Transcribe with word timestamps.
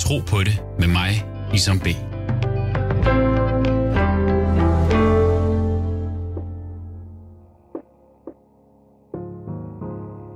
Tro 0.00 0.18
på 0.28 0.38
det 0.38 0.62
med 0.78 0.88
mig, 0.88 1.26
Isam 1.54 1.78
B. 1.78 1.86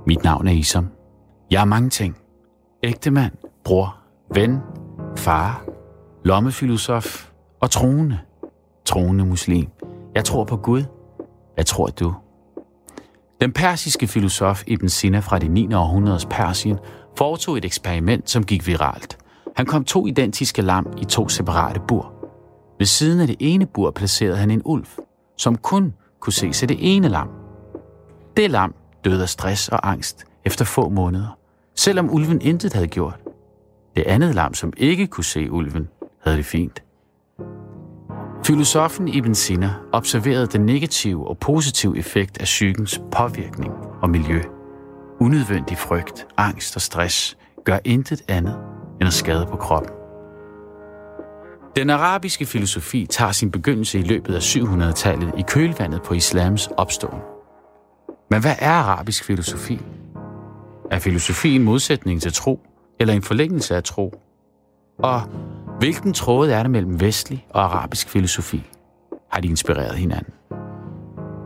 Mit 0.07 0.23
navn 0.23 0.47
er 0.47 0.51
Isam. 0.51 0.87
Jeg 1.51 1.61
er 1.61 1.65
mange 1.65 1.89
ting. 1.89 2.17
Ægtemand, 2.83 3.31
bror, 3.63 3.97
ven, 4.33 4.59
far, 5.17 5.65
lommefilosof 6.23 7.29
og 7.59 7.71
troende. 7.71 8.19
Troende 8.85 9.25
muslim. 9.25 9.67
Jeg 10.15 10.25
tror 10.25 10.43
på 10.43 10.57
Gud. 10.57 10.83
Hvad 11.55 11.65
tror 11.65 11.87
du? 11.87 12.13
Den 13.41 13.51
persiske 13.51 14.07
filosof 14.07 14.63
Ibn 14.67 14.89
Sina 14.89 15.19
fra 15.19 15.39
det 15.39 15.51
9. 15.51 15.73
århundredes 15.73 16.25
Persien 16.25 16.77
foretog 17.17 17.57
et 17.57 17.65
eksperiment, 17.65 18.29
som 18.29 18.43
gik 18.43 18.67
viralt. 18.67 19.24
Han 19.55 19.65
kom 19.65 19.85
to 19.85 20.07
identiske 20.07 20.61
lam 20.61 20.93
i 21.01 21.05
to 21.05 21.29
separate 21.29 21.79
bur. 21.87 22.13
Ved 22.79 22.85
siden 22.85 23.19
af 23.19 23.27
det 23.27 23.35
ene 23.39 23.65
bur 23.65 23.91
placerede 23.91 24.37
han 24.37 24.51
en 24.51 24.61
ulv, 24.65 24.85
som 25.37 25.57
kun 25.57 25.93
kunne 26.19 26.33
se 26.33 26.47
af 26.61 26.67
det 26.67 26.77
ene 26.79 27.07
lam. 27.09 27.29
Det 28.37 28.51
lam 28.51 28.75
døde 29.05 29.21
af 29.21 29.29
stress 29.29 29.69
og 29.69 29.89
angst 29.89 30.25
efter 30.45 30.65
få 30.65 30.89
måneder, 30.89 31.37
selvom 31.75 32.13
ulven 32.13 32.41
intet 32.41 32.73
havde 32.73 32.87
gjort. 32.87 33.19
Det 33.95 34.03
andet 34.03 34.35
lam, 34.35 34.53
som 34.53 34.73
ikke 34.77 35.07
kunne 35.07 35.23
se 35.23 35.51
ulven, 35.51 35.87
havde 36.23 36.37
det 36.37 36.45
fint. 36.45 36.83
Filosofen 38.45 39.07
Ibn 39.07 39.33
Sina 39.33 39.73
observerede 39.91 40.47
den 40.47 40.65
negative 40.65 41.27
og 41.27 41.37
positive 41.37 41.97
effekt 41.97 42.37
af 42.37 42.43
psykens 42.43 43.01
påvirkning 43.11 43.73
og 44.01 44.09
miljø. 44.09 44.41
Unødvendig 45.19 45.77
frygt, 45.77 46.27
angst 46.37 46.75
og 46.75 46.81
stress 46.81 47.37
gør 47.63 47.79
intet 47.85 48.21
andet 48.27 48.74
end 49.01 49.07
at 49.07 49.13
skade 49.13 49.45
på 49.49 49.57
kroppen. 49.57 49.91
Den 51.75 51.89
arabiske 51.89 52.45
filosofi 52.45 53.05
tager 53.05 53.31
sin 53.31 53.51
begyndelse 53.51 53.99
i 53.99 54.01
løbet 54.01 54.35
af 54.35 54.39
700-tallet 54.39 55.33
i 55.37 55.43
kølvandet 55.47 56.01
på 56.01 56.13
islams 56.13 56.69
opståen. 56.77 57.21
Men 58.29 58.41
hvad 58.41 58.55
er 58.59 58.71
arabisk 58.71 59.23
filosofi? 59.23 59.81
Er 60.91 60.99
filosofi 60.99 61.55
en 61.55 61.63
modsætning 61.63 62.21
til 62.21 62.33
tro, 62.33 62.59
eller 62.99 63.13
en 63.13 63.21
forlængelse 63.21 63.75
af 63.75 63.83
tro? 63.83 64.13
Og 64.99 65.21
hvilken 65.79 66.13
tråd 66.13 66.49
er 66.49 66.63
der 66.63 66.69
mellem 66.69 67.01
vestlig 67.01 67.45
og 67.49 67.63
arabisk 67.63 68.09
filosofi? 68.09 68.63
Har 69.31 69.41
de 69.41 69.47
inspireret 69.47 69.95
hinanden? 69.95 70.33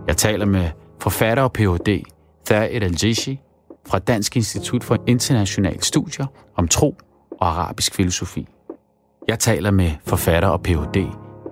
Jeg 0.08 0.18
taler 0.18 0.46
med 0.46 0.70
forfatter 1.00 1.44
og 1.44 1.54
Ph.D. 1.54 2.04
Thaed 2.46 2.84
Al-Jishi 2.84 3.42
fra 3.88 4.00
Dansk 4.00 4.36
Institut 4.36 4.84
for 4.84 4.98
Internationale 5.08 5.84
Studier 5.84 6.26
om 6.56 6.68
tro 6.68 6.96
og 7.40 7.48
arabisk 7.48 7.96
filosofi. 7.96 8.48
Jeg 9.28 9.40
taler 9.40 9.72
med 9.72 9.92
forfatter 10.06 10.50
og 10.50 10.62
Ph.D. 10.62 11.06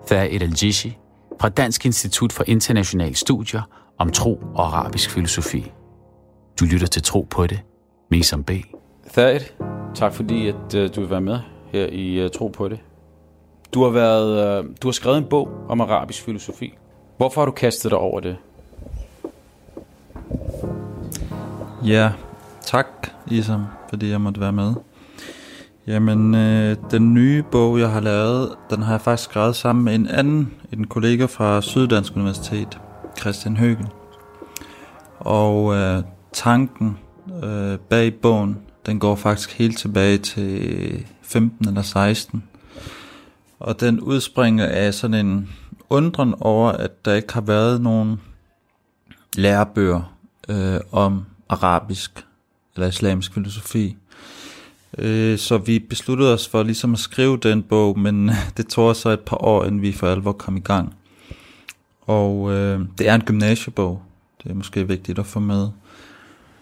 Thaed 0.08 0.42
Al-Jishi 0.42 0.98
fra 1.42 1.50
Dansk 1.50 1.86
Institut 1.86 2.34
for 2.34 2.44
Internationale 2.48 3.16
Studier 3.16 3.62
om 3.98 4.12
tro 4.12 4.42
og 4.56 4.66
arabisk 4.66 5.12
filosofi. 5.12 5.72
Du 6.60 6.66
lytter 6.66 6.88
til 6.88 7.04
Tro 7.04 7.28
på 7.30 7.48
det, 7.48 7.60
Mesam 8.10 8.44
B. 8.44 8.52
Thaid, 9.14 9.40
tak 9.96 10.14
fordi 10.14 10.48
at 10.48 10.76
uh, 10.76 10.96
du 10.96 11.02
vil 11.02 11.10
være 11.10 11.22
med 11.22 11.40
her 11.72 11.86
i 11.86 12.26
uh, 12.26 12.32
Tro 12.32 12.48
på 12.48 12.68
det. 12.68 12.80
Du 13.74 13.84
har 13.84 13.90
været, 13.90 14.60
uh, 14.64 14.70
du 14.82 14.88
har 14.88 14.92
skrevet 14.92 15.18
en 15.18 15.26
bog 15.26 15.50
om 15.70 15.82
arabisk 15.82 16.24
filosofi. 16.24 16.74
Hvorfor 17.18 17.42
har 17.42 17.46
du 17.46 17.52
kastet 17.52 17.92
dig 17.92 18.00
over 18.00 18.20
det? 18.20 18.38
Ja, 21.86 22.12
tak 22.62 22.88
Isam, 23.28 23.66
fordi 23.90 24.10
jeg 24.10 24.22
måtte 24.22 24.42
være 24.42 24.52
med. 24.52 24.74
Jamen, 25.88 26.36
øh, 26.36 26.78
den 26.92 27.14
nye 27.14 27.44
bog, 27.52 27.80
jeg 27.80 27.92
har 27.92 28.00
lavet, 28.00 28.56
den 28.70 28.82
har 28.82 28.94
jeg 28.94 29.02
faktisk 29.02 29.30
skrevet 29.30 29.56
sammen 29.56 29.86
med 29.86 29.96
en 29.96 30.08
anden, 30.08 30.54
en 30.74 30.88
kollega 30.88 31.26
fra 31.26 31.62
Syddansk 31.62 32.16
Universitet, 32.16 32.80
Christian 33.20 33.58
Høgen. 33.58 33.88
Og 35.20 35.76
øh, 35.76 36.04
tanken 36.34 36.98
øh, 37.44 37.78
bag 37.78 38.14
bogen, 38.22 38.58
den 38.86 39.00
går 39.00 39.16
faktisk 39.16 39.58
helt 39.58 39.78
tilbage 39.78 40.18
til 40.18 41.06
15 41.22 41.68
eller 41.68 41.82
16. 41.82 42.44
Og 43.60 43.80
den 43.80 44.00
udspringer 44.00 44.66
af 44.66 44.94
sådan 44.94 45.26
en 45.26 45.50
undren 45.90 46.36
over, 46.40 46.72
at 46.72 47.06
der 47.06 47.14
ikke 47.14 47.34
har 47.34 47.42
været 47.42 47.82
nogen 47.82 48.22
lærebøger 49.36 50.14
øh, 50.50 50.80
om 50.92 51.26
arabisk 51.50 52.26
eller 52.76 52.88
islamisk 52.88 53.34
filosofi. 53.34 53.98
Øh, 54.98 55.38
så 55.38 55.58
vi 55.58 55.80
besluttede 55.80 56.34
os 56.34 56.48
for 56.48 56.64
ligesom 56.64 56.94
at 56.94 57.00
skrive 57.00 57.38
den 57.38 57.64
bog, 57.64 58.00
men 58.00 58.32
det 58.58 58.68
tog 58.68 58.96
så 58.96 59.10
et 59.10 59.20
par 59.20 59.38
år, 59.38 59.66
inden 59.66 59.82
vi 59.82 59.92
for 59.92 60.08
alvor 60.08 60.32
kom 60.32 60.58
i 60.58 60.60
gang. 60.60 60.96
Og 62.02 62.52
øh, 62.52 62.80
det 62.98 63.10
er 63.10 63.16
en 63.16 63.22
gymnasiebog, 63.22 64.02
det 64.44 64.52
er 64.52 64.56
måske 64.56 64.88
vigtigt 64.88 65.20
at 65.20 65.26
få 65.26 65.40
med. 65.40 65.68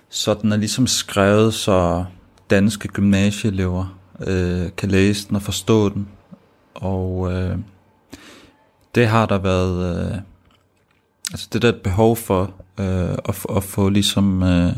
Så 0.10 0.34
den 0.34 0.52
er 0.52 0.58
ligesom 0.58 0.88
skrevet, 0.88 1.54
så 1.54 2.06
danske 2.50 2.88
gymnasieelever 2.88 3.98
øh, 4.28 4.70
kan 4.78 4.90
læse 4.90 5.28
den 5.28 5.36
og 5.36 5.42
forstå 5.42 5.90
den. 5.90 6.08
Og 6.76 7.34
øh, 7.34 7.58
det 8.96 9.08
har 9.08 9.26
der 9.26 9.38
været, 9.38 10.06
øh, 10.12 10.18
altså 11.32 11.50
det 11.54 11.62
der 11.62 11.68
er 11.68 11.74
et 11.74 11.82
behov 11.82 12.16
for 12.16 12.54
øh, 12.80 13.18
at, 13.26 13.46
at 13.56 13.64
få 13.64 13.90
ligesom 13.90 14.44
øh, 14.44 14.74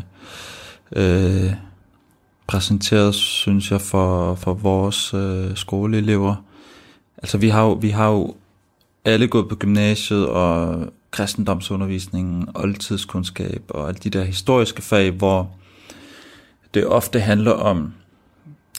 øh, 0.95 1.53
præsenteret, 2.47 3.15
synes 3.15 3.71
jeg, 3.71 3.81
for, 3.81 4.35
for 4.35 4.53
vores 4.53 5.13
øh, 5.13 5.55
skoleelever. 5.55 6.35
Altså 7.17 7.37
vi 7.37 7.49
har 7.49 7.63
jo, 7.63 7.71
vi 7.71 7.89
har 7.89 8.09
jo 8.09 8.35
alle 9.05 9.27
gået 9.27 9.49
på 9.49 9.55
gymnasiet 9.55 10.27
og 10.27 10.87
kristendomsundervisningen, 11.11 12.49
oldtidskundskab 12.55 13.63
og 13.69 13.87
alle 13.87 13.99
de 14.03 14.09
der 14.09 14.23
historiske 14.23 14.81
fag, 14.81 15.11
hvor 15.11 15.51
det 16.73 16.87
ofte 16.87 17.19
handler 17.19 17.51
om 17.51 17.93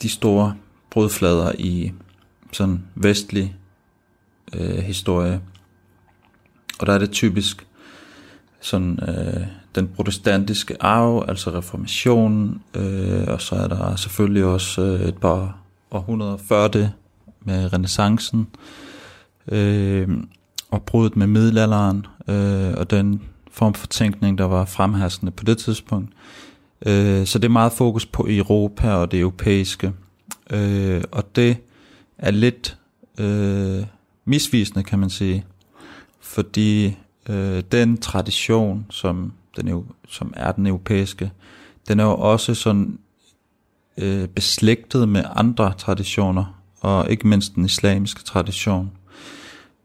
de 0.03 0.09
store 0.09 0.55
brudflader 0.91 1.53
i 1.59 1.93
sådan 2.53 2.83
vestlig 2.95 3.56
øh, 4.55 4.79
historie. 4.79 5.41
Og 6.81 6.87
der 6.87 6.93
er 6.93 6.99
det 6.99 7.11
typisk 7.11 7.67
sådan 8.61 8.99
øh, 9.09 9.47
den 9.78 9.89
protestantiske 9.89 10.83
arv, 10.83 11.25
altså 11.28 11.50
reformationen, 11.50 12.62
øh, 12.75 13.25
og 13.28 13.41
så 13.41 13.55
er 13.55 13.69
der 13.69 13.97
selvfølgelig 13.97 14.44
også 14.44 14.83
øh, 14.83 15.09
et 15.09 15.16
par 15.16 15.59
århundreder 15.91 16.37
før 16.37 16.69
det 16.69 16.93
med 17.41 17.72
renaissancen, 17.72 18.49
øh, 19.49 20.09
og 20.71 20.83
brudet 20.83 21.17
med 21.17 21.27
middelalderen, 21.27 22.06
øh, 22.28 22.75
og 22.77 22.91
den 22.91 23.22
form 23.53 23.75
for 23.75 23.87
tænkning, 23.87 24.38
der 24.38 24.44
var 24.44 24.65
fremherskende 24.65 25.33
på 25.33 25.44
det 25.44 25.59
tidspunkt. 25.59 26.12
Øh, 26.87 27.27
så 27.27 27.38
det 27.38 27.44
er 27.44 27.53
meget 27.53 27.72
fokus 27.72 28.06
på 28.06 28.27
Europa 28.28 28.93
og 28.93 29.11
det 29.11 29.21
europæiske, 29.21 29.93
øh, 30.50 31.03
og 31.12 31.37
det 31.37 31.56
er 32.19 32.31
lidt 32.31 32.78
øh, 33.19 33.87
misvisende, 34.25 34.84
kan 34.84 34.99
man 34.99 35.11
sige, 35.11 35.44
fordi 36.21 36.97
øh, 37.28 37.62
den 37.72 37.99
tradition, 37.99 38.87
som, 38.91 39.33
den, 39.63 39.85
som 40.09 40.33
er 40.37 40.53
den 40.53 40.67
europæiske, 40.67 41.31
den 41.89 42.01
er 42.01 42.05
jo 42.05 42.17
også 42.17 42.55
sådan 42.55 42.99
øh, 43.99 44.29
beslægtet 44.29 45.09
med 45.09 45.25
andre 45.35 45.73
traditioner, 45.79 46.61
og 46.81 47.11
ikke 47.11 47.29
mindst 47.29 47.55
den 47.55 47.65
islamiske 47.65 48.23
tradition. 48.23 48.91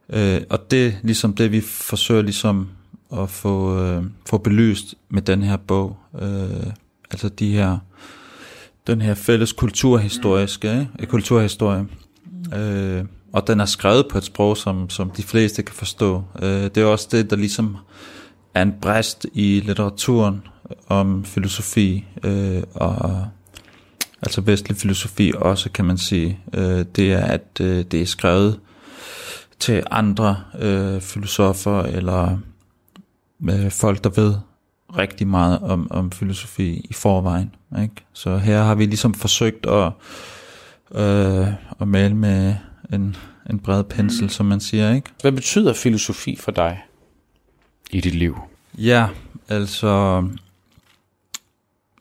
Øh, 0.10 0.42
og 0.50 0.72
det 0.72 0.88
er 0.88 0.92
ligesom 1.04 1.34
det, 1.34 1.52
vi 1.52 1.62
forsøger 1.62 2.22
ligesom 2.22 2.70
at 3.14 3.30
få, 3.30 3.80
øh, 3.80 4.04
få 4.26 4.38
belyst 4.38 4.96
med 5.10 5.22
den 5.22 5.44
her 5.44 5.58
bog. 5.58 5.98
Øh, 6.22 6.66
altså 7.12 7.30
de 7.30 7.52
her, 7.52 7.78
den 8.88 9.02
her 9.02 9.14
fælles 9.14 9.52
kulturhistoriske, 9.52 10.72
ikke? 10.72 10.90
Øh, 11.00 11.08
kulturhistorie. 11.08 11.86
Øh, 12.56 13.06
og 13.34 13.48
den 13.48 13.60
er 13.60 13.66
skrevet 13.66 14.06
på 14.12 14.18
et 14.18 14.24
sprog, 14.24 14.58
som, 14.58 14.90
som 14.90 15.10
de 15.10 15.24
fleste 15.24 15.64
kan 15.64 15.76
forstå. 15.76 16.24
Øh, 16.42 16.64
det 16.64 16.78
er 16.78 16.86
også 16.86 17.08
det, 17.12 17.30
der 17.30 17.36
ligesom 17.36 17.78
er 18.54 18.62
en 18.62 18.74
bræst 18.82 19.26
i 19.34 19.62
litteraturen 19.66 20.42
om 20.88 21.26
filosofi, 21.26 22.06
øh, 22.24 22.64
og 22.74 23.28
altså 24.22 24.42
vestlig 24.42 24.78
filosofi 24.78 25.32
også, 25.36 25.70
kan 25.72 25.86
man 25.86 25.98
sige. 25.98 26.40
Øh, 26.54 26.86
det 26.96 27.14
er, 27.14 27.26
at 27.26 27.62
øh, 27.62 27.86
det 27.86 28.02
er 28.02 28.06
skrevet 28.06 28.60
til 29.60 29.84
andre 29.92 30.38
øh, 30.60 31.02
filosofer, 31.02 31.82
eller 31.82 32.38
øh, 33.50 33.72
folk, 33.72 34.04
der 34.04 34.10
ved 34.10 34.36
rigtig 34.98 35.28
meget 35.28 35.60
om, 35.60 35.92
om 35.92 36.12
filosofi 36.12 36.86
i 36.90 36.94
forvejen. 36.94 37.56
Ikke? 37.82 37.96
Så 38.14 38.38
her 38.38 38.64
har 38.64 38.76
vi 38.76 38.86
ligesom 38.86 39.14
forsøgt 39.14 39.66
at, 39.66 39.92
øh, 41.02 41.48
at 41.82 41.88
male 41.88 42.16
med 42.16 42.56
en, 42.94 43.16
en 43.50 43.60
bred 43.60 43.84
pensel, 43.84 44.30
som 44.30 44.46
man 44.46 44.60
siger, 44.60 44.94
ikke? 44.94 45.10
Hvad 45.22 45.32
betyder 45.32 45.74
filosofi 45.74 46.36
for 46.36 46.52
dig 46.52 46.82
i 47.94 48.00
dit 48.00 48.16
liv? 48.16 48.38
Ja, 48.78 49.08
altså... 49.48 50.24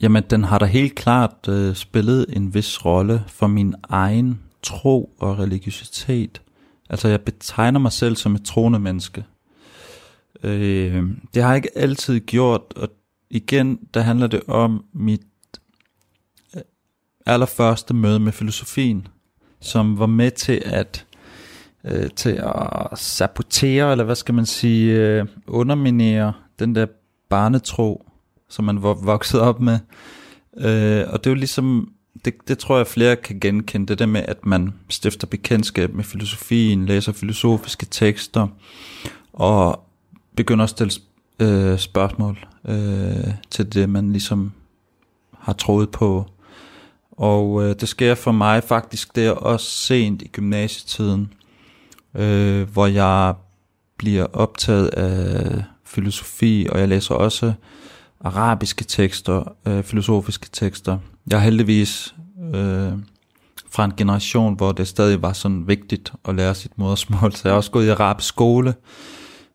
Jamen, 0.02 0.22
den 0.30 0.44
har 0.44 0.58
da 0.58 0.64
helt 0.64 0.94
klart 0.94 1.48
øh, 1.48 1.74
spillet 1.74 2.26
en 2.28 2.54
vis 2.54 2.84
rolle 2.84 3.24
for 3.28 3.46
min 3.46 3.74
egen 3.88 4.40
tro 4.62 5.14
og 5.18 5.38
religiøsitet. 5.38 6.42
Altså 6.90 7.08
jeg 7.08 7.20
betegner 7.20 7.78
mig 7.78 7.92
selv 7.92 8.16
som 8.16 8.34
et 8.34 8.44
troende 8.44 8.78
menneske. 8.78 9.24
Øh, 10.42 11.02
det 11.34 11.42
har 11.42 11.50
jeg 11.50 11.56
ikke 11.56 11.78
altid 11.78 12.20
gjort, 12.20 12.62
og 12.76 12.88
igen, 13.30 13.78
der 13.94 14.00
handler 14.00 14.26
det 14.26 14.42
om 14.46 14.84
mit 14.92 15.20
øh, 16.56 16.62
allerførste 17.26 17.94
møde 17.94 18.20
med 18.20 18.32
filosofien, 18.32 19.06
som 19.60 19.98
var 19.98 20.06
med 20.06 20.30
til 20.30 20.62
at 20.64 21.06
øh, 21.84 22.10
til 22.16 22.42
at 22.92 22.98
sabotere, 22.98 23.90
eller 23.90 24.04
hvad 24.04 24.14
skal 24.14 24.34
man 24.34 24.46
sige, 24.46 24.96
øh, 24.96 25.26
underminere 25.46 26.32
den 26.58 26.74
der 26.74 26.86
barnetro, 27.28 28.06
som 28.48 28.64
man 28.64 28.82
var 28.82 28.94
vokset 28.94 29.40
op 29.40 29.60
med. 29.60 29.78
Øh, 30.56 31.04
og 31.08 31.24
det 31.24 31.26
er 31.26 31.30
jo 31.30 31.34
ligesom, 31.34 31.92
det, 32.24 32.34
det 32.48 32.58
tror 32.58 32.76
jeg 32.76 32.86
flere 32.86 33.16
kan 33.16 33.40
genkende, 33.40 33.86
det 33.86 33.98
der 33.98 34.06
med, 34.06 34.24
at 34.28 34.46
man 34.46 34.74
stifter 34.88 35.26
bekendtskab 35.26 35.94
med 35.94 36.04
filosofien, 36.04 36.86
læser 36.86 37.12
filosofiske 37.12 37.86
tekster, 37.86 38.48
og 39.32 39.84
begynder 40.36 40.64
at 40.64 40.70
stille 40.70 40.92
øh, 41.40 41.78
spørgsmål 41.78 42.46
øh, 42.68 43.34
til 43.50 43.74
det, 43.74 43.88
man 43.88 44.12
ligesom 44.12 44.52
har 45.38 45.52
troet 45.52 45.90
på. 45.90 46.26
Og 47.12 47.64
øh, 47.64 47.76
det 47.80 47.88
sker 47.88 48.14
for 48.14 48.32
mig 48.32 48.64
faktisk 48.64 49.16
der 49.16 49.30
også 49.30 49.66
sent 49.66 50.22
i 50.22 50.28
gymnasietiden, 50.28 51.32
øh, 52.14 52.68
hvor 52.72 52.86
jeg 52.86 53.34
bliver 53.96 54.26
optaget 54.32 54.88
af 54.88 55.62
filosofi, 55.84 56.66
og 56.70 56.80
jeg 56.80 56.88
læser 56.88 57.14
også 57.14 57.52
arabiske 58.20 58.84
tekster, 58.84 59.56
øh, 59.66 59.82
filosofiske 59.82 60.48
tekster. 60.52 60.98
Jeg 61.30 61.36
er 61.36 61.40
heldigvis 61.40 62.14
øh, 62.54 62.92
fra 63.70 63.84
en 63.84 63.92
generation, 63.96 64.54
hvor 64.54 64.72
det 64.72 64.88
stadig 64.88 65.22
var 65.22 65.32
sådan 65.32 65.68
vigtigt 65.68 66.12
at 66.28 66.34
lære 66.34 66.54
sit 66.54 66.78
modersmål, 66.78 67.32
så 67.36 67.40
jeg 67.44 67.52
har 67.52 67.56
også 67.56 67.70
gået 67.70 67.86
i 67.86 67.88
arabisk 67.88 68.28
skole, 68.28 68.74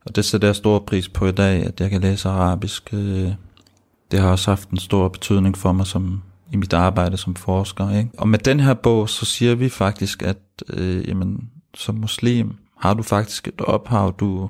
og 0.06 0.16
det 0.16 0.26
sætter 0.26 0.48
jeg 0.48 0.56
stor 0.56 0.80
pris 0.80 1.10
på 1.10 1.28
i 1.28 1.32
dag, 1.32 1.64
at 1.64 1.80
jeg 1.80 1.90
kan 1.90 2.02
læse 2.02 2.30
arabisk. 2.30 2.94
Øh, 2.94 3.32
det 4.12 4.20
har 4.20 4.32
også 4.32 4.52
haft 4.52 4.70
en 4.70 4.78
stor 4.78 5.08
betydning 5.08 5.58
for 5.58 5.72
mig 5.72 5.88
som 5.88 6.22
i 6.52 6.58
mit 6.58 6.74
arbejde 6.74 7.18
som 7.18 7.36
forsker. 7.36 7.98
Ikke? 7.98 8.10
Og 8.18 8.28
med 8.28 8.40
den 8.40 8.60
her 8.60 8.74
bog, 8.74 9.10
så 9.10 9.26
siger 9.26 9.56
vi 9.56 9.70
faktisk, 9.70 10.24
at 10.24 10.38
øh, 10.70 11.10
jamen, 11.10 11.50
som 11.78 11.96
muslim? 11.96 12.54
Har 12.78 12.94
du 12.94 13.04
faktisk 13.04 13.48
et 13.48 13.62
ophav, 13.62 14.16
du 14.20 14.50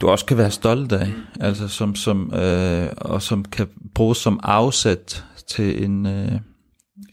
du 0.00 0.08
også 0.08 0.26
kan 0.26 0.36
være 0.36 0.50
stolt 0.50 0.92
af, 0.92 1.12
altså 1.40 1.68
som, 1.68 1.94
som, 1.94 2.34
øh, 2.34 2.88
og 2.96 3.22
som 3.22 3.44
kan 3.44 3.68
bruges 3.94 4.18
som 4.18 4.40
afsæt 4.42 5.24
til 5.48 5.84
en, 5.84 6.06
øh, 6.06 6.32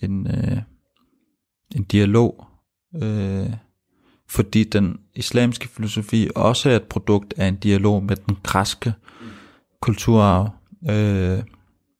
en, 0.01 0.27
øh, 0.27 0.57
en 1.75 1.83
dialog, 1.83 2.45
øh, 3.03 3.50
fordi 4.29 4.63
den 4.63 5.00
islamiske 5.15 5.67
filosofi 5.67 6.29
også 6.35 6.69
er 6.69 6.75
et 6.75 6.83
produkt 6.83 7.33
af 7.38 7.47
en 7.47 7.55
dialog 7.55 8.03
med 8.03 8.15
den 8.15 8.38
græske 8.44 8.94
kulturarv, 9.81 10.50
øh, 10.89 11.44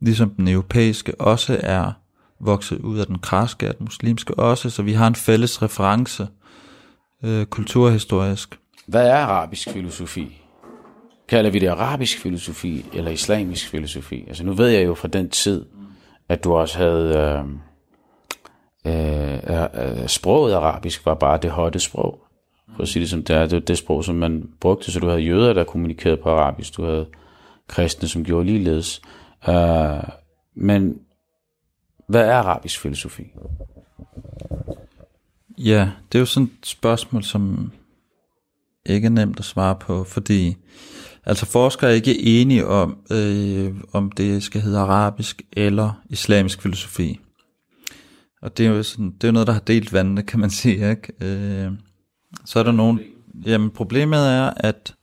ligesom 0.01 0.29
den 0.29 0.47
europæiske 0.47 1.21
også 1.21 1.59
er 1.63 1.91
vokset 2.39 2.79
ud 2.79 3.00
af 3.00 3.07
den 3.07 3.19
græske, 3.19 3.69
og 3.69 3.77
den 3.77 3.83
muslimske 3.83 4.39
også, 4.39 4.69
så 4.69 4.83
vi 4.83 4.94
har 4.94 5.07
en 5.07 5.15
fælles 5.15 5.61
reference 5.61 6.27
øh, 7.23 7.45
kulturhistorisk. 7.45 8.59
Hvad 8.87 9.07
er 9.07 9.15
arabisk 9.15 9.69
filosofi? 9.69 10.41
Kalder 11.27 11.49
vi 11.49 11.59
det 11.59 11.67
arabisk 11.67 12.19
filosofi 12.19 12.85
eller 12.93 13.11
islamisk 13.11 13.69
filosofi? 13.69 14.25
Altså 14.27 14.43
nu 14.43 14.53
ved 14.53 14.67
jeg 14.67 14.85
jo 14.85 14.93
fra 14.93 15.07
den 15.07 15.29
tid, 15.29 15.65
at 16.29 16.43
du 16.43 16.53
også 16.53 16.77
havde... 16.77 17.17
Øh, 17.17 17.43
øh, 18.85 19.33
øh, 19.47 20.01
øh 20.01 20.07
sproget 20.07 20.53
arabisk 20.53 21.05
var 21.05 21.13
bare 21.13 21.37
det 21.37 21.51
hotte 21.51 21.79
sprog. 21.79 22.19
For 22.75 22.83
at 22.83 22.87
sige 22.87 23.01
det 23.01 23.09
som 23.09 23.23
det 23.23 23.35
er, 23.35 23.41
det 23.41 23.53
var 23.53 23.59
det 23.59 23.77
sprog, 23.77 24.03
som 24.03 24.15
man 24.15 24.49
brugte, 24.61 24.91
så 24.91 24.99
du 24.99 25.07
havde 25.07 25.21
jøder, 25.21 25.53
der 25.53 25.63
kommunikerede 25.63 26.17
på 26.17 26.29
arabisk, 26.29 26.77
du 26.77 26.85
havde 26.85 27.05
kristne, 27.67 28.07
som 28.07 28.23
gjorde 28.23 28.45
ligeledes. 28.45 29.01
Øh, 29.49 30.03
men 30.55 30.99
hvad 32.07 32.27
er 32.27 32.35
arabisk 32.35 32.79
filosofi? 32.79 33.31
Ja, 35.57 35.89
det 36.11 36.17
er 36.17 36.19
jo 36.19 36.25
sådan 36.25 36.50
et 36.61 36.67
spørgsmål, 36.67 37.23
som 37.23 37.71
ikke 38.85 39.05
er 39.05 39.09
nemt 39.09 39.39
at 39.39 39.45
svare 39.45 39.75
på, 39.75 40.03
fordi 40.03 40.55
altså 41.25 41.45
forskere 41.45 41.89
er 41.89 41.95
ikke 41.95 42.41
enige 42.41 42.67
om, 42.67 42.97
øh, 43.11 43.73
om 43.94 44.11
det 44.11 44.44
skal 44.44 44.61
hedde 44.61 44.79
arabisk 44.79 45.41
eller 45.51 46.01
islamisk 46.09 46.61
filosofi. 46.61 47.19
Og 48.41 48.57
det 48.57 48.65
er 48.65 48.69
jo 48.69 48.83
sådan, 48.83 49.13
det 49.21 49.27
er 49.27 49.31
noget, 49.31 49.47
der 49.47 49.53
har 49.53 49.59
delt 49.59 49.94
vandene, 49.94 50.23
kan 50.23 50.39
man 50.39 50.50
sige. 50.50 50.89
Ikke? 50.89 51.13
Øh, 51.21 51.71
så 52.45 52.59
er 52.59 52.63
der 52.63 52.71
nogen... 52.71 53.00
Jamen, 53.45 53.69
problemet 53.69 54.19
er, 54.19 54.53
at, 54.57 54.95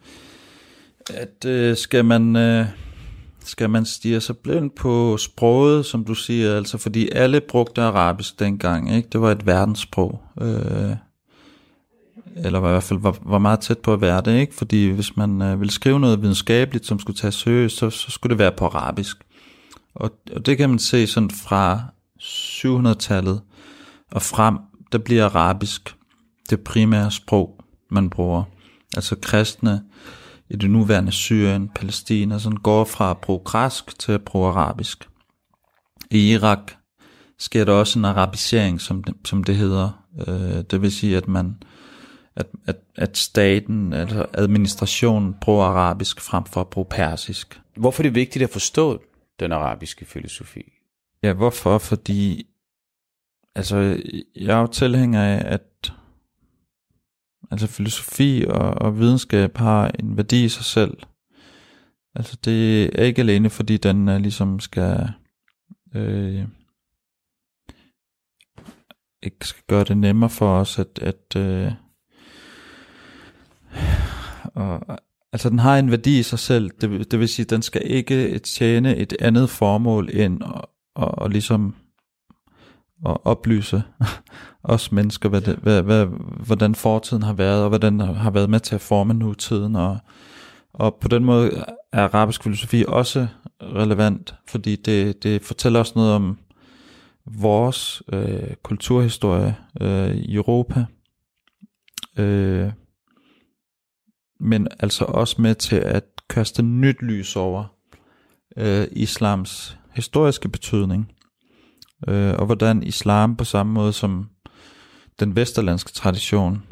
at 1.14 1.44
øh, 1.46 1.76
skal 1.76 2.04
man... 2.04 2.36
Øh, 2.36 2.66
skal 3.50 3.70
man 3.70 3.84
stige 3.84 4.20
sig 4.20 4.36
blind 4.36 4.70
på 4.70 5.16
sproget, 5.16 5.86
som 5.86 6.04
du 6.04 6.14
siger, 6.14 6.56
altså 6.56 6.78
fordi 6.78 7.08
alle 7.08 7.40
brugte 7.40 7.82
arabisk 7.82 8.38
dengang, 8.38 8.94
ikke? 8.94 9.08
Det 9.12 9.20
var 9.20 9.30
et 9.32 9.46
verdenssprog. 9.46 10.22
Øh, 10.40 10.96
eller 12.36 12.58
var 12.58 12.68
i 12.68 12.72
hvert 12.72 12.82
fald 12.82 13.00
var, 13.00 13.16
var 13.22 13.38
meget 13.38 13.60
tæt 13.60 13.78
på 13.78 13.92
at 13.92 14.00
være 14.00 14.20
det, 14.20 14.40
ikke? 14.40 14.54
Fordi 14.54 14.88
hvis 14.88 15.16
man 15.16 15.42
øh, 15.42 15.60
ville 15.60 15.72
skrive 15.72 16.00
noget 16.00 16.22
videnskabeligt, 16.22 16.86
som 16.86 16.98
skulle 16.98 17.16
tage 17.16 17.32
seriøst, 17.32 17.76
så, 17.76 17.90
så 17.90 18.10
skulle 18.10 18.30
det 18.30 18.38
være 18.38 18.52
på 18.52 18.66
arabisk. 18.66 19.16
Og, 19.94 20.10
og 20.32 20.46
det 20.46 20.56
kan 20.56 20.70
man 20.70 20.78
se 20.78 21.06
sådan 21.06 21.30
fra 21.30 21.80
700-tallet 22.20 23.40
og 24.10 24.22
frem, 24.22 24.58
der 24.92 24.98
bliver 24.98 25.24
arabisk 25.24 25.96
det 26.50 26.60
primære 26.60 27.10
sprog, 27.10 27.64
man 27.90 28.10
bruger. 28.10 28.44
Altså 28.96 29.16
kristne 29.22 29.82
i 30.50 30.56
det 30.56 30.70
nuværende 30.70 31.12
Syrien, 31.12 31.68
Palæstina, 31.68 32.38
sådan 32.38 32.56
går 32.56 32.84
fra 32.84 33.10
at 33.10 33.18
bruge 33.18 33.40
græsk 33.44 33.98
til 33.98 34.12
at 34.12 34.24
bruge 34.24 34.48
arabisk. 34.48 35.08
I 36.10 36.32
Irak 36.32 36.72
sker 37.38 37.64
der 37.64 37.72
også 37.72 37.98
en 37.98 38.04
arabisering, 38.04 38.80
som 38.80 39.04
det, 39.04 39.14
som 39.24 39.44
det 39.44 39.56
hedder. 39.56 40.04
Øh, 40.28 40.64
det 40.70 40.82
vil 40.82 40.92
sige, 40.92 41.16
at 41.16 41.28
man 41.28 41.56
at, 42.36 42.46
at, 42.66 42.76
at 42.96 43.18
staten, 43.18 43.92
altså 43.92 44.26
administrationen, 44.34 45.34
bruger 45.40 45.64
arabisk 45.64 46.20
frem 46.20 46.44
for 46.44 46.60
at 46.60 46.68
bruge 46.68 46.86
persisk. 46.90 47.60
Hvorfor 47.76 48.02
er 48.02 48.02
det 48.02 48.14
vigtigt 48.14 48.42
at 48.42 48.50
forstå 48.50 49.02
den 49.40 49.52
arabiske 49.52 50.04
filosofi? 50.04 50.72
Ja, 51.22 51.32
hvorfor? 51.32 51.78
Fordi 51.78 52.46
altså, 53.54 53.76
jeg 54.36 54.56
er 54.56 54.60
jo 54.60 54.66
tilhænger 54.66 55.22
af, 55.22 55.52
at 55.52 55.92
altså 57.50 57.66
filosofi 57.66 58.44
og, 58.48 58.70
og 58.70 58.98
videnskab 58.98 59.56
har 59.56 59.90
en 59.98 60.16
værdi 60.16 60.44
i 60.44 60.48
sig 60.48 60.64
selv. 60.64 60.96
Altså 62.14 62.36
det 62.44 62.84
er 63.00 63.04
ikke 63.04 63.22
alene 63.22 63.50
fordi 63.50 63.76
den 63.76 64.08
uh, 64.08 64.16
ligesom 64.16 64.60
skal 64.60 65.08
øh, 65.94 66.44
ikke 69.22 69.46
skal 69.46 69.62
gøre 69.68 69.84
det 69.84 69.96
nemmere 69.96 70.30
for 70.30 70.56
os 70.56 70.78
at, 70.78 70.98
at 70.98 71.36
øh, 71.36 71.72
og, 74.54 74.98
altså 75.32 75.50
den 75.50 75.58
har 75.58 75.78
en 75.78 75.90
værdi 75.90 76.18
i 76.18 76.22
sig 76.22 76.38
selv. 76.38 76.70
Det, 76.80 77.10
det 77.10 77.18
vil 77.18 77.28
sige, 77.28 77.46
den 77.46 77.62
skal 77.62 77.82
ikke 77.84 78.38
tjene 78.38 78.96
et 78.96 79.16
andet 79.20 79.50
formål 79.50 80.08
end 80.12 80.42
at, 80.44 80.64
at, 80.96 81.24
at 81.24 81.30
ligesom 81.30 81.74
at 83.06 83.16
oplyse 83.24 83.82
os 84.64 84.92
mennesker, 84.92 85.28
hvad 85.28 85.40
det, 85.40 85.56
hvad, 85.56 85.82
hvad, 85.82 86.06
hvordan 86.46 86.74
fortiden 86.74 87.22
har 87.22 87.32
været, 87.32 87.62
og 87.62 87.68
hvordan 87.68 88.00
har 88.00 88.30
været 88.30 88.50
med 88.50 88.60
til 88.60 88.74
at 88.74 88.80
forme 88.80 89.14
nutiden. 89.14 89.76
Og, 89.76 89.98
og 90.72 90.94
på 91.00 91.08
den 91.08 91.24
måde 91.24 91.64
er 91.92 92.02
arabisk 92.04 92.42
filosofi 92.42 92.84
også 92.88 93.26
relevant, 93.62 94.34
fordi 94.48 94.76
det, 94.76 95.22
det 95.22 95.42
fortæller 95.42 95.80
os 95.80 95.94
noget 95.94 96.12
om 96.12 96.38
vores 97.26 98.02
øh, 98.12 98.54
kulturhistorie 98.62 99.56
øh, 99.80 100.16
i 100.16 100.34
Europa, 100.34 100.84
øh, 102.18 102.70
men 104.40 104.68
altså 104.80 105.04
også 105.04 105.42
med 105.42 105.54
til 105.54 105.76
at 105.76 106.04
kaste 106.30 106.62
nyt 106.62 107.02
lys 107.02 107.36
over 107.36 107.64
øh, 108.56 108.86
islams 108.92 109.78
historiske 109.94 110.48
betydning 110.48 111.12
øh, 112.08 112.34
og 112.38 112.46
hvordan 112.46 112.82
islam 112.82 113.36
på 113.36 113.44
samme 113.44 113.72
måde 113.72 113.92
som 113.92 114.30
den 115.20 115.36
vesterlandske 115.36 115.92
tradition 115.92 116.62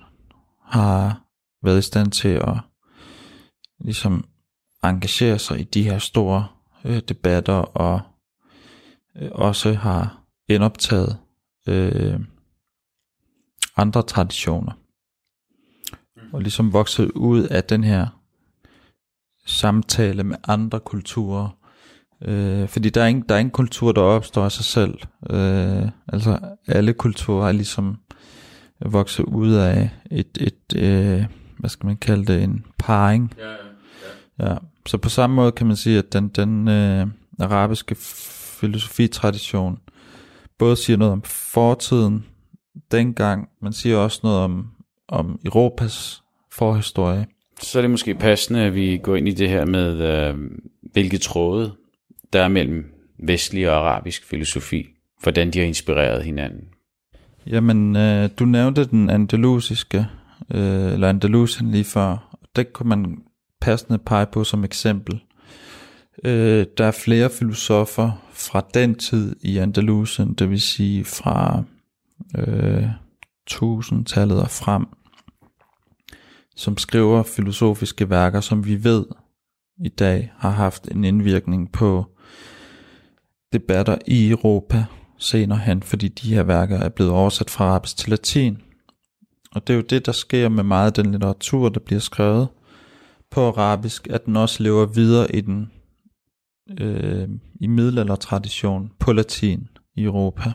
har 0.63 1.23
været 1.63 1.79
i 1.79 1.83
stand 1.83 2.11
til 2.13 2.29
at 2.29 2.57
ligesom 3.81 4.25
engagere 4.85 5.39
sig 5.39 5.61
i 5.61 5.65
de 5.65 5.83
her 5.83 5.99
store 5.99 6.47
øh, 6.85 7.03
debatter 7.09 7.55
og 7.55 8.01
øh, 9.17 9.31
også 9.33 9.73
har 9.73 10.23
indoptaget 10.49 11.19
øh, 11.69 12.21
andre 13.77 14.03
traditioner. 14.03 14.73
Og 16.33 16.41
ligesom 16.41 16.73
vokset 16.73 17.11
ud 17.11 17.43
af 17.43 17.65
den 17.65 17.85
her 17.85 18.07
samtale 19.47 20.25
med 20.25 20.37
andre 20.49 20.81
kulturer 20.81 21.58
Øh, 22.25 22.69
fordi 22.69 22.91
der 22.91 23.03
er, 23.03 23.07
ingen, 23.07 23.25
der 23.29 23.35
er 23.35 23.39
ingen 23.39 23.51
kultur, 23.51 23.93
der 23.93 24.03
opstår 24.03 24.45
af 24.45 24.53
sig 24.53 24.65
selv. 24.65 24.95
Øh, 25.31 25.89
altså 26.09 26.39
alle 26.69 26.93
kulturer 26.93 27.49
er 27.49 27.53
ligesom 27.53 27.97
vokse 28.87 29.29
ud 29.29 29.53
af 29.53 29.91
et, 30.11 30.39
et 30.41 30.77
øh, 30.77 31.25
hvad 31.59 31.71
skal 31.71 31.87
man 31.87 31.97
kalde 31.97 32.33
det, 32.33 32.43
en 32.43 32.65
parring. 32.79 33.35
Ja, 33.39 33.45
Ja, 34.41 34.57
så 34.87 34.99
på 34.99 35.09
samme 35.09 35.37
måde 35.37 35.53
kan 35.53 35.67
man 35.67 35.77
sige, 35.77 35.99
at 35.99 36.13
den, 36.13 36.29
den 36.29 36.69
øh, 36.69 37.07
arabiske 37.41 37.95
filosofitradition 38.61 39.79
både 40.59 40.77
siger 40.77 40.97
noget 40.97 41.13
om 41.13 41.23
fortiden 41.23 42.25
dengang, 42.91 43.49
men 43.63 43.73
siger 43.73 43.97
også 43.97 44.21
noget 44.23 44.39
om, 44.39 44.67
om 45.09 45.41
Europas 45.45 46.23
forhistorie. 46.53 47.27
Så 47.63 47.79
er 47.79 47.83
det 47.83 47.91
måske 47.91 48.15
passende, 48.15 48.61
at 48.61 48.75
vi 48.75 49.01
går 49.03 49.17
ind 49.17 49.29
i 49.29 49.35
det 49.35 49.49
her 49.49 49.65
med, 49.65 49.97
øh, 49.97 50.37
hvilke 50.93 51.19
tråde 51.19 51.73
der 52.33 52.43
er 52.43 52.49
mellem 52.49 52.85
vestlig 53.19 53.71
og 53.71 53.77
arabisk 53.77 54.25
filosofi, 54.25 54.87
hvordan 55.23 55.51
de 55.51 55.59
har 55.59 55.67
inspireret 55.67 56.25
hinanden. 56.25 56.65
Jamen, 57.47 57.97
øh, 57.97 58.31
du 58.39 58.45
nævnte 58.45 58.85
den 58.85 59.11
andalusiske, 59.11 60.07
øh, 60.51 60.93
eller 60.93 61.09
Andalusien 61.09 61.71
lige 61.71 61.85
før. 61.85 62.39
Det 62.57 62.73
kunne 62.73 62.89
man 62.89 63.19
passende 63.61 63.99
pege 63.99 64.27
på 64.27 64.45
som 64.45 64.65
eksempel. 64.65 65.21
Øh, 66.25 66.67
der 66.79 66.85
er 66.85 66.91
flere 66.91 67.31
filosofer 67.31 68.29
fra 68.33 68.67
den 68.75 68.95
tid 68.95 69.37
i 69.43 69.59
Andalusien, 69.59 70.35
det 70.35 70.51
vil 70.51 70.61
sige 70.61 71.05
fra 71.05 71.63
øh, 72.39 72.85
1000-tallet 73.51 74.43
og 74.43 74.51
frem, 74.51 74.87
som 76.57 76.79
skriver 76.79 77.23
filosofiske 77.23 78.11
værker, 78.11 78.41
som 78.41 78.67
vi 78.67 78.85
ved 78.85 79.05
i 79.85 79.89
dag 79.89 80.33
har 80.37 80.51
haft 80.51 80.89
en 80.89 81.05
indvirkning 81.05 81.73
på 81.73 82.07
debatter 83.53 83.99
i 84.07 84.31
Europa 84.31 84.85
senere 85.19 85.59
hen, 85.59 85.83
fordi 85.83 86.09
de 86.09 86.35
her 86.35 86.43
værker 86.43 86.79
er 86.79 86.89
blevet 86.89 87.13
oversat 87.13 87.51
fra 87.51 87.65
arabisk 87.65 87.97
til 87.97 88.11
latin. 88.11 88.59
Og 89.53 89.67
det 89.67 89.73
er 89.73 89.77
jo 89.77 89.83
det, 89.83 90.07
der 90.07 90.13
sker 90.13 90.49
med 90.49 90.65
meget 90.65 90.99
af 90.99 91.05
den 91.05 91.13
litteratur, 91.13 91.69
der 91.69 91.81
bliver 91.81 92.01
skrevet 92.01 92.49
på 93.31 93.49
arabisk, 93.49 94.07
at 94.11 94.27
den 94.27 94.37
også 94.37 94.63
lever 94.63 94.87
videre 94.87 95.35
i 95.37 95.41
den 95.41 95.71
øh, 96.81 97.29
i 97.61 97.67
middelaldertradition 97.67 98.91
på 98.99 99.13
latin 99.13 99.69
i 99.97 100.03
Europa. 100.03 100.53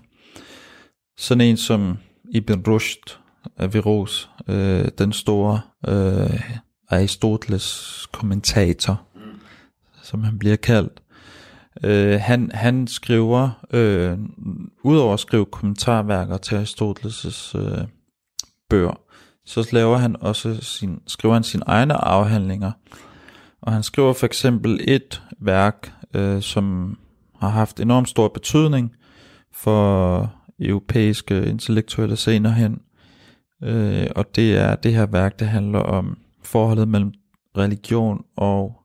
Sådan 1.18 1.42
en 1.42 1.58
som 1.58 1.98
Ibn 2.32 2.64
Rushd 2.68 3.18
Averroes, 3.58 4.30
øh, 4.48 4.88
den 4.98 5.14
store 5.14 5.62
øh, 5.88 6.42
Aristoteles 6.90 8.08
kommentator, 8.12 9.02
mm. 9.16 9.22
som 10.04 10.24
han 10.24 10.40
bliver 10.40 10.56
kaldt. 10.56 11.03
Øh, 11.84 12.20
han, 12.22 12.52
han 12.54 12.88
skriver, 12.88 13.66
øh, 13.74 14.18
udover 14.84 15.14
at 15.14 15.20
skrive 15.20 15.46
kommentarværker 15.46 16.38
til 16.38 16.56
Aristoteles' 16.56 17.58
øh, 17.58 17.88
bøger, 18.70 19.00
så 19.46 19.70
laver 19.72 19.98
han 19.98 20.16
også 20.20 20.62
sin, 20.62 21.00
skriver 21.08 21.34
han 21.34 21.44
sine 21.44 21.64
egne 21.68 21.94
afhandlinger. 21.94 22.72
Og 23.62 23.74
han 23.74 23.84
skriver 23.84 24.14
for 24.14 24.26
eksempel 24.26 24.80
et 24.88 25.24
værk, 25.40 25.94
øh, 26.14 26.42
som 26.42 26.98
har 27.40 27.50
haft 27.50 27.80
enormt 27.80 28.10
stor 28.10 28.28
betydning 28.28 28.96
for 29.54 30.34
europæiske 30.60 31.46
intellektuelle 31.46 32.16
senere 32.16 32.54
hen. 32.54 32.82
Øh, 33.64 34.08
og 34.16 34.36
det 34.36 34.58
er 34.58 34.76
det 34.76 34.94
her 34.94 35.06
værk, 35.06 35.40
der 35.40 35.46
handler 35.46 35.80
om 35.80 36.18
forholdet 36.44 36.88
mellem 36.88 37.14
religion 37.58 38.24
og 38.36 38.84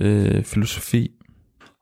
øh, 0.00 0.44
filosofi. 0.44 1.15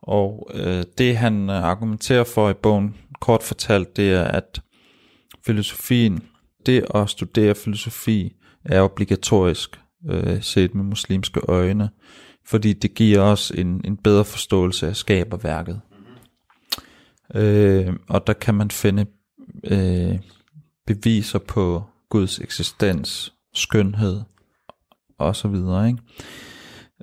Og 0.06 0.50
øh, 0.54 0.84
det 0.98 1.16
han 1.16 1.50
øh, 1.50 1.64
argumenterer 1.64 2.24
for 2.24 2.50
i 2.50 2.54
bogen, 2.54 2.96
kort 3.20 3.42
fortalt, 3.42 3.96
det 3.96 4.12
er, 4.12 4.24
at 4.24 4.62
filosofien 5.46 6.22
det 6.66 6.84
at 6.94 7.10
studere 7.10 7.54
filosofi 7.54 8.36
er 8.64 8.80
obligatorisk 8.80 9.80
øh, 10.10 10.42
set 10.42 10.74
med 10.74 10.84
muslimske 10.84 11.40
øjne, 11.48 11.90
fordi 12.46 12.72
det 12.72 12.94
giver 12.94 13.20
os 13.20 13.50
en, 13.50 13.80
en 13.84 13.96
bedre 13.96 14.24
forståelse 14.24 14.86
af 14.86 14.96
skaberværket. 14.96 15.80
Øh, 17.34 17.92
og 18.08 18.26
der 18.26 18.32
kan 18.32 18.54
man 18.54 18.70
finde 18.70 19.06
øh, 19.64 20.18
beviser 20.86 21.38
på 21.38 21.84
Guds 22.08 22.38
eksistens, 22.38 23.32
skønhed 23.54 24.20
og 25.18 25.36
så 25.36 25.48
videre. 25.48 25.88
Ikke? 25.88 25.98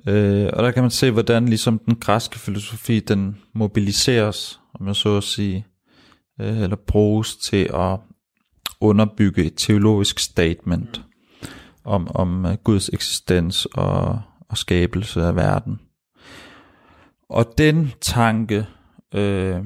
Øh, 0.06 0.50
og 0.52 0.62
der 0.62 0.70
kan 0.70 0.82
man 0.82 0.90
se, 0.90 1.10
hvordan 1.10 1.48
ligesom 1.48 1.78
den 1.78 1.96
græske 1.96 2.38
filosofi, 2.38 3.00
den 3.00 3.38
mobiliseres, 3.54 4.60
om 4.74 4.86
jeg 4.86 4.96
så 4.96 5.16
at 5.16 5.24
sige, 5.24 5.66
øh, 6.40 6.58
eller 6.58 6.76
bruges 6.76 7.36
til 7.36 7.70
at 7.74 7.98
underbygge 8.80 9.44
et 9.44 9.52
teologisk 9.56 10.18
statement 10.18 11.02
om, 11.84 12.08
om 12.14 12.46
øh, 12.46 12.54
Guds 12.64 12.88
eksistens 12.88 13.66
og, 13.66 14.20
og 14.48 14.58
skabelse 14.58 15.22
af 15.22 15.36
verden. 15.36 15.80
Og 17.28 17.54
den 17.58 17.90
tanke, 18.00 18.66
øh, 19.14 19.60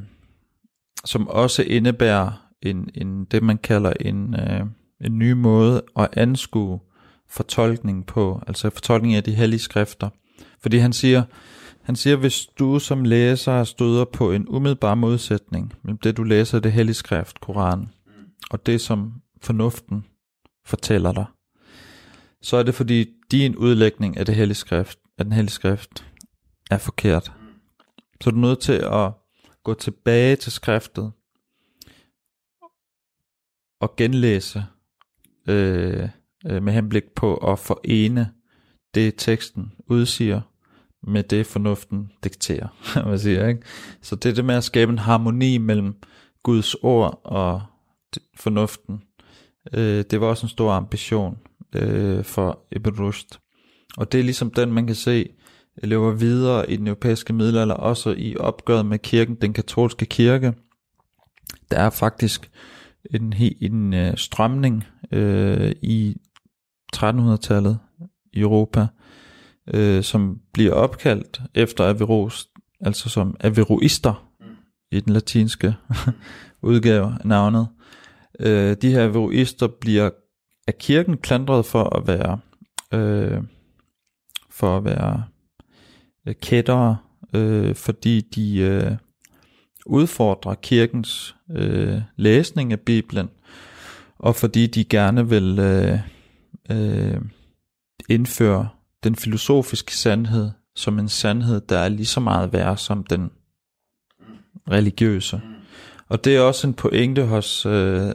som 1.04 1.28
også 1.28 1.62
indebærer 1.62 2.50
en, 2.62 2.88
en, 2.94 3.24
det, 3.24 3.42
man 3.42 3.58
kalder 3.58 3.92
en, 4.00 4.34
øh, 4.34 4.66
en 5.00 5.18
ny 5.18 5.32
måde 5.32 5.82
at 5.96 6.08
anskue 6.12 6.80
fortolkning 7.28 8.06
på, 8.06 8.42
altså 8.46 8.70
fortolkning 8.70 9.14
af 9.14 9.24
de 9.24 9.34
hellige 9.34 9.60
skrifter. 9.60 10.08
Fordi 10.60 10.76
han 10.76 10.92
siger, 10.92 11.22
han 11.82 11.96
siger, 11.96 12.16
hvis 12.16 12.46
du 12.58 12.78
som 12.78 13.04
læser 13.04 13.64
støder 13.64 14.04
på 14.04 14.32
en 14.32 14.48
umiddelbar 14.48 14.94
modsætning 14.94 15.72
mellem 15.82 15.98
det, 15.98 16.16
du 16.16 16.22
læser 16.22 16.60
det 16.60 16.72
hellige 16.72 16.94
skrift, 16.94 17.40
Koranen, 17.40 17.90
og 18.50 18.66
det, 18.66 18.80
som 18.80 19.12
fornuften 19.42 20.04
fortæller 20.64 21.12
dig, 21.12 21.26
så 22.42 22.56
er 22.56 22.62
det 22.62 22.74
fordi 22.74 23.06
din 23.30 23.56
udlægning 23.56 24.16
af 24.16 24.26
det 24.26 24.34
hellige 24.34 24.56
skrift, 24.56 24.98
af 25.18 25.24
den 25.24 25.32
hellige 25.32 25.52
skrift, 25.52 26.06
er 26.70 26.78
forkert. 26.78 27.32
Så 28.20 28.30
er 28.30 28.34
du 28.34 28.40
nødt 28.40 28.60
til 28.60 28.72
at 28.72 29.12
gå 29.64 29.74
tilbage 29.74 30.36
til 30.36 30.52
skriftet 30.52 31.12
og 33.80 33.96
genlæse 33.96 34.64
øh, 35.48 36.08
øh, 36.46 36.62
med 36.62 36.72
henblik 36.72 37.04
på 37.16 37.36
at 37.36 37.58
forene 37.58 38.30
det 38.94 39.14
teksten 39.16 39.72
udsiger 39.86 40.40
med 41.02 41.22
det 41.22 41.46
fornuften 41.46 42.12
dikterer, 42.24 42.68
hvad 43.08 43.18
siger, 43.18 43.48
ikke? 43.48 43.60
Så 44.02 44.16
det 44.16 44.30
er 44.30 44.34
det 44.34 44.44
med 44.44 44.54
at 44.54 44.64
skabe 44.64 44.92
en 44.92 44.98
harmoni 44.98 45.58
mellem 45.58 45.94
Guds 46.42 46.74
ord 46.74 47.20
og 47.24 47.62
fornuften. 48.36 49.02
Øh, 49.72 50.04
det 50.10 50.20
var 50.20 50.26
også 50.26 50.46
en 50.46 50.50
stor 50.50 50.72
ambition 50.72 51.38
øh, 51.74 52.24
for 52.24 52.66
Ibn 52.72 53.00
Rushd. 53.00 53.38
Og 53.96 54.12
det 54.12 54.20
er 54.20 54.24
ligesom 54.24 54.50
den, 54.50 54.72
man 54.72 54.86
kan 54.86 54.96
se, 54.96 55.28
lever 55.82 56.12
videre 56.12 56.70
i 56.70 56.76
den 56.76 56.86
europæiske 56.86 57.32
middelalder, 57.32 57.74
også 57.74 58.14
i 58.18 58.36
opgøret 58.36 58.86
med 58.86 58.98
kirken, 58.98 59.34
den 59.34 59.52
katolske 59.52 60.06
kirke. 60.06 60.54
Der 61.70 61.78
er 61.78 61.90
faktisk 61.90 62.50
en, 63.14 63.34
en 63.60 63.92
en 63.94 64.16
strømning 64.16 64.84
øh, 65.12 65.72
i 65.82 66.16
1300-tallet 66.96 67.78
i 68.32 68.40
Europa, 68.40 68.86
uh, 69.74 70.02
som 70.02 70.40
bliver 70.52 70.72
opkaldt 70.72 71.40
efter 71.54 71.84
Averroes, 71.84 72.48
altså 72.80 73.08
som 73.08 73.36
Averroister 73.40 74.26
i 74.90 75.00
den 75.00 75.12
latinske 75.12 75.74
udgave 76.62 77.16
af 77.20 77.26
navnet. 77.26 77.68
Øh, 78.40 78.76
de 78.82 78.90
her 78.90 79.04
Averroister 79.04 79.66
bliver 79.80 80.10
af 80.66 80.78
kirken 80.78 81.16
klandret 81.16 81.66
for 81.66 81.96
at 81.96 82.06
være 82.06 82.38
øh, 82.94 83.42
for 84.50 84.76
at 84.76 84.84
være 84.84 85.24
øh, 86.26 86.34
kættere, 86.34 86.96
øh, 87.34 87.74
fordi 87.74 88.20
de 88.20 88.58
øh, 88.58 88.92
udfordrer 89.86 90.54
kirkens 90.54 91.36
øh, 91.50 92.00
læsning 92.16 92.72
af 92.72 92.80
Bibelen, 92.80 93.28
og 94.18 94.36
fordi 94.36 94.66
de 94.66 94.84
gerne 94.84 95.28
vil 95.28 95.58
øh, 95.58 95.98
øh, 96.70 97.20
indføre 98.08 98.68
den 99.04 99.16
filosofiske 99.16 99.96
sandhed 99.96 100.50
som 100.76 100.98
en 100.98 101.08
sandhed, 101.08 101.60
der 101.60 101.78
er 101.78 101.88
lige 101.88 102.06
så 102.06 102.20
meget 102.20 102.52
værd 102.52 102.76
som 102.76 103.04
den 103.04 103.30
religiøse. 104.70 105.40
Og 106.08 106.24
det 106.24 106.36
er 106.36 106.40
også 106.40 106.66
en 106.66 106.74
pointe 106.74 107.24
hos 107.24 107.66
øh, 107.66 108.08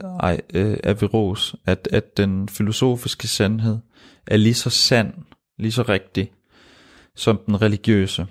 øh, 0.54 0.76
Averroes, 0.84 1.54
at, 1.66 1.88
at 1.92 2.16
den 2.16 2.48
filosofiske 2.48 3.28
sandhed 3.28 3.78
er 4.26 4.36
lige 4.36 4.54
så 4.54 4.70
sand, 4.70 5.14
lige 5.58 5.72
så 5.72 5.82
rigtig, 5.82 6.32
som 7.16 7.40
den 7.46 7.62
religiøse. 7.62 8.26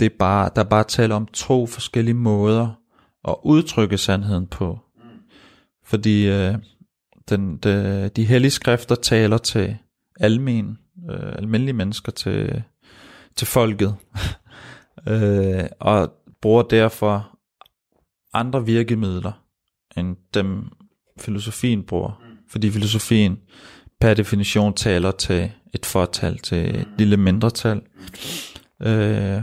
Det 0.00 0.06
er 0.06 0.16
bare, 0.18 0.50
der 0.56 0.64
er 0.64 0.68
bare 0.68 0.84
tale 0.84 1.14
om 1.14 1.26
to 1.26 1.66
forskellige 1.66 2.14
måder 2.14 2.80
at 3.28 3.36
udtrykke 3.44 3.98
sandheden 3.98 4.46
på. 4.46 4.78
Fordi 5.84 6.28
øh, 6.28 6.54
den, 7.28 7.56
de, 7.56 8.08
de 8.08 8.24
hellige 8.24 8.50
skrifter 8.50 8.94
taler 8.94 9.38
til 9.38 9.76
almen, 10.20 10.78
øh, 11.10 11.32
almindelige 11.36 11.74
mennesker, 11.74 12.12
til, 12.12 12.62
til 13.36 13.46
folket, 13.46 13.94
øh, 15.08 15.64
og 15.80 16.12
bruger 16.42 16.62
derfor 16.62 17.38
andre 18.32 18.66
virkemidler 18.66 19.32
end 19.96 20.16
dem 20.34 20.68
filosofien 21.18 21.82
bruger. 21.82 22.22
Fordi 22.50 22.70
filosofien 22.70 23.38
per 24.00 24.14
definition 24.14 24.74
taler 24.74 25.10
til 25.10 25.52
et 25.74 25.86
fortal, 25.86 26.38
til 26.38 26.80
et 26.80 26.88
lille 26.98 27.16
mindretal, 27.16 27.82
øh, 28.82 29.42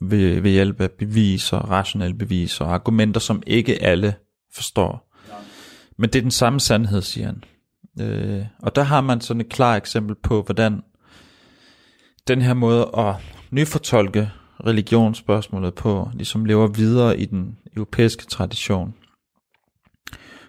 ved, 0.00 0.40
ved 0.40 0.50
hjælp 0.50 0.80
af 0.80 0.90
beviser, 0.90 1.56
rationelle 1.56 2.18
beviser 2.18 2.64
og 2.64 2.74
argumenter, 2.74 3.20
som 3.20 3.42
ikke 3.46 3.82
alle 3.82 4.14
forstår. 4.54 5.09
Men 6.00 6.10
det 6.10 6.18
er 6.18 6.22
den 6.22 6.30
samme 6.30 6.60
sandhed, 6.60 7.02
siger 7.02 7.26
han. 7.26 7.44
Øh, 8.00 8.46
og 8.58 8.76
der 8.76 8.82
har 8.82 9.00
man 9.00 9.20
sådan 9.20 9.40
et 9.40 9.48
klart 9.48 9.76
eksempel 9.76 10.16
på, 10.22 10.42
hvordan 10.42 10.82
den 12.28 12.42
her 12.42 12.54
måde 12.54 12.90
at 12.98 13.14
nyfortolke 13.50 14.30
religionsspørgsmålet 14.66 15.74
på, 15.74 16.10
ligesom 16.14 16.44
lever 16.44 16.66
videre 16.66 17.18
i 17.18 17.24
den 17.24 17.58
europæiske 17.76 18.26
tradition. 18.26 18.94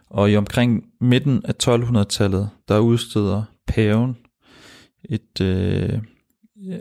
Og 0.09 0.31
i 0.31 0.35
omkring 0.35 0.83
midten 1.01 1.41
af 1.45 1.53
1200-tallet, 1.63 2.49
der 2.67 2.79
udsteder 2.79 3.43
paven 3.67 4.17
et, 5.09 5.41
øh, 5.41 5.99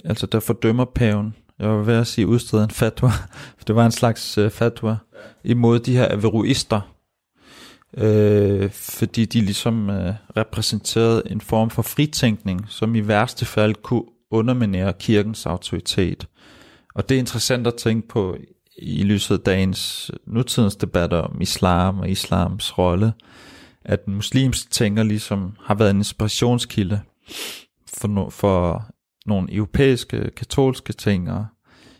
altså 0.05 0.27
der 0.27 0.41
fordømmer 0.41 0.85
paven, 0.85 1.35
jeg 1.59 1.69
var 1.69 1.83
ved 1.83 1.95
at 1.95 2.07
sige 2.07 2.27
udsteder 2.27 2.65
en 2.65 2.71
fatwa, 2.71 3.11
for 3.59 3.65
det 3.67 3.75
var 3.75 3.87
en 3.87 3.93
slags 3.93 4.39
øh, 4.39 4.50
fatwa, 4.50 4.97
imod 5.45 5.79
de 5.79 5.97
her 5.97 6.12
averroister, 6.12 6.81
øh, 7.97 8.70
fordi 8.70 9.25
de 9.25 9.40
ligesom 9.40 9.90
øh, 9.90 10.14
repræsenterede 10.37 11.23
en 11.26 11.40
form 11.40 11.70
for 11.70 11.82
fritænkning, 11.82 12.64
som 12.68 12.94
i 12.94 13.09
værste 13.09 13.47
fald 13.47 13.75
kunne 13.82 14.04
underminere 14.30 14.92
kirkens 14.99 15.47
autoritet. 15.47 16.28
Og 16.94 17.09
det 17.09 17.14
er 17.14 17.18
interessant 17.18 17.66
at 17.66 17.75
tænke 17.75 18.09
på 18.09 18.37
i 18.82 19.02
lyset 19.02 19.35
af 19.35 19.40
dagens 19.40 20.11
øh, 20.12 20.35
nutidens 20.35 20.76
debatter 20.76 21.18
om 21.18 21.40
islam 21.40 21.99
og 21.99 22.11
islams 22.11 22.78
rolle, 22.78 23.12
at 23.85 24.04
den 24.04 24.14
muslimske 24.14 24.70
tænker 24.70 25.02
ligesom 25.02 25.56
har 25.64 25.75
været 25.75 25.90
en 25.90 25.97
inspirationskilde 25.97 27.00
for, 27.94 28.09
no, 28.09 28.30
for 28.30 28.85
nogle 29.26 29.54
europæiske 29.54 30.30
katolske 30.37 30.92
tænkere 30.92 31.47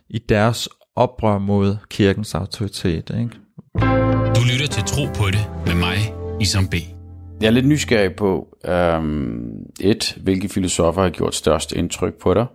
i 0.09 0.18
deres 0.18 0.68
oprør 0.97 1.38
mod 1.38 1.76
kirkens 1.90 2.35
autoritet. 2.35 3.11
Ikke? 3.11 3.39
Du 4.37 4.41
lytter 4.53 4.67
til 4.71 4.83
Tro 4.83 5.05
på 5.07 5.31
det 5.31 5.51
med 5.67 5.75
mig, 5.75 5.97
Isam 6.41 6.69
B. 6.69 6.75
Jeg 7.41 7.47
er 7.47 7.51
lidt 7.51 7.67
nysgerrig 7.67 8.17
på, 8.17 8.59
um, 8.69 9.53
et, 9.81 10.19
hvilke 10.23 10.49
filosofer 10.49 11.03
har 11.03 11.11
gjort 11.11 11.35
størst 11.35 11.73
indtryk 11.73 12.15
på 12.15 12.35
dig, 12.35 12.47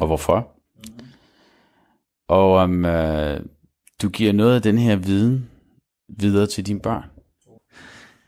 og 0.00 0.06
hvorfor? 0.06 0.48
Og 2.28 2.52
om 2.52 2.84
uh, 2.84 3.46
du 4.02 4.08
giver 4.08 4.32
noget 4.32 4.54
af 4.54 4.62
den 4.62 4.78
her 4.78 4.96
viden 4.96 5.50
videre 6.18 6.46
til 6.46 6.66
dine 6.66 6.80
børn. 6.80 7.04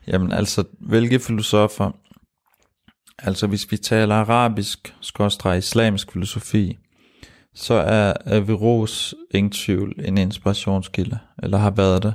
Jamen 0.07 0.33
altså, 0.33 0.65
hvilke 0.81 1.21
filosofer? 1.21 1.91
Altså 3.19 3.47
hvis 3.47 3.73
vi 3.73 3.77
taler 3.77 4.15
arabisk, 4.15 4.95
skorstræk 5.01 5.59
islamisk 5.59 6.13
filosofi, 6.13 6.79
så 7.59 7.75
er 7.75 8.13
Averroes 8.27 9.15
ingen 9.31 9.51
tvivl 9.51 9.95
en 10.05 10.19
inspirationskilde, 10.19 11.19
eller 11.43 11.59
har 11.59 11.71
været 11.71 12.03
det, 12.03 12.15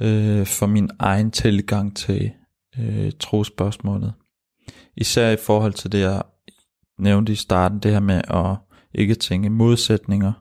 øh, 0.00 0.46
for 0.46 0.66
min 0.66 0.90
egen 0.98 1.30
tilgang 1.30 1.96
til 1.96 2.30
øh, 2.78 3.12
trospørgsmålet. 3.20 4.12
Især 4.96 5.30
i 5.30 5.36
forhold 5.36 5.72
til 5.72 5.92
det, 5.92 6.00
jeg 6.00 6.22
nævnte 6.98 7.32
i 7.32 7.36
starten, 7.36 7.78
det 7.78 7.92
her 7.92 8.00
med 8.00 8.22
at 8.28 8.56
ikke 8.94 9.14
tænke 9.14 9.50
modsætninger. 9.50 10.32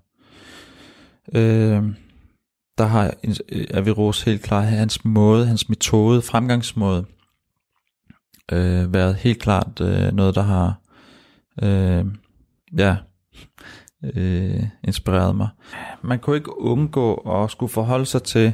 Øh, 1.36 1.84
der 2.78 2.86
har 2.86 3.14
Averroes 3.74 4.24
helt 4.24 4.42
klart 4.42 4.66
hans 4.66 5.06
måde, 5.06 5.46
hans 5.46 5.70
metode, 5.70 6.22
fremgangsmåde, 6.22 7.06
øh, 8.52 8.94
været 8.94 9.16
helt 9.16 9.42
klart 9.42 9.82
øh, 9.82 10.12
noget, 10.12 10.36
der 10.36 10.42
har 10.42 10.82
øh, 11.62 12.06
ja, 12.78 12.96
øh, 14.04 14.64
inspirerede 14.84 15.34
mig. 15.34 15.50
Man 16.02 16.20
kunne 16.20 16.36
ikke 16.36 16.60
undgå 16.60 17.14
at 17.14 17.52
skulle 17.52 17.72
forholde 17.72 18.06
sig 18.06 18.24
til 18.24 18.54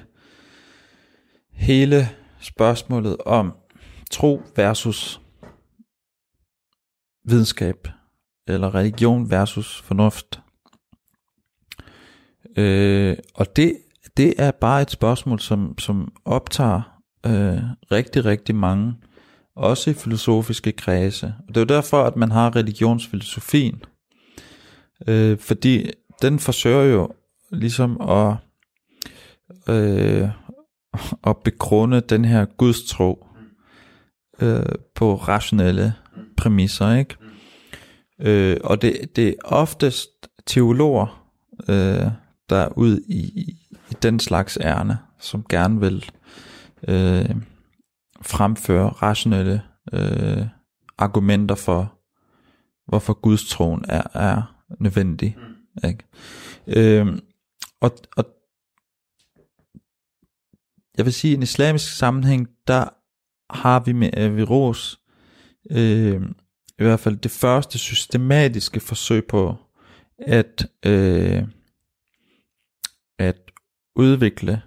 hele 1.52 2.10
spørgsmålet 2.40 3.18
om 3.26 3.54
tro 4.12 4.42
versus 4.56 5.22
videnskab, 7.28 7.88
eller 8.48 8.76
religion 8.76 9.32
versus 9.32 9.82
fornuft. 9.82 10.42
Øh, 12.58 13.18
og 13.36 13.56
det, 13.56 13.78
det 14.18 14.34
er 14.38 14.52
bare 14.52 14.82
et 14.82 14.92
spørgsmål, 14.92 15.40
som, 15.40 15.78
som 15.78 16.14
optager 16.26 17.02
øh, 17.26 17.60
rigtig, 17.92 18.26
rigtig 18.26 18.56
mange, 18.56 18.94
også 19.56 19.90
i 19.90 19.94
filosofiske 19.94 20.72
kredse. 20.72 21.34
Og 21.40 21.48
det 21.48 21.58
er 21.58 21.62
jo 21.62 21.82
derfor, 21.82 22.04
at 22.04 22.16
man 22.16 22.32
har 22.32 22.56
religionsfilosofien, 22.56 23.84
Øh, 25.08 25.40
fordi 25.40 25.92
den 26.22 26.40
forsøger 26.40 26.84
jo 26.84 27.10
ligesom 27.52 28.02
at, 28.02 28.36
øh, 29.70 30.30
at 31.30 31.38
begrunde 31.44 32.02
den 32.02 32.26
her 32.26 32.46
gudstro 32.46 33.28
øh, 34.42 34.66
på 34.96 35.16
rationelle 35.16 35.94
præmisser, 36.38 36.94
ikke? 36.94 37.16
Øh, 38.22 38.58
og 38.64 38.82
det, 38.82 39.16
det 39.16 39.28
er 39.28 39.34
oftest 39.44 40.10
teologer, 40.46 41.28
øh, 41.70 42.12
der 42.50 42.56
er 42.56 42.78
ud 42.78 43.00
i, 43.08 43.42
i 43.90 43.94
den 44.04 44.20
slags 44.20 44.58
ærne, 44.62 44.98
som 45.20 45.46
gerne 45.50 45.80
vil 45.80 46.06
øh, 46.88 47.36
fremføre 48.22 48.90
rationelle 48.90 49.62
øh, 49.94 50.46
argumenter 50.98 51.56
for, 51.56 51.94
hvorfor 52.88 53.14
gudstroen 53.14 53.86
er, 53.90 54.02
er 54.14 54.55
nødvendig. 54.80 55.38
Mm. 55.38 55.88
Ikke? 55.88 56.04
Øhm, 56.68 57.20
og, 57.82 57.98
og 58.18 58.26
jeg 60.98 61.06
vil 61.06 61.14
sige, 61.14 61.32
i 61.32 61.36
en 61.36 61.44
islamisk 61.44 61.98
sammenhæng, 61.98 62.50
der 62.68 62.90
har 63.50 63.80
vi 63.80 63.92
med 63.92 64.10
Averroes 64.14 65.00
øh, 65.72 66.22
i 66.80 66.84
hvert 66.84 67.00
fald 67.00 67.18
det 67.18 67.32
første 67.32 67.78
systematiske 67.78 68.80
forsøg 68.80 69.26
på 69.26 69.56
at, 70.18 70.68
øh, 70.86 71.44
at 73.20 73.52
udvikle 73.96 74.62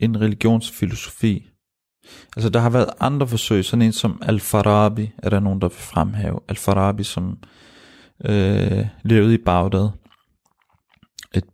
en 0.00 0.20
religionsfilosofi. 0.20 1.50
Altså 2.36 2.50
der 2.50 2.60
har 2.60 2.70
været 2.70 2.90
andre 3.00 3.28
forsøg, 3.28 3.64
sådan 3.64 3.82
en 3.82 3.92
som 3.92 4.22
Al-Farabi, 4.22 5.12
er 5.18 5.30
der 5.30 5.40
nogen, 5.40 5.60
der 5.60 5.68
vil 5.68 5.76
fremhæve. 5.76 6.40
Al-Farabi, 6.48 7.02
som 7.02 7.38
øh, 8.24 8.86
levede 9.02 9.34
i 9.34 9.38
Bagdad 9.38 9.88
et 11.34 11.44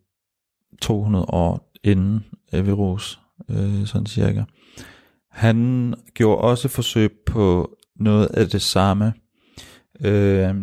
200 0.83 1.25
år 1.25 1.73
inden 1.85 2.25
Averroes, 2.53 3.21
øh, 3.49 3.87
sådan 3.87 4.07
cirka. 4.07 4.45
Han 5.31 5.95
gjorde 6.15 6.41
også 6.41 6.69
forsøg 6.69 7.13
på 7.27 7.77
noget 7.97 8.27
af 8.27 8.49
det 8.49 8.63
samme. 8.63 9.13
Øh, 10.01 10.55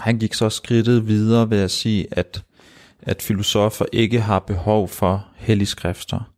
han 0.00 0.18
gik 0.18 0.34
så 0.34 0.50
skridtet 0.50 1.06
videre 1.08 1.50
ved 1.50 1.58
at 1.58 1.70
sige, 1.70 2.06
at, 2.10 2.44
at 3.02 3.22
filosofer 3.22 3.84
ikke 3.92 4.20
har 4.20 4.38
behov 4.38 4.88
for 4.88 5.28
helligskrifter, 5.36 6.32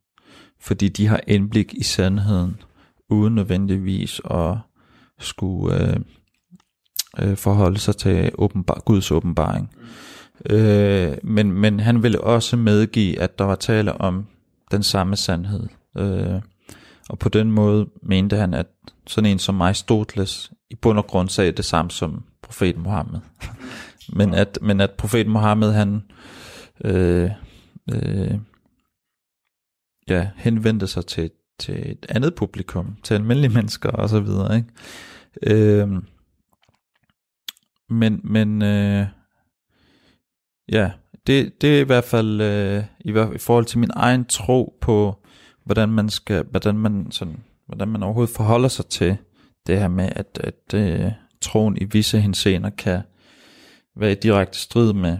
fordi 0.60 0.88
de 0.88 1.06
har 1.06 1.20
indblik 1.26 1.74
i 1.74 1.82
sandheden, 1.82 2.56
uden 3.10 3.34
nødvendigvis 3.34 4.20
at 4.30 4.56
skulle 5.18 5.82
øh, 5.82 5.96
øh, 7.18 7.36
forholde 7.36 7.78
sig 7.78 7.96
til 7.96 8.30
åbenbar, 8.38 8.82
Guds 8.84 9.10
åbenbaring. 9.10 9.70
Øh, 10.50 11.16
men, 11.22 11.52
men 11.52 11.80
han 11.80 12.02
ville 12.02 12.20
også 12.20 12.56
medgive, 12.56 13.20
at 13.20 13.38
der 13.38 13.44
var 13.44 13.54
tale 13.54 14.00
om 14.00 14.26
den 14.70 14.82
samme 14.82 15.16
sandhed. 15.16 15.66
Øh, 15.96 16.40
og 17.08 17.18
på 17.18 17.28
den 17.28 17.50
måde 17.50 17.86
mente 18.02 18.36
han, 18.36 18.54
at 18.54 18.66
sådan 19.06 19.30
en 19.30 19.38
som 19.38 19.60
Aristoteles 19.60 20.52
i 20.70 20.74
bund 20.74 20.98
og 20.98 21.06
grund 21.06 21.28
sagde 21.28 21.52
det 21.52 21.64
samme 21.64 21.90
som 21.90 22.24
profeten 22.42 22.82
Mohammed. 22.82 23.20
men, 24.18 24.34
at, 24.34 24.58
men 24.62 24.80
at 24.80 24.90
profeten 24.90 25.32
Mohammed, 25.32 25.72
han 25.72 26.02
øh, 26.84 27.30
øh, 27.92 28.34
ja, 30.08 30.28
henvendte 30.36 30.86
sig 30.86 31.06
til, 31.06 31.30
til 31.58 31.90
et 31.90 32.06
andet 32.08 32.34
publikum, 32.34 32.96
til 33.02 33.14
almindelige 33.14 33.54
mennesker 33.54 33.90
og 33.90 34.08
så 34.08 34.20
videre. 34.20 34.56
Ikke? 34.56 34.68
Øh, 35.42 35.88
men, 37.90 38.20
men 38.24 38.62
øh, 38.62 39.06
ja, 40.72 40.90
det, 41.26 41.62
det 41.62 41.76
er 41.76 41.80
i 41.80 41.84
hvert 41.84 42.04
fald 42.04 42.40
øh, 42.40 42.84
i, 43.00 43.10
i 43.34 43.38
forhold 43.38 43.64
til 43.64 43.78
min 43.78 43.90
egen 43.94 44.24
tro 44.24 44.78
på, 44.80 45.26
hvordan 45.64 45.88
man 45.88 46.08
skal, 46.08 46.44
hvordan 46.50 46.78
man 46.78 47.10
sådan, 47.10 47.42
hvordan 47.66 47.88
man 47.88 48.02
overhovedet 48.02 48.36
forholder 48.36 48.68
sig 48.68 48.86
til 48.86 49.16
det 49.66 49.78
her 49.78 49.88
med, 49.88 50.08
at, 50.12 50.40
at 50.44 50.74
øh, 50.74 51.12
troen 51.40 51.76
i 51.80 51.84
visse 51.84 52.20
henseender 52.20 52.70
kan 52.70 53.00
være 53.96 54.12
i 54.12 54.14
direkte 54.22 54.58
strid 54.58 54.92
med 54.92 55.18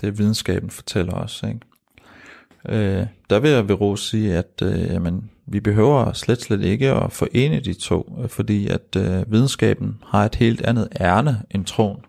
det, 0.00 0.18
videnskaben 0.18 0.70
fortæller 0.70 1.12
os. 1.12 1.44
Ikke? 1.48 1.60
Øh, 2.68 3.06
der 3.30 3.38
vil 3.38 3.50
jeg 3.50 3.68
ved 3.68 3.96
sige, 3.96 4.36
at 4.36 4.62
øh, 4.62 4.80
jamen, 4.80 5.30
vi 5.50 5.60
behøver 5.60 6.12
slet 6.12 6.42
slet 6.42 6.62
ikke 6.62 6.90
at 6.90 7.12
forene 7.12 7.60
de 7.60 7.74
to, 7.74 8.18
øh, 8.22 8.28
fordi 8.28 8.68
at 8.68 8.96
øh, 8.96 9.32
videnskaben 9.32 10.02
har 10.06 10.24
et 10.24 10.34
helt 10.34 10.62
andet 10.62 10.88
ærne 11.00 11.42
end 11.50 11.64
troen. 11.64 12.00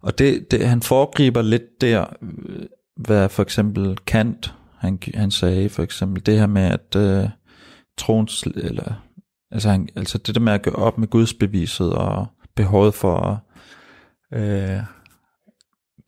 Og 0.00 0.18
det, 0.18 0.50
det, 0.50 0.66
han 0.66 0.82
foregriber 0.82 1.42
lidt 1.42 1.80
der, 1.80 2.06
øh, 2.22 2.66
hvad 2.96 3.28
for 3.28 3.42
eksempel 3.42 3.98
Kant, 4.06 4.54
han, 4.78 4.98
han 5.14 5.30
sagde 5.30 5.68
for 5.68 5.82
eksempel 5.82 6.26
det 6.26 6.38
her 6.38 6.46
med, 6.46 6.62
at 6.62 6.96
øh, 6.96 7.28
troen, 7.98 8.28
eller, 8.56 9.02
altså, 9.50 9.70
han, 9.70 9.88
altså 9.96 10.18
det 10.18 10.34
der 10.34 10.40
med 10.40 10.52
at 10.52 10.62
gøre 10.62 10.74
op 10.74 10.98
med 10.98 11.08
gudsbeviset 11.08 11.92
og 11.92 12.26
behovet 12.56 12.94
for 12.94 13.16
at 13.18 13.38
øh, 14.40 14.80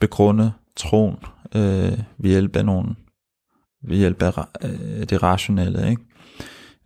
begrunde 0.01 0.53
troen 0.77 1.17
øh, 1.55 1.99
ved 2.19 2.31
hjælp 2.31 2.57
af 2.57 2.65
nogen, 2.65 2.97
ved 3.85 3.97
hjælp 3.97 4.23
af 4.23 4.45
øh, 4.65 5.05
det 5.11 5.23
rationelle, 5.23 5.91
ikke? 5.91 6.03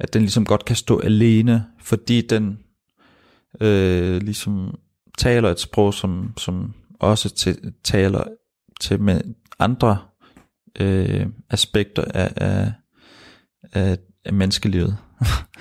At 0.00 0.14
den 0.14 0.22
ligesom 0.22 0.44
godt 0.44 0.64
kan 0.64 0.76
stå 0.76 0.98
alene, 0.98 1.66
fordi 1.80 2.20
den 2.20 2.58
øh, 3.60 4.22
ligesom 4.22 4.78
taler 5.18 5.50
et 5.50 5.60
sprog, 5.60 5.94
som, 5.94 6.32
som 6.36 6.74
også 7.00 7.34
til, 7.34 7.72
taler 7.84 8.24
til 8.80 9.00
med 9.00 9.20
andre 9.58 9.98
øh, 10.80 11.26
aspekter 11.50 12.04
af, 12.14 12.32
af, 12.36 12.72
af, 13.72 13.98
af 14.24 14.32
menneskelivet. 14.32 14.96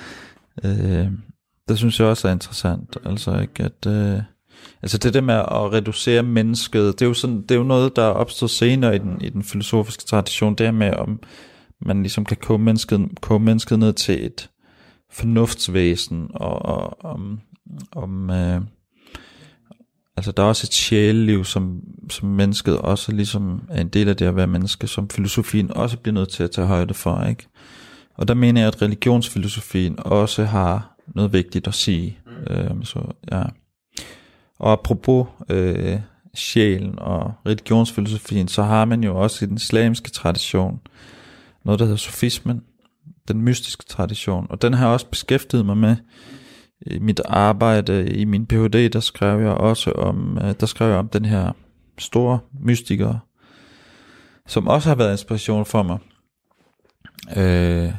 øh, 0.65 1.07
det 1.67 1.77
synes 1.77 1.99
jeg 1.99 2.07
også 2.07 2.27
er 2.27 2.31
interessant, 2.31 2.97
altså 3.05 3.39
ikke 3.39 3.63
at 3.63 3.85
øh, 3.87 4.21
Altså 4.81 4.97
det 4.97 5.13
der 5.13 5.21
med 5.21 5.35
at 5.35 5.73
reducere 5.73 6.23
mennesket, 6.23 6.99
det 6.99 7.05
er 7.05 7.07
jo, 7.09 7.13
sådan, 7.13 7.41
det 7.41 7.51
er 7.51 7.55
jo 7.55 7.63
noget, 7.63 7.95
der 7.95 8.03
er 8.03 8.09
opstået 8.09 8.51
senere 8.51 8.95
i 8.95 8.99
den, 8.99 9.21
i 9.21 9.29
den 9.29 9.43
filosofiske 9.43 10.03
tradition, 10.03 10.55
det 10.55 10.65
her 10.65 10.71
med, 10.71 10.93
om 10.93 11.19
man 11.81 12.01
ligesom 12.01 12.25
kan 12.25 12.37
koge 12.37 12.59
mennesket, 12.59 13.09
koge 13.21 13.39
mennesket 13.39 13.79
ned 13.79 13.93
til 13.93 14.25
et 14.25 14.49
fornuftsvæsen, 15.11 16.27
og, 16.33 16.65
og 16.65 17.05
om, 17.05 17.39
om 17.91 18.29
øh, 18.29 18.61
altså 20.17 20.31
der 20.31 20.43
er 20.43 20.47
også 20.47 20.67
et 20.67 20.73
sjæleliv, 20.73 21.45
som, 21.45 21.81
som 22.09 22.29
mennesket 22.29 22.77
også 22.77 23.11
ligesom 23.11 23.61
er 23.69 23.81
en 23.81 23.87
del 23.87 24.09
af 24.09 24.15
det 24.15 24.25
at 24.25 24.35
være 24.35 24.47
menneske, 24.47 24.87
som 24.87 25.09
filosofien 25.09 25.71
også 25.71 25.97
bliver 25.97 26.13
nødt 26.13 26.29
til 26.29 26.43
at 26.43 26.51
tage 26.51 26.67
højde 26.67 26.93
for, 26.93 27.23
ikke? 27.23 27.47
Og 28.15 28.27
der 28.27 28.33
mener 28.33 28.61
jeg, 28.61 28.67
at 28.67 28.81
religionsfilosofien 28.81 29.95
også 29.97 30.43
har 30.43 30.95
noget 31.07 31.33
vigtigt 31.33 31.67
at 31.67 31.73
sige. 31.73 32.17
Mm. 32.25 32.53
Øh, 32.53 32.71
så 32.83 32.99
ja. 33.31 33.43
Og 34.59 34.71
apropos 34.71 35.27
øh, 35.49 35.99
sjælen 36.35 36.99
og 36.99 37.33
religionsfilosofien, 37.45 38.47
så 38.47 38.63
har 38.63 38.85
man 38.85 39.03
jo 39.03 39.21
også 39.21 39.45
i 39.45 39.47
den 39.47 39.57
islamiske 39.57 40.09
tradition 40.09 40.79
noget, 41.67 41.79
der 41.79 41.85
hedder 41.85 41.97
sofismen, 41.97 42.61
den 43.27 43.41
mystiske 43.41 43.83
tradition. 43.85 44.47
Og 44.49 44.61
den 44.61 44.73
har 44.73 44.85
jeg 44.85 44.93
også 44.93 45.09
beskæftiget 45.09 45.65
mig 45.65 45.77
med 45.77 45.95
i 46.81 46.99
mit 46.99 47.21
arbejde. 47.25 48.09
I 48.09 48.25
min 48.25 48.45
Ph.D., 48.45 48.89
der 48.93 48.99
skrev 48.99 49.41
jeg 49.41 49.51
også 49.51 49.91
om, 49.91 50.37
øh, 50.37 50.53
der 50.59 50.65
skrev 50.65 50.89
jeg 50.89 50.97
om 50.97 51.07
den 51.07 51.25
her 51.25 51.51
store 51.97 52.39
mystiker, 52.59 53.19
som 54.47 54.67
også 54.67 54.89
har 54.89 54.95
været 54.95 55.11
inspiration 55.11 55.65
for 55.65 55.83
mig, 55.83 55.97
øh, 57.37 57.93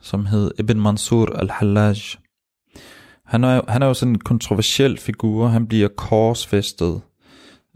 som 0.00 0.26
hed 0.26 0.50
Ibn 0.58 0.80
Mansur 0.80 1.36
al-Hallaj. 1.36 1.96
Han 3.26 3.44
er, 3.44 3.60
han 3.68 3.82
er 3.82 3.86
jo 3.86 3.94
sådan 3.94 4.14
en 4.14 4.20
kontroversiel 4.20 4.98
figur. 4.98 5.48
Han 5.48 5.66
bliver 5.66 5.88
korsfæstet 5.88 7.00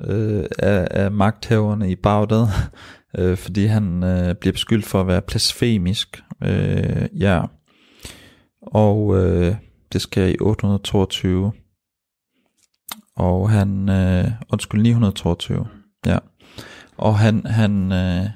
øh, 0.00 0.44
af, 0.58 0.88
af 0.90 1.10
magthaverne 1.10 1.90
i 1.90 1.96
Bagdad, 1.96 2.46
øh, 3.18 3.36
fordi 3.36 3.66
han 3.66 4.04
øh, 4.04 4.34
bliver 4.34 4.52
beskyldt 4.52 4.86
for 4.86 5.00
at 5.00 5.06
være 5.06 5.22
blasfemisk. 5.22 6.22
Øh, 6.42 7.08
ja. 7.18 7.42
Og 8.62 9.16
øh, 9.16 9.56
det 9.92 10.02
sker 10.02 10.24
i 10.26 10.36
822. 10.40 11.52
Og 13.16 13.50
han, 13.50 13.88
øh, 13.88 14.30
undskyld, 14.52 14.82
922. 14.82 15.66
Ja. 16.06 16.18
Og 16.96 17.18
han, 17.18 17.46
han, 17.46 17.92
øh, 17.92 18.30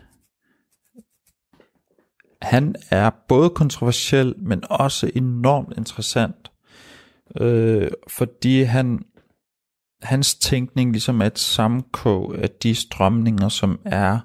han 2.42 2.74
er 2.90 3.10
både 3.28 3.50
kontroversiel, 3.50 4.34
men 4.38 4.62
også 4.70 5.10
enormt 5.14 5.72
interessant 5.76 6.50
øh, 7.40 7.90
fordi 8.08 8.62
han, 8.62 9.04
hans 10.02 10.34
tænkning 10.34 10.92
ligesom 10.92 11.20
er 11.20 11.26
et 11.26 11.38
sammenkog 11.38 12.38
af 12.38 12.50
de 12.50 12.74
strømninger, 12.74 13.48
som 13.48 13.80
er 13.84 14.18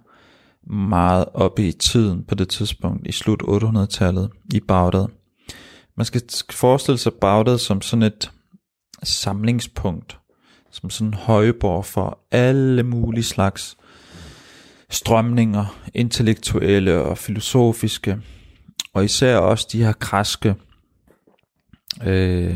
meget 0.70 1.26
oppe 1.34 1.68
i 1.68 1.72
tiden 1.72 2.24
på 2.24 2.36
det 2.36 2.50
tidspunkt, 2.50 3.08
i 3.08 3.12
slut 3.12 3.42
800-tallet 3.42 4.30
i 4.54 4.60
Bagdad. 4.60 5.08
Man 5.98 6.06
skal 6.06 6.22
forestille 6.52 6.98
sig 6.98 7.14
Bagdad 7.14 7.58
som 7.58 7.82
sådan 7.82 8.04
et 8.04 8.32
samlingspunkt, 9.04 10.20
som 10.72 10.90
sådan 10.90 11.08
en 11.08 11.14
højborg 11.14 11.86
for 11.86 12.20
alle 12.32 12.84
mulige 12.84 13.24
slags 13.24 13.78
strømninger, 14.90 15.80
intellektuelle 15.94 17.02
og 17.02 17.18
filosofiske, 17.18 18.22
og 18.94 19.06
især 19.06 19.38
også 19.38 19.68
de 19.72 19.84
her 19.84 19.94
kraske 19.94 20.56
øh, 22.04 22.56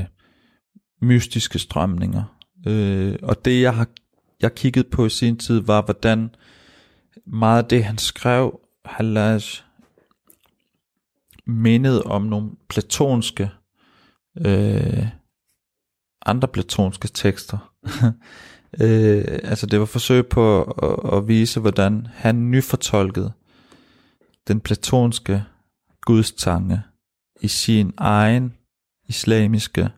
mystiske 1.02 1.60
strømninger. 1.60 2.24
Øh, 2.68 3.16
og 3.24 3.46
det 3.46 3.62
jeg 3.62 3.76
har 3.76 3.88
jeg 4.42 4.56
kigget 4.56 4.88
på 4.88 5.06
i 5.06 5.10
sin 5.10 5.38
tid 5.38 5.60
var, 5.60 5.82
hvordan 5.82 6.30
meget 7.26 7.64
af 7.64 7.70
det 7.70 7.84
han 7.84 7.98
skrev, 7.98 8.60
Hallaj, 8.86 9.40
mindede 11.48 12.04
om 12.04 12.22
nogle 12.22 12.52
platonske, 12.70 13.52
øh, 14.38 15.08
andre 16.26 16.48
platonske 16.48 17.08
tekster. 17.08 17.74
øh, 18.82 19.40
altså 19.44 19.66
det 19.66 19.80
var 19.80 19.86
forsøg 19.86 20.28
på 20.28 20.64
at, 20.64 21.18
at 21.18 21.28
vise, 21.28 21.60
hvordan 21.60 22.08
han 22.14 22.52
nyfortolkede 22.52 23.32
den 24.48 24.60
platonske 24.60 25.44
gudstanke 26.02 26.82
i 27.42 27.48
sin 27.48 27.94
egen 27.98 28.54
islamiske 29.08 29.90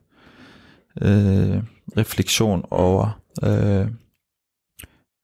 øh, 1.01 1.63
refleksion 1.97 2.65
over 2.71 3.21
øh, 3.43 3.87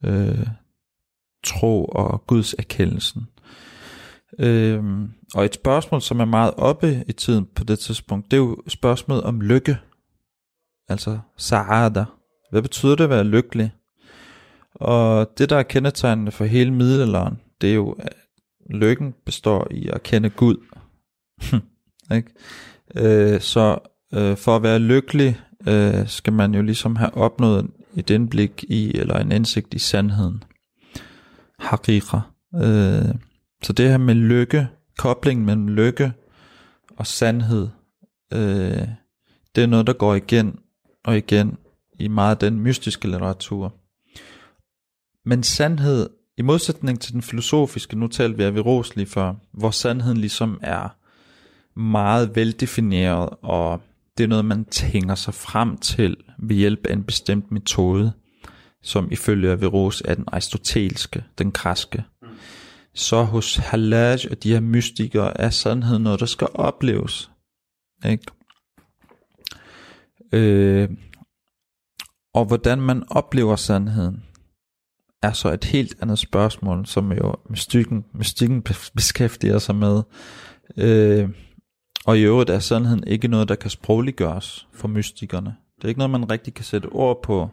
øh, 0.05 0.47
tro 1.47 1.85
og 1.85 2.23
Guds 2.27 2.53
erkendelsen. 2.53 3.27
Øhm, 4.39 5.09
og 5.35 5.45
et 5.45 5.53
spørgsmål, 5.53 6.01
som 6.01 6.19
er 6.19 6.25
meget 6.25 6.53
oppe 6.57 7.03
i 7.07 7.11
tiden 7.11 7.47
på 7.55 7.63
det 7.63 7.79
tidspunkt, 7.79 8.31
det 8.31 8.37
er 8.37 8.41
jo 8.41 8.57
spørgsmålet 8.67 9.23
om 9.23 9.41
lykke. 9.41 9.77
Altså 10.89 11.19
sa'ada. 11.39 12.03
Hvad 12.51 12.61
betyder 12.61 12.95
det 12.95 13.03
at 13.03 13.09
være 13.09 13.23
lykkelig? 13.23 13.71
Og 14.75 15.31
det, 15.37 15.49
der 15.49 15.57
er 15.57 15.63
kendetegnende 15.63 16.31
for 16.31 16.45
hele 16.45 16.73
middelalderen, 16.73 17.39
det 17.61 17.69
er 17.69 17.73
jo, 17.73 17.91
at 17.91 18.13
lykken 18.69 19.13
består 19.25 19.67
i 19.71 19.89
at 19.93 20.03
kende 20.03 20.29
Gud. 20.29 20.57
ikke? 22.15 22.29
Øh, 22.95 23.41
så 23.41 23.77
øh, 24.13 24.37
for 24.37 24.55
at 24.55 24.63
være 24.63 24.79
lykkelig, 24.79 25.39
øh, 25.67 26.07
skal 26.07 26.33
man 26.33 26.53
jo 26.53 26.61
ligesom 26.61 26.95
have 26.95 27.13
opnået 27.13 27.67
et 27.95 28.09
indblik 28.09 28.63
i, 28.69 28.97
eller 28.97 29.19
en 29.19 29.31
indsigt 29.31 29.73
i 29.73 29.79
sandheden. 29.79 30.43
Hakika. 31.59 32.17
Øh, 32.55 33.15
så 33.63 33.73
det 33.73 33.89
her 33.89 33.97
med 33.97 34.15
lykke, 34.15 34.67
koblingen 34.97 35.45
mellem 35.45 35.67
lykke 35.67 36.13
og 36.97 37.07
sandhed, 37.07 37.67
øh, 38.33 38.87
det 39.55 39.63
er 39.63 39.67
noget, 39.67 39.87
der 39.87 39.93
går 39.93 40.15
igen 40.15 40.59
og 41.03 41.17
igen 41.17 41.57
i 41.99 42.07
meget 42.07 42.31
af 42.31 42.37
den 42.37 42.59
mystiske 42.59 43.07
litteratur. 43.07 43.73
Men 45.25 45.43
sandhed, 45.43 46.09
i 46.37 46.41
modsætning 46.41 46.99
til 46.99 47.13
den 47.13 47.21
filosofiske, 47.21 47.99
nu 47.99 48.07
talte 48.07 48.37
vi 48.37 48.43
af 48.43 48.55
Viros 48.55 48.95
lige 48.95 49.05
før, 49.05 49.33
hvor 49.51 49.71
sandheden 49.71 50.17
ligesom 50.17 50.59
er 50.61 50.89
meget 51.79 52.35
veldefineret 52.35 53.29
og 53.41 53.81
det 54.17 54.23
er 54.23 54.27
noget, 54.27 54.45
man 54.45 54.65
tænker 54.65 55.15
sig 55.15 55.33
frem 55.33 55.77
til 55.77 56.17
ved 56.39 56.55
hjælp 56.55 56.85
af 56.85 56.93
en 56.93 57.03
bestemt 57.03 57.51
metode, 57.51 58.13
som 58.83 59.11
ifølge 59.11 59.51
Averroes 59.51 60.01
er 60.05 60.15
den 60.15 60.23
aristotelske, 60.27 61.23
den 61.37 61.51
græske. 61.51 62.03
Så 62.93 63.23
hos 63.23 63.55
Hallaj 63.55 64.17
og 64.31 64.43
de 64.43 64.51
her 64.51 64.59
mystikere 64.59 65.41
er 65.41 65.49
sandhed 65.49 65.99
noget, 65.99 66.19
der 66.19 66.25
skal 66.25 66.47
opleves. 66.53 67.31
Ikke? 68.05 68.23
Øh, 70.31 70.89
og 72.33 72.45
hvordan 72.45 72.81
man 72.81 73.03
oplever 73.09 73.55
sandheden, 73.55 74.23
er 75.23 75.31
så 75.31 75.49
et 75.49 75.63
helt 75.63 75.95
andet 76.01 76.19
spørgsmål, 76.19 76.85
som 76.85 77.11
jo 77.11 77.35
mystikken, 77.49 78.05
mystikken 78.13 78.63
beskæftiger 78.95 79.59
sig 79.59 79.75
med. 79.75 80.03
Øh, 80.77 81.29
og 82.05 82.17
i 82.17 82.21
øvrigt 82.21 82.49
er 82.49 82.59
sandheden 82.59 83.03
ikke 83.07 83.27
noget, 83.27 83.49
der 83.49 83.55
kan 83.55 83.69
sprogliggøres 83.69 84.67
for 84.73 84.87
mystikerne. 84.87 85.55
Det 85.75 85.83
er 85.83 85.87
ikke 85.87 85.97
noget, 85.97 86.11
man 86.11 86.31
rigtig 86.31 86.53
kan 86.53 86.65
sætte 86.65 86.85
ord 86.85 87.23
på. 87.23 87.49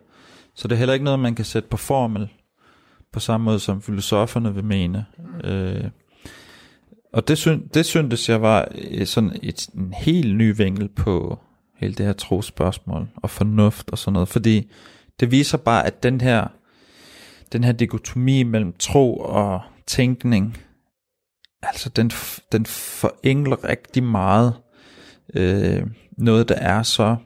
Så 0.54 0.68
det 0.68 0.74
er 0.74 0.78
heller 0.78 0.94
ikke 0.94 1.04
noget, 1.04 1.20
man 1.20 1.34
kan 1.34 1.44
sætte 1.44 1.68
på 1.68 1.76
formel, 1.76 2.28
på 3.12 3.20
samme 3.20 3.44
måde 3.44 3.58
som 3.60 3.82
filosoferne 3.82 4.54
vil 4.54 4.64
mene. 4.64 5.06
Øh, 5.44 5.84
og 7.12 7.28
det, 7.28 7.38
syn, 7.38 7.68
det 7.74 7.86
syntes 7.86 8.28
jeg 8.28 8.42
var 8.42 8.68
øh, 8.90 9.06
sådan 9.06 9.38
et, 9.42 9.68
en 9.74 9.92
helt 9.92 10.36
ny 10.36 10.56
vinkel 10.56 10.88
på 10.88 11.38
hele 11.76 11.94
det 11.94 12.06
her 12.06 12.12
trospørgsmål 12.12 13.08
og 13.16 13.30
fornuft 13.30 13.90
og 13.90 13.98
sådan 13.98 14.12
noget, 14.12 14.28
fordi 14.28 14.70
det 15.20 15.30
viser 15.30 15.58
bare, 15.58 15.86
at 15.86 16.02
den 16.02 16.20
her, 16.20 16.46
den 17.52 17.64
her 17.64 17.72
dikotomi 17.72 18.42
mellem 18.42 18.72
tro 18.78 19.16
og 19.16 19.60
tænkning, 19.86 20.56
altså 21.62 21.88
den, 21.88 22.10
den 22.52 22.66
forenkler 22.66 23.68
rigtig 23.68 24.02
meget 24.02 24.54
øh, 25.34 25.82
noget, 26.18 26.48
der 26.48 26.54
er 26.54 26.82
så 26.82 27.16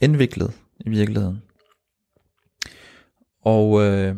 indviklet 0.00 0.52
i 0.80 0.90
virkeligheden. 0.90 1.42
Og, 3.44 3.82
øh, 3.82 4.16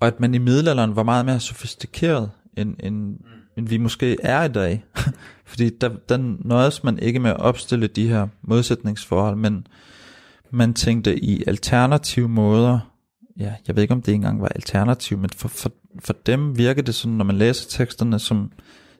og 0.00 0.06
at 0.06 0.20
man 0.20 0.34
i 0.34 0.38
middelalderen 0.38 0.96
var 0.96 1.02
meget 1.02 1.26
mere 1.26 1.40
sofistikeret, 1.40 2.30
end, 2.56 2.76
end, 2.80 3.18
end 3.56 3.68
vi 3.68 3.78
måske 3.78 4.16
er 4.22 4.44
i 4.44 4.48
dag. 4.48 4.84
Fordi 5.50 5.70
der, 5.80 5.88
der 6.08 6.16
nøjes 6.44 6.84
man 6.84 6.98
ikke 6.98 7.20
med 7.20 7.30
at 7.30 7.40
opstille 7.40 7.86
de 7.86 8.08
her 8.08 8.26
modsætningsforhold, 8.42 9.36
men 9.36 9.66
man 10.50 10.74
tænkte 10.74 11.24
i 11.24 11.44
alternative 11.46 12.28
måder. 12.28 12.78
Ja, 13.38 13.54
jeg 13.66 13.76
ved 13.76 13.82
ikke, 13.82 13.94
om 13.94 14.02
det 14.02 14.14
engang 14.14 14.42
var 14.42 14.48
alternativ, 14.48 15.18
men 15.18 15.30
for, 15.30 15.48
for, 15.48 15.72
for 15.98 16.12
dem 16.26 16.58
virker 16.58 16.82
det 16.82 16.94
sådan, 16.94 17.16
når 17.16 17.24
man 17.24 17.36
læser 17.36 17.68
teksterne, 17.68 18.18
som, 18.18 18.52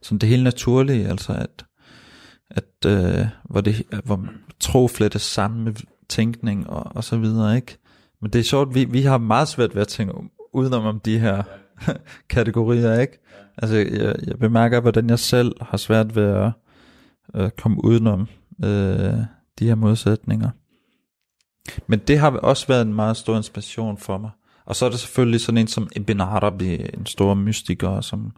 som 0.02 0.18
det 0.18 0.28
helt 0.28 0.44
naturlige, 0.44 1.08
altså 1.08 1.32
at, 1.32 1.64
at 2.50 2.86
øh, 2.86 3.26
hvor, 3.44 3.60
det, 3.60 3.82
hvor 4.04 4.26
tro 4.60 4.88
flettes 4.88 5.22
sammen 5.22 5.64
med 5.64 5.74
tænkning 6.08 6.70
og, 6.70 6.96
og 6.96 7.04
så 7.04 7.16
videre, 7.18 7.56
ikke? 7.56 7.78
Men 8.22 8.30
det 8.30 8.38
er 8.38 8.42
sjovt, 8.42 8.74
vi, 8.74 8.84
vi 8.84 9.02
har 9.02 9.18
meget 9.18 9.48
svært 9.48 9.74
ved 9.74 9.82
at 9.82 9.88
tænke 9.88 10.14
udenom 10.52 10.84
om 10.84 11.00
de 11.00 11.18
her 11.18 11.42
ja. 11.88 11.92
kategorier, 12.36 13.00
ikke? 13.00 13.18
Ja. 13.30 13.44
Altså, 13.58 13.76
jeg, 13.76 14.16
jeg 14.26 14.38
bemærker, 14.38 14.80
hvordan 14.80 15.10
jeg 15.10 15.18
selv 15.18 15.52
har 15.60 15.76
svært 15.76 16.16
ved 16.16 16.24
at 16.24 16.52
øh, 17.34 17.50
komme 17.50 17.84
udenom 17.84 18.28
øh, 18.64 19.14
de 19.58 19.66
her 19.66 19.74
modsætninger. 19.74 20.50
Men 21.86 21.98
det 21.98 22.18
har 22.18 22.30
også 22.30 22.66
været 22.66 22.82
en 22.82 22.94
meget 22.94 23.16
stor 23.16 23.36
inspiration 23.36 23.98
for 23.98 24.18
mig. 24.18 24.30
Og 24.64 24.76
så 24.76 24.86
er 24.86 24.90
der 24.90 24.96
selvfølgelig 24.96 25.40
sådan 25.40 25.58
en 25.58 25.66
som 25.66 25.88
Ibn 25.96 26.20
Arabi, 26.20 26.74
en 26.74 27.06
stor 27.06 27.34
mystiker, 27.34 28.00
som 28.00 28.32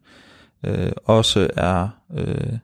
øh, 0.64 0.92
også 1.04 1.50
er 1.56 1.88
øh, 2.14 2.58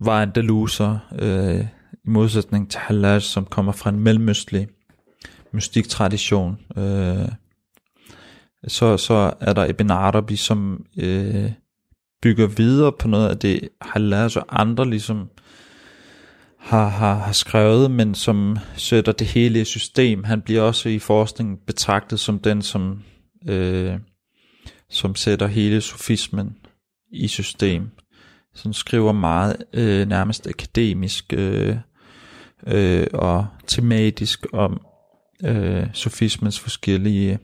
var 0.00 0.22
en 0.22 0.30
deluser, 0.34 0.98
øh, 1.18 1.66
i 2.04 2.10
modsætning 2.10 2.70
til 2.70 2.80
Hallaj, 2.80 3.18
som 3.18 3.44
kommer 3.44 3.72
fra 3.72 3.90
en 3.90 4.00
mellemøstlig 4.00 4.68
mystiktradition. 5.52 6.58
Øh, 6.76 7.28
så, 8.66 8.96
så 8.96 9.32
er 9.40 9.52
der 9.52 9.66
Ibn 9.66 9.90
Arabi, 9.90 10.36
som 10.36 10.86
øh, 10.98 11.52
bygger 12.22 12.46
videre 12.46 12.92
på 12.92 13.08
noget 13.08 13.28
af 13.28 13.38
det, 13.38 13.68
Hallaj 13.80 14.28
og 14.36 14.60
andre 14.60 14.90
ligesom 14.90 15.28
har, 16.58 16.88
har, 16.88 17.14
har 17.14 17.32
skrevet, 17.32 17.90
men 17.90 18.14
som 18.14 18.58
sætter 18.76 19.12
det 19.12 19.26
hele 19.26 19.60
i 19.60 19.64
system. 19.64 20.24
Han 20.24 20.42
bliver 20.42 20.62
også 20.62 20.88
i 20.88 20.98
forskningen 20.98 21.58
betragtet 21.66 22.20
som 22.20 22.38
den, 22.38 22.62
som, 22.62 23.02
øh, 23.48 23.94
som 24.90 25.14
sætter 25.14 25.46
hele 25.46 25.80
sofismen 25.80 26.56
i 27.12 27.28
system. 27.28 27.90
Som 28.54 28.72
skriver 28.72 29.12
meget 29.12 29.56
øh, 29.72 30.08
nærmest 30.08 30.46
akademisk 30.46 31.32
øh, 31.32 31.76
øh, 32.66 33.06
og 33.12 33.46
tematisk 33.66 34.46
om 34.52 34.80
øh, 35.44 35.86
sofismens 35.92 36.60
forskellige 36.60 37.38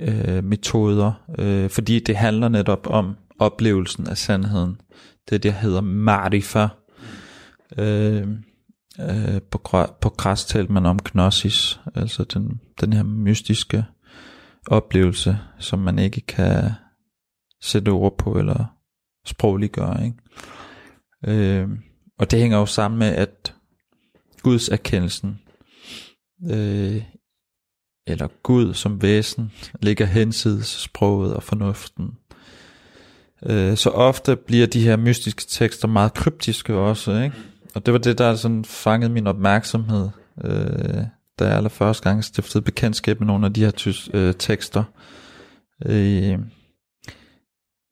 øh, 0.00 0.44
metoder, 0.44 1.12
øh, 1.38 1.70
fordi 1.70 2.00
det 2.00 2.16
handler 2.16 2.48
netop 2.48 2.86
om 2.86 3.16
oplevelsen 3.38 4.08
af 4.08 4.18
sandheden. 4.18 4.80
Det 5.30 5.42
der 5.42 5.50
hedder 5.50 5.80
marifa. 5.80 6.68
Øh, 7.78 8.28
øh, 9.00 9.42
på, 9.50 9.58
på 10.00 10.08
græs 10.08 10.44
talte 10.44 10.72
man 10.72 10.86
om 10.86 10.98
gnosis, 10.98 11.80
altså 11.94 12.24
den, 12.24 12.60
den 12.80 12.92
her 12.92 13.02
mystiske 13.02 13.84
oplevelse, 14.66 15.38
som 15.58 15.78
man 15.78 15.98
ikke 15.98 16.20
kan 16.20 16.70
sætte 17.62 17.88
ord 17.88 18.18
på 18.18 18.38
eller 18.38 18.64
sprogliggøre. 19.26 20.04
Ikke? 20.04 20.16
Øh, 21.26 21.68
og 22.18 22.30
det 22.30 22.38
hænger 22.38 22.58
jo 22.58 22.66
sammen 22.66 22.98
med, 22.98 23.08
at 23.08 23.54
Guds 24.42 24.68
erkendelsen 24.68 25.40
øh, 26.50 27.02
eller 28.06 28.28
Gud 28.42 28.74
som 28.74 29.02
væsen 29.02 29.52
ligger 29.82 30.06
hensides 30.06 30.66
sproget 30.66 31.34
og 31.34 31.42
fornuften. 31.42 32.10
Øh, 33.46 33.76
så 33.76 33.90
ofte 33.90 34.36
bliver 34.36 34.66
de 34.66 34.84
her 34.84 34.96
mystiske 34.96 35.44
tekster 35.48 35.88
meget 35.88 36.14
kryptiske 36.14 36.74
også, 36.74 37.22
ikke? 37.22 37.36
Og 37.74 37.86
det 37.86 37.92
var 37.92 37.98
det, 37.98 38.18
der 38.18 38.34
sådan 38.34 38.64
fangede 38.64 39.12
min 39.12 39.26
opmærksomhed, 39.26 40.08
øh, 40.44 41.04
da 41.38 41.44
jeg 41.44 41.56
allerførste 41.56 42.08
gang 42.08 42.24
stiftede 42.24 42.64
bekendtskab 42.64 43.20
med 43.20 43.26
nogle 43.26 43.46
af 43.46 43.52
de 43.52 43.64
her 43.64 43.70
tys, 43.70 44.10
øh, 44.14 44.34
tekster. 44.38 44.84
Øh, 45.86 46.38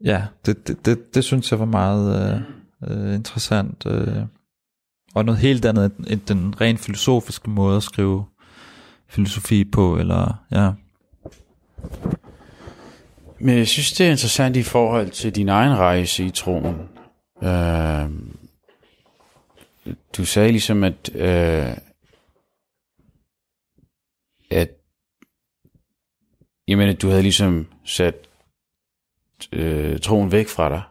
ja, 0.04 0.24
det, 0.46 0.68
det, 0.68 0.86
det, 0.86 1.14
det 1.14 1.24
synes 1.24 1.50
jeg 1.50 1.58
var 1.58 1.64
meget 1.64 2.34
øh, 2.90 3.08
øh, 3.08 3.14
interessant. 3.14 3.86
Øh, 3.86 4.22
og 5.14 5.24
noget 5.24 5.40
helt 5.40 5.64
andet 5.64 5.92
end 6.06 6.20
den 6.20 6.60
rent 6.60 6.80
filosofiske 6.80 7.50
måde 7.50 7.76
at 7.76 7.82
skrive 7.82 8.24
filosofi 9.14 9.64
på, 9.64 9.98
eller 9.98 10.44
ja. 10.52 10.72
Men 13.40 13.58
jeg 13.58 13.68
synes, 13.68 13.92
det 13.92 14.06
er 14.06 14.10
interessant 14.10 14.56
i 14.56 14.62
forhold 14.62 15.10
til 15.10 15.34
din 15.34 15.48
egen 15.48 15.78
rejse 15.78 16.24
i 16.24 16.30
troen. 16.30 16.88
Øh, 17.42 18.10
du 20.16 20.24
sagde 20.24 20.50
ligesom, 20.50 20.84
at, 20.84 21.14
øh, 21.14 21.76
at 24.50 24.70
jamen, 26.68 26.88
at 26.88 27.02
du 27.02 27.08
havde 27.08 27.22
ligesom 27.22 27.66
sat 27.84 28.14
øh, 29.52 30.00
troen 30.00 30.32
væk 30.32 30.48
fra 30.48 30.68
dig. 30.68 30.82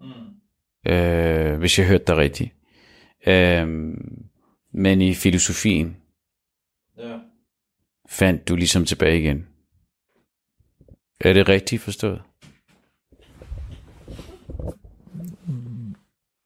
Mm. 0.00 0.92
Øh, 0.92 1.58
hvis 1.58 1.78
jeg 1.78 1.86
hørte 1.86 2.04
dig 2.06 2.16
rigtigt. 2.16 2.54
Øh, 3.26 3.68
men 4.72 5.00
i 5.00 5.14
filosofien, 5.14 5.96
ja 6.98 7.18
fandt 8.08 8.48
du 8.48 8.56
ligesom 8.56 8.84
tilbage 8.84 9.18
igen. 9.18 9.46
Er 11.20 11.32
det 11.32 11.48
rigtigt 11.48 11.82
forstået? 11.82 12.22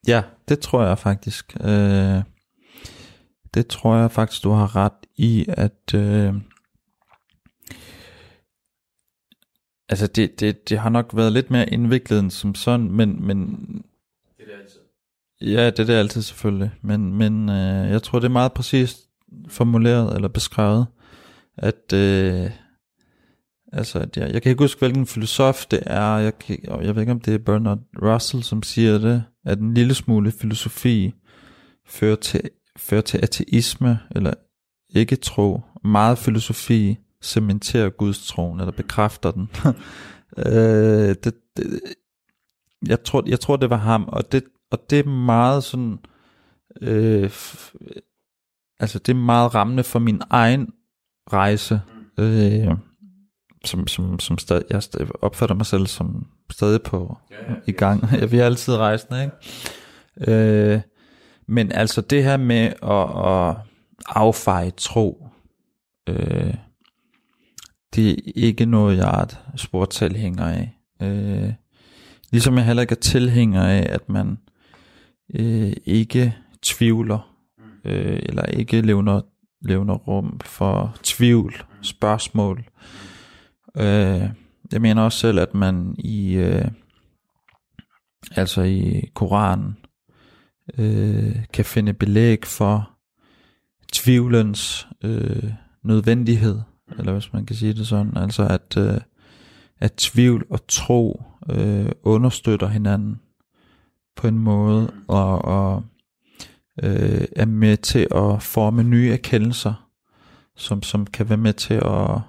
Ja, 0.06 0.22
det 0.48 0.60
tror 0.60 0.84
jeg 0.84 0.98
faktisk. 0.98 1.56
Øh, 1.60 2.22
det 3.54 3.66
tror 3.66 3.96
jeg 3.96 4.10
faktisk, 4.10 4.44
du 4.44 4.50
har 4.50 4.76
ret 4.76 5.06
i, 5.16 5.46
at 5.48 5.94
øh, 5.94 6.34
altså 9.88 10.06
det, 10.06 10.40
det, 10.40 10.68
det 10.68 10.78
har 10.78 10.90
nok 10.90 11.16
været 11.16 11.32
lidt 11.32 11.50
mere 11.50 11.70
indviklet 11.70 12.18
end 12.18 12.30
som 12.30 12.54
sådan, 12.54 12.90
men, 12.90 13.26
men 13.26 13.56
det 14.36 14.42
er 14.42 14.44
det 14.44 14.62
altid. 14.62 14.80
Ja, 15.40 15.66
det 15.66 15.78
er 15.78 15.84
det 15.84 15.94
altid 15.94 16.22
selvfølgelig, 16.22 16.70
men, 16.82 17.14
men 17.14 17.48
øh, 17.48 17.90
jeg 17.90 18.02
tror, 18.02 18.18
det 18.18 18.26
er 18.26 18.32
meget 18.32 18.52
præcist 18.52 19.08
formuleret 19.48 20.14
eller 20.14 20.28
beskrevet 20.28 20.86
at 21.58 21.92
øh, 21.92 22.50
altså, 23.72 23.98
at 23.98 24.16
jeg, 24.16 24.32
jeg 24.32 24.42
kan 24.42 24.50
ikke 24.50 24.64
huske, 24.64 24.78
hvilken 24.78 25.06
filosof 25.06 25.66
det 25.66 25.82
er, 25.86 26.18
jeg, 26.18 26.38
kan, 26.38 26.58
jeg 26.64 26.94
ved 26.94 27.02
ikke, 27.02 27.12
om 27.12 27.20
det 27.20 27.34
er 27.34 27.38
Bernard 27.38 27.78
Russell, 28.02 28.42
som 28.42 28.62
siger 28.62 28.98
det, 28.98 29.24
at 29.44 29.58
en 29.58 29.74
lille 29.74 29.94
smule 29.94 30.32
filosofi 30.32 31.14
fører 31.86 32.16
til, 32.16 32.50
fører 32.76 33.00
til 33.00 33.18
ateisme, 33.22 33.98
eller 34.10 34.34
ikke 34.90 35.16
tro. 35.16 35.60
Meget 35.84 36.18
filosofi 36.18 36.98
cementerer 37.22 37.90
Guds 37.90 38.26
troen, 38.26 38.60
eller 38.60 38.72
bekræfter 38.72 39.30
den. 39.30 39.50
øh, 40.46 41.16
det, 41.24 41.34
det, 41.56 41.80
jeg, 42.86 43.02
tror, 43.04 43.22
jeg 43.26 43.40
tror, 43.40 43.56
det 43.56 43.70
var 43.70 43.76
ham, 43.76 44.04
og 44.08 44.32
det, 44.32 44.44
og 44.70 44.90
det 44.90 44.98
er 44.98 45.08
meget 45.08 45.64
sådan, 45.64 45.98
øh, 46.80 47.30
altså 48.80 48.98
det 48.98 49.08
er 49.08 49.14
meget 49.14 49.54
rammende 49.54 49.84
for 49.84 49.98
min 49.98 50.22
egen 50.30 50.72
rejse, 51.32 51.80
øh, 52.18 52.68
som, 53.64 53.86
som, 53.86 54.18
som 54.18 54.38
stadig, 54.38 54.64
jeg 54.70 54.82
opfatter 55.22 55.54
mig 55.54 55.66
selv 55.66 55.86
som 55.86 56.26
stadig 56.50 56.82
på 56.82 57.16
ja, 57.30 57.52
ja, 57.52 57.56
i 57.66 57.72
gang. 57.72 58.04
Jeg 58.12 58.30
vil 58.32 58.38
altid 58.38 58.76
rejsende, 58.76 59.22
ikke? 59.22 60.32
Øh, 60.32 60.80
men 61.48 61.72
altså 61.72 62.00
det 62.00 62.24
her 62.24 62.36
med 62.36 62.72
at, 62.82 63.26
at 63.32 63.56
affeje 64.06 64.70
tro, 64.70 65.28
øh, 66.08 66.54
det 67.94 68.10
er 68.10 68.14
ikke 68.34 68.66
noget, 68.66 68.96
jeg 68.96 69.08
er 69.08 69.22
et 69.22 69.38
sport 69.56 69.90
tilhænger 69.90 70.44
af. 70.44 70.78
Øh, 71.02 71.52
ligesom 72.30 72.56
jeg 72.56 72.64
heller 72.64 72.80
ikke 72.80 72.92
er 72.92 73.00
tilhænger 73.00 73.62
af, 73.62 73.86
at 73.90 74.08
man 74.08 74.38
øh, 75.34 75.72
ikke 75.84 76.36
tvivler, 76.62 77.34
øh, 77.84 78.20
eller 78.22 78.42
ikke 78.42 78.80
levner 78.80 79.20
levende 79.62 79.94
rum 79.94 80.40
for 80.40 80.96
tvivl, 81.02 81.54
spørgsmål. 81.82 82.64
Øh, 83.76 84.30
jeg 84.72 84.80
mener 84.80 85.02
også 85.02 85.18
selv, 85.18 85.38
at 85.38 85.54
man 85.54 85.94
i, 85.98 86.34
øh, 86.34 86.64
altså 88.36 88.62
i 88.62 89.10
Koranen, 89.14 89.76
øh, 90.78 91.36
kan 91.52 91.64
finde 91.64 91.92
belæg 91.92 92.46
for 92.46 92.90
tvivlens 93.92 94.88
øh, 95.04 95.52
nødvendighed, 95.84 96.60
eller 96.98 97.12
hvis 97.12 97.32
man 97.32 97.46
kan 97.46 97.56
sige 97.56 97.72
det 97.72 97.86
sådan, 97.86 98.16
altså 98.16 98.46
at, 98.46 98.76
øh, 98.76 99.00
at 99.80 99.92
tvivl 99.92 100.46
og 100.50 100.60
tro 100.68 101.22
øh, 101.50 101.92
understøtter 102.02 102.68
hinanden 102.68 103.20
på 104.16 104.28
en 104.28 104.38
måde, 104.38 104.92
og, 105.08 105.44
og 105.44 105.84
øh, 106.82 107.24
er 107.36 107.46
med 107.46 107.76
til 107.76 108.06
at 108.14 108.42
forme 108.42 108.82
nye 108.82 109.12
erkendelser, 109.12 109.88
som, 110.56 110.82
som 110.82 111.06
kan 111.06 111.28
være 111.28 111.38
med 111.38 111.52
til 111.52 111.74
at 111.74 112.20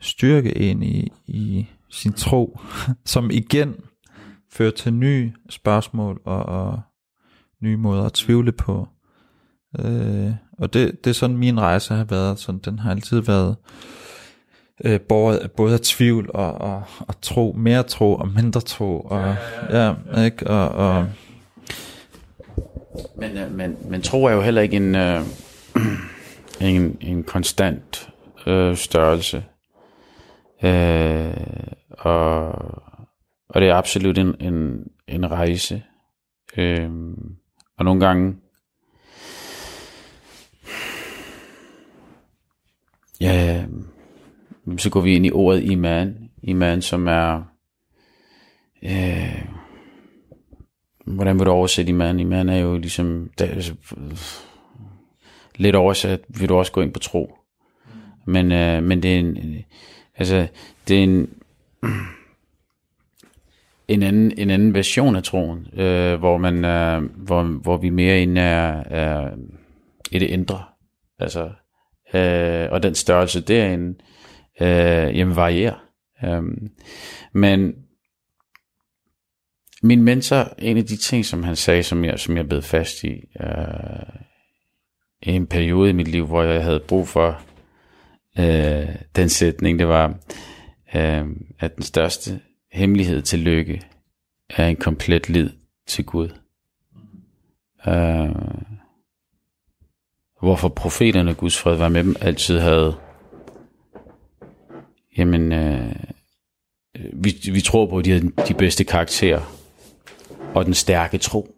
styrke 0.00 0.56
en 0.56 0.82
i, 0.82 1.08
i 1.26 1.66
sin 1.90 2.12
tro, 2.12 2.60
som 3.04 3.30
igen 3.30 3.74
fører 4.52 4.70
til 4.70 4.94
nye 4.94 5.32
spørgsmål 5.50 6.20
og, 6.24 6.42
og 6.46 6.80
nye 7.62 7.76
måder 7.76 8.04
at 8.04 8.12
tvivle 8.12 8.52
på. 8.52 8.88
Øh, 9.78 10.30
og 10.58 10.72
det, 10.72 11.04
det 11.04 11.10
er 11.10 11.14
sådan 11.14 11.36
min 11.36 11.60
rejse 11.60 11.94
har 11.94 12.04
været, 12.04 12.38
sådan, 12.38 12.60
den 12.64 12.78
har 12.78 12.90
altid 12.90 13.20
været 13.20 13.56
øh, 14.84 15.00
båret 15.00 15.50
både 15.56 15.74
af 15.74 15.80
tvivl 15.80 16.30
og, 16.34 16.52
og, 16.52 16.82
og 17.00 17.20
tro, 17.20 17.54
mere 17.58 17.82
tro 17.82 18.14
og 18.14 18.28
mindre 18.28 18.60
tro, 18.60 19.00
og, 19.00 19.20
ja, 19.20 19.36
ja, 19.70 19.94
ja. 20.14 20.22
ikke, 20.22 20.46
og, 20.46 20.68
og 20.68 21.08
men, 23.16 23.36
øh, 23.36 23.54
men, 23.54 23.76
men 23.88 24.02
tro 24.02 24.24
er 24.24 24.32
jo 24.32 24.40
heller 24.40 24.62
ikke 24.62 24.76
en, 24.76 24.94
øh, 24.94 25.22
en, 26.60 26.98
en 27.00 27.24
konstant 27.24 28.08
øh, 28.46 28.76
størrelse. 28.76 29.44
Øh, 30.62 31.36
og, 31.90 32.48
og 33.48 33.60
det 33.60 33.68
er 33.68 33.74
absolut 33.74 34.18
en, 34.18 34.34
en, 34.40 34.84
en 35.08 35.30
rejse. 35.30 35.82
Øh, 36.56 36.90
og 37.78 37.84
nogle 37.84 38.06
gange, 38.06 38.36
ja, 43.20 43.64
så 44.78 44.90
går 44.90 45.00
vi 45.00 45.14
ind 45.14 45.26
i 45.26 45.32
ordet 45.32 45.62
iman. 45.62 46.30
Iman, 46.42 46.82
som 46.82 47.06
er, 47.06 47.42
øh, 48.82 49.55
hvordan 51.06 51.38
vil 51.38 51.46
du 51.46 51.50
oversætte 51.50 51.90
iman? 51.90 52.20
Iman 52.20 52.48
er 52.48 52.56
jo 52.56 52.76
ligesom, 52.76 53.30
der, 53.38 53.46
altså, 53.46 53.74
lidt 55.56 55.76
oversat 55.76 56.20
vil 56.28 56.48
du 56.48 56.56
også 56.56 56.72
gå 56.72 56.80
ind 56.80 56.92
på 56.92 56.98
tro. 56.98 57.38
Men, 58.24 58.52
øh, 58.52 58.82
men 58.82 59.02
det 59.02 59.14
er 59.14 59.18
en, 59.18 59.64
altså, 60.16 60.46
det 60.88 60.98
er 60.98 61.02
en, 61.02 61.30
en 63.88 64.02
anden, 64.02 64.32
en 64.38 64.50
anden 64.50 64.74
version 64.74 65.16
af 65.16 65.22
troen, 65.22 65.66
øh, 65.72 66.18
hvor, 66.18 66.38
man, 66.38 66.64
øh, 66.64 67.02
hvor, 67.02 67.42
hvor 67.42 67.76
vi 67.76 67.90
mere 67.90 68.22
inde 68.22 68.40
er, 68.40 68.82
er 68.86 69.30
i 70.10 70.18
det 70.18 70.26
indre. 70.26 70.62
Altså, 71.18 71.50
øh, 72.14 72.68
og 72.72 72.82
den 72.82 72.94
størrelse 72.94 73.40
derinde, 73.40 73.98
øh, 74.60 75.18
jamen 75.18 75.36
varierer. 75.36 75.84
Øh, 76.24 76.42
men 77.32 77.74
min 79.82 80.02
mentor, 80.02 80.54
en 80.58 80.76
af 80.76 80.86
de 80.86 80.96
ting, 80.96 81.24
som 81.24 81.42
han 81.42 81.56
sagde, 81.56 81.82
som 81.82 82.04
jeg, 82.04 82.18
som 82.18 82.36
jeg 82.36 82.48
blev 82.48 82.62
fast 82.62 83.04
i, 83.04 83.28
øh, 83.40 84.22
i 85.22 85.30
en 85.30 85.46
periode 85.46 85.90
i 85.90 85.92
mit 85.92 86.08
liv, 86.08 86.26
hvor 86.26 86.42
jeg 86.42 86.64
havde 86.64 86.80
brug 86.80 87.08
for 87.08 87.40
øh, 88.38 88.88
den 89.16 89.28
sætning, 89.28 89.78
det 89.78 89.88
var, 89.88 90.14
øh, 90.94 91.26
at 91.58 91.76
den 91.76 91.82
største 91.82 92.40
hemmelighed 92.72 93.22
til 93.22 93.38
lykke 93.38 93.82
er 94.50 94.66
en 94.66 94.76
komplet 94.76 95.28
lid 95.28 95.50
til 95.86 96.04
Gud. 96.04 96.28
Øh, 97.86 98.34
hvorfor 100.40 100.68
profeterne, 100.68 101.34
Guds 101.34 101.58
fred 101.58 101.76
var 101.76 101.88
med 101.88 102.04
dem, 102.04 102.16
altid 102.20 102.58
havde, 102.58 102.96
jamen, 105.18 105.52
øh, 105.52 105.96
vi, 107.12 107.34
vi 107.52 107.60
tror 107.60 107.86
på, 107.86 107.98
at 107.98 108.04
de 108.04 108.10
har 108.10 108.44
de 108.48 108.54
bedste 108.54 108.84
karakterer, 108.84 109.55
og 110.56 110.66
den 110.66 110.74
stærke 110.74 111.18
tro. 111.18 111.56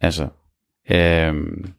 Altså, 0.00 0.28
øhm, 0.90 1.72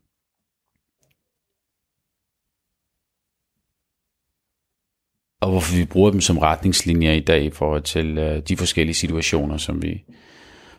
og 5.41 5.49
hvorfor 5.49 5.77
vi 5.77 5.85
bruger 5.85 6.11
dem 6.11 6.21
som 6.21 6.37
retningslinjer 6.37 7.13
i 7.13 7.19
dag 7.19 7.43
i 7.43 7.49
forhold 7.49 7.83
til 7.83 8.17
øh, 8.17 8.41
de 8.47 8.57
forskellige 8.57 8.95
situationer, 8.95 9.57
som 9.57 9.81
vi, 9.81 10.03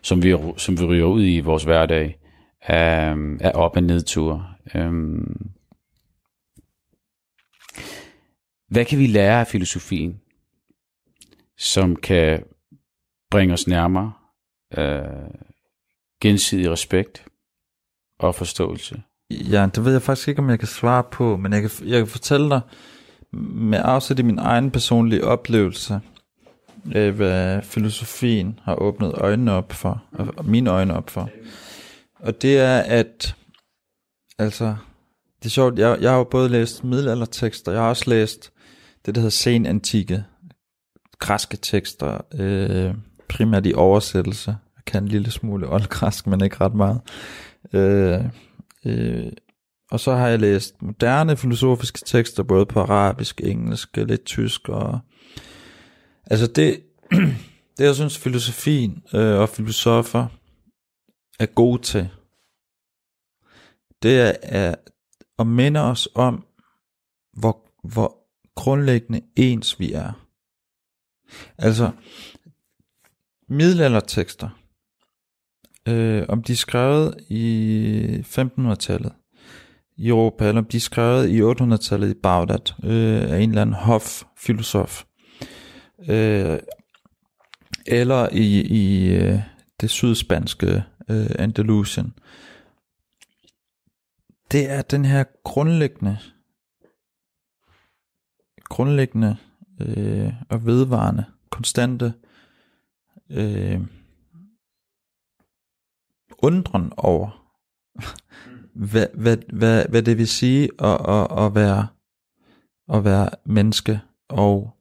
som 0.01 0.23
vi, 0.23 0.35
som 0.57 0.79
vi 0.79 0.85
ryger 0.85 1.05
ud 1.05 1.23
i 1.23 1.35
i 1.35 1.39
vores 1.39 1.63
hverdag, 1.63 2.19
øhm, 2.69 3.35
er, 3.35 3.49
er 3.49 3.51
op- 3.51 3.75
og 3.75 3.83
nedture. 3.83 4.53
Øhm. 4.75 5.51
Hvad 8.67 8.85
kan 8.85 8.99
vi 8.99 9.07
lære 9.07 9.39
af 9.39 9.47
filosofien, 9.47 10.21
som 11.57 11.95
kan 11.95 12.43
bringe 13.31 13.53
os 13.53 13.67
nærmere 13.67 14.13
øh, 14.77 15.01
gensidig 16.21 16.71
respekt 16.71 17.25
og 18.19 18.35
forståelse? 18.35 19.01
Ja, 19.29 19.69
det 19.75 19.85
ved 19.85 19.91
jeg 19.91 20.01
faktisk 20.01 20.27
ikke, 20.27 20.39
om 20.39 20.49
jeg 20.49 20.59
kan 20.59 20.67
svare 20.67 21.03
på, 21.11 21.37
men 21.37 21.53
jeg 21.53 21.61
kan, 21.61 21.71
jeg 21.85 21.97
kan 21.97 22.07
fortælle 22.07 22.49
dig, 22.49 22.61
med 23.53 23.81
afsæt 23.83 24.19
i 24.19 24.21
min 24.21 24.39
egen 24.39 24.71
personlige 24.71 25.23
oplevelse, 25.23 25.99
øh, 26.95 27.15
hvad 27.15 27.61
filosofien 27.61 28.59
har 28.63 28.75
åbnet 28.75 29.13
øjnene 29.13 29.51
op 29.51 29.73
for, 29.73 30.03
og 30.11 30.45
mine 30.45 30.69
øjne 30.69 30.95
op 30.97 31.09
for. 31.09 31.29
Og 32.19 32.41
det 32.41 32.57
er, 32.57 32.79
at, 32.79 33.35
altså, 34.37 34.75
det 35.39 35.45
er 35.45 35.49
sjovt, 35.49 35.79
jeg, 35.79 35.97
jeg 36.01 36.11
har 36.11 36.17
jo 36.17 36.23
både 36.23 36.49
læst 36.49 36.83
middelaldertekster, 36.83 37.71
jeg 37.71 37.81
har 37.81 37.89
også 37.89 38.09
læst 38.09 38.51
det, 39.05 39.15
der 39.15 39.21
hedder 39.21 39.31
sen 39.31 39.65
antikke, 39.65 40.23
græske 41.19 41.57
tekster, 41.57 42.21
øh, 42.33 42.93
primært 43.31 43.65
i 43.65 43.73
oversættelse. 43.73 44.57
Jeg 44.75 44.85
kan 44.85 45.03
en 45.03 45.09
lille 45.09 45.31
smule 45.31 45.69
oldgræsk, 45.69 46.27
men 46.27 46.43
ikke 46.43 46.57
ret 46.61 46.75
meget. 46.75 47.01
Øh, 47.73 48.25
øh, 48.85 49.31
og 49.91 49.99
så 49.99 50.15
har 50.15 50.27
jeg 50.27 50.39
læst 50.39 50.81
moderne 50.81 51.37
filosofiske 51.37 51.99
tekster, 52.05 52.43
både 52.43 52.65
på 52.65 52.79
arabisk, 52.79 53.41
engelsk, 53.43 53.97
lidt 53.97 54.25
tysk. 54.25 54.69
Og... 54.69 54.99
Altså 56.25 56.47
det, 56.47 56.83
det 57.77 57.85
jeg 57.85 57.95
synes 57.95 58.17
filosofien 58.17 59.03
øh, 59.13 59.39
og 59.39 59.49
filosofer 59.49 60.27
er 61.39 61.45
gode 61.45 61.81
til, 61.81 62.09
det 64.03 64.19
er, 64.19 64.33
at, 64.41 64.75
at 65.39 65.47
minde 65.47 65.79
os 65.79 66.07
om, 66.15 66.45
hvor, 67.33 67.71
hvor 67.83 68.17
grundlæggende 68.55 69.21
ens 69.35 69.79
vi 69.79 69.93
er. 69.93 70.11
Altså, 71.57 71.91
middelaldertekster, 73.51 74.49
øh, 75.87 76.25
om 76.29 76.43
de 76.43 76.51
er 76.51 76.57
skrevet 76.57 77.15
i 77.29 78.23
1500-tallet, 78.25 79.13
i 79.97 80.07
Europa, 80.07 80.47
eller 80.47 80.61
om 80.61 80.67
de 80.67 80.77
er 80.77 80.81
skrevet 80.81 81.29
i 81.29 81.41
800-tallet 81.41 82.09
i 82.09 82.19
Bagdad 82.23 82.73
øh, 82.83 83.31
af 83.31 83.39
en 83.39 83.49
eller 83.49 83.61
anden 83.61 83.75
hoffilosof. 83.75 85.03
Øh, 86.09 86.59
eller 87.85 88.29
i, 88.31 88.61
i 88.61 89.15
øh, 89.15 89.39
det 89.81 89.89
sydspanske 89.89 90.83
øh, 91.09 91.29
Andalusien. 91.39 92.13
Det 94.51 94.69
er 94.69 94.81
den 94.81 95.05
her 95.05 95.23
grundlæggende 95.43 96.17
grundlæggende 98.63 99.37
øh, 99.81 100.33
og 100.49 100.65
vedvarende, 100.65 101.25
konstante 101.49 102.05
øh, 102.05 102.30
undren 106.41 106.93
over, 106.97 107.41
hvad, 108.73 109.07
hvad, 109.13 109.37
hvad, 109.53 109.85
hvad 109.89 110.03
det 110.03 110.17
vil 110.17 110.27
sige 110.27 110.69
at, 110.79 111.09
at, 111.09 111.45
at, 111.45 111.55
være, 111.55 111.87
at 112.93 113.03
være 113.03 113.29
menneske 113.45 114.01
og 114.29 114.77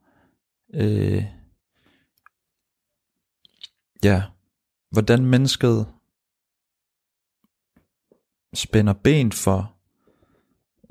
øh, 0.75 1.25
ja, 4.05 4.23
hvordan 4.91 5.25
mennesket 5.25 5.87
spænder 8.55 8.93
ben 8.93 9.33
for 9.33 9.75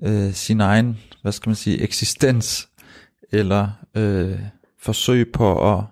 øh, 0.02 0.34
sin 0.34 0.62
egen, 0.62 0.98
hvad 1.22 1.32
skal 1.32 1.50
man 1.50 1.56
sige, 1.56 1.82
eksistens, 1.82 2.70
eller 3.32 3.72
øh, 3.96 4.40
forsøg 4.78 5.32
på 5.32 5.78
at 5.78 5.84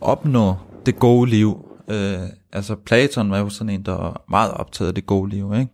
opnå 0.00 0.69
det 0.86 0.98
gode 0.98 1.30
liv. 1.30 1.66
Øh, 1.88 2.18
altså 2.52 2.74
Platon 2.74 3.30
var 3.30 3.38
jo 3.38 3.48
sådan 3.48 3.70
en, 3.70 3.82
der 3.82 3.92
var 3.92 4.24
meget 4.28 4.52
optaget 4.52 4.88
af 4.88 4.94
det 4.94 5.06
gode 5.06 5.30
liv, 5.30 5.52
ikke? 5.54 5.68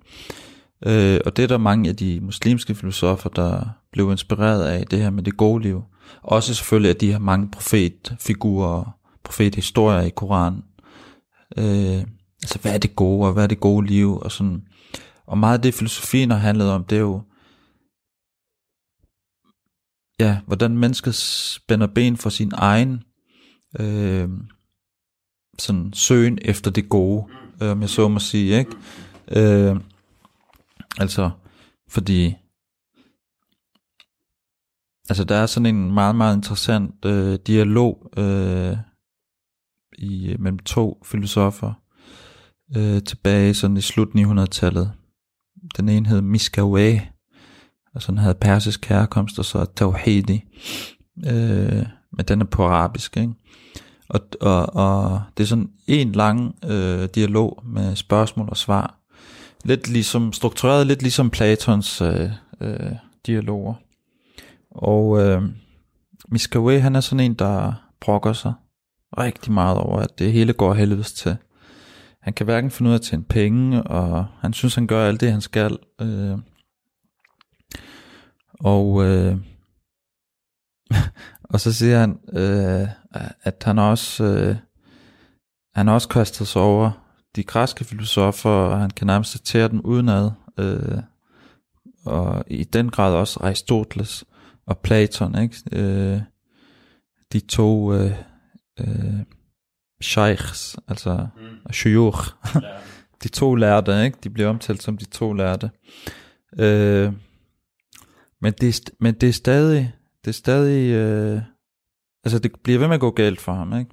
Øh, 0.87 1.21
og 1.27 1.37
det 1.37 1.43
er 1.43 1.49
der 1.49 1.59
mange 1.59 1.89
af 1.89 1.97
de 1.97 2.21
muslimske 2.23 2.75
filosofer, 2.75 3.31
der 3.31 3.69
blev 3.93 4.11
inspireret 4.11 4.65
af 4.65 4.87
det 4.87 4.99
her 4.99 5.11
med 5.11 5.23
det 5.23 5.37
gode 5.37 5.63
liv. 5.63 5.83
Også 6.23 6.55
selvfølgelig, 6.55 6.91
at 6.91 7.01
de 7.01 7.13
har 7.13 7.19
mange 7.19 7.51
profetfigurer 7.51 8.69
og 8.69 8.87
profethistorier 9.25 10.01
i 10.01 10.11
Koranen, 10.11 10.63
Øh, 11.59 12.05
altså, 12.43 12.59
hvad 12.63 12.75
er 12.75 12.79
det 12.79 12.97
gode, 12.97 13.27
og 13.27 13.33
hvad 13.33 13.43
er 13.43 13.47
det 13.47 13.61
gode 13.61 13.87
liv, 13.87 14.19
og 14.19 14.33
sådan. 14.33 14.63
Og 15.27 15.39
meget 15.39 15.57
af 15.59 15.63
det, 15.63 15.75
filosofien 15.75 16.31
har 16.31 16.39
handlet 16.39 16.71
om, 16.71 16.85
det 16.85 16.97
er 16.97 17.01
jo, 17.01 17.23
ja, 20.21 20.41
hvordan 20.47 20.79
mennesket 20.79 21.15
spænder 21.15 21.87
ben 21.87 22.17
for 22.17 22.31
sin 22.31 22.53
egen 22.55 23.03
øh, 23.81 24.29
sådan 25.59 25.93
søgen 25.93 26.39
efter 26.43 26.71
det 26.71 26.89
gode, 26.89 27.27
øh, 27.63 27.71
om 27.71 27.81
jeg 27.81 27.91
så 27.91 28.09
må 28.09 28.19
sige, 28.19 28.59
ikke? 28.59 28.71
Øh, 29.29 29.77
altså, 30.99 31.31
fordi 31.91 32.35
altså 35.09 35.25
der 35.25 35.35
er 35.37 35.47
sådan 35.47 35.77
en 35.77 35.95
meget, 35.95 36.17
meget 36.17 36.37
interessant 36.37 37.05
øh, 37.05 37.39
dialog 37.47 38.11
øh, 38.17 38.77
i, 39.99 40.29
øh, 40.33 40.41
mellem 40.41 40.59
to 40.59 41.03
filosofer 41.05 41.73
øh, 42.77 43.03
tilbage 43.03 43.55
sådan 43.55 43.77
i 43.77 43.81
slut 43.81 44.09
900-tallet. 44.09 44.93
Den 45.77 45.89
ene 45.89 46.09
hed 46.09 46.21
Miskawe, 46.21 47.01
og 47.95 48.07
den 48.07 48.19
havde 48.19 48.35
persisk 48.35 48.87
herkomst, 48.87 49.39
og 49.39 49.45
så 49.45 49.65
Tawhidi, 49.77 50.45
øh, 51.27 51.87
men 52.13 52.25
den 52.29 52.41
er 52.41 52.45
på 52.45 52.67
arabisk, 52.67 53.17
ikke? 53.17 53.33
Og, 54.09 54.21
og, 54.41 54.77
og 54.77 55.23
det 55.37 55.43
er 55.43 55.49
sådan 55.49 55.71
en 55.87 56.13
lang 56.13 56.55
øh, 56.65 57.09
dialog 57.15 57.63
med 57.65 57.97
spørgsmål 57.97 58.49
og 58.49 58.57
svar. 58.57 58.99
Lidt 59.65 59.89
ligesom, 59.89 60.33
struktureret 60.33 60.87
lidt 60.87 61.03
ligesom 61.03 61.31
Platons 61.31 62.01
øh, 62.01 62.31
øh, 62.61 62.93
dialoger. 63.27 63.75
Og 64.71 65.23
øh, 65.23 65.43
Miskawe, 66.29 66.81
han 66.81 66.97
er 66.97 67.01
sådan 67.01 67.25
en, 67.25 67.35
der 67.35 67.73
brokker 68.01 68.33
sig 68.33 68.53
rigtig 69.19 69.53
meget 69.53 69.79
over, 69.79 69.99
at 69.99 70.19
det 70.19 70.33
hele 70.33 70.53
går 70.53 70.75
helvedes 70.75 71.13
til. 71.13 71.37
Han 72.23 72.33
kan 72.33 72.45
hverken 72.45 72.71
finde 72.71 72.89
ud 72.89 72.95
af 72.95 72.99
at 72.99 73.03
tjene 73.03 73.25
penge, 73.25 73.83
og 73.83 74.27
han 74.41 74.53
synes, 74.53 74.75
han 74.75 74.87
gør 74.87 75.09
alt 75.09 75.21
det, 75.21 75.33
han 75.33 75.41
skal. 75.41 75.79
Øh, 76.01 76.39
og, 78.61 79.05
øh, 79.05 79.37
og 81.57 81.61
så 81.61 81.73
siger 81.73 81.99
han, 81.99 82.19
øh, 82.33 82.89
at 83.43 83.63
han 83.65 83.79
også, 83.79 84.25
øh, 84.25 84.57
han 85.75 85.89
også 85.89 86.09
kastet 86.09 86.49
sig 86.49 86.63
over 86.63 86.91
de 87.37 87.45
græske 87.45 87.85
filosofer, 87.85 88.51
og 88.51 88.81
han 88.81 88.91
kan 88.91 89.07
nærmest 89.07 89.33
citere 89.33 89.69
dem 89.69 89.81
udenad. 89.81 90.31
Øh, 90.59 90.99
og 92.05 92.45
i 92.47 92.65
den 92.65 92.91
grad 92.91 93.15
også 93.15 93.41
Aristoteles 93.43 94.25
og 94.67 94.79
Platon, 94.79 95.39
ikke? 95.39 95.57
Øh, 95.73 96.21
de 97.33 97.41
to 97.41 97.95
øh, 97.95 98.13
øh, 98.81 99.21
sheikhs, 100.03 100.77
altså 100.89 101.27
mm. 101.37 101.73
shuyukh, 101.73 102.21
ja. 102.55 102.61
de 103.23 103.29
to 103.29 103.55
lærte, 103.55 104.05
ikke? 104.05 104.19
De 104.25 104.31
bliver 104.31 104.49
omtalt 104.49 104.83
som 104.83 104.99
de 104.99 105.05
to 105.05 105.33
lærte. 105.33 105.71
Øh, 106.59 107.13
men, 108.41 108.53
det 108.53 108.91
men 109.01 109.15
det 109.15 109.29
er 109.29 109.33
stadig, 109.33 109.96
det 110.27 110.33
er 110.33 110.37
stadig, 110.37 110.93
øh, 110.93 111.43
altså 112.25 112.39
det 112.39 112.53
bliver 112.63 112.79
ved 112.79 112.87
med 112.87 112.95
at 112.95 113.01
gå 113.01 113.11
galt 113.11 113.41
for 113.41 113.53
ham, 113.53 113.79
ikke? 113.79 113.91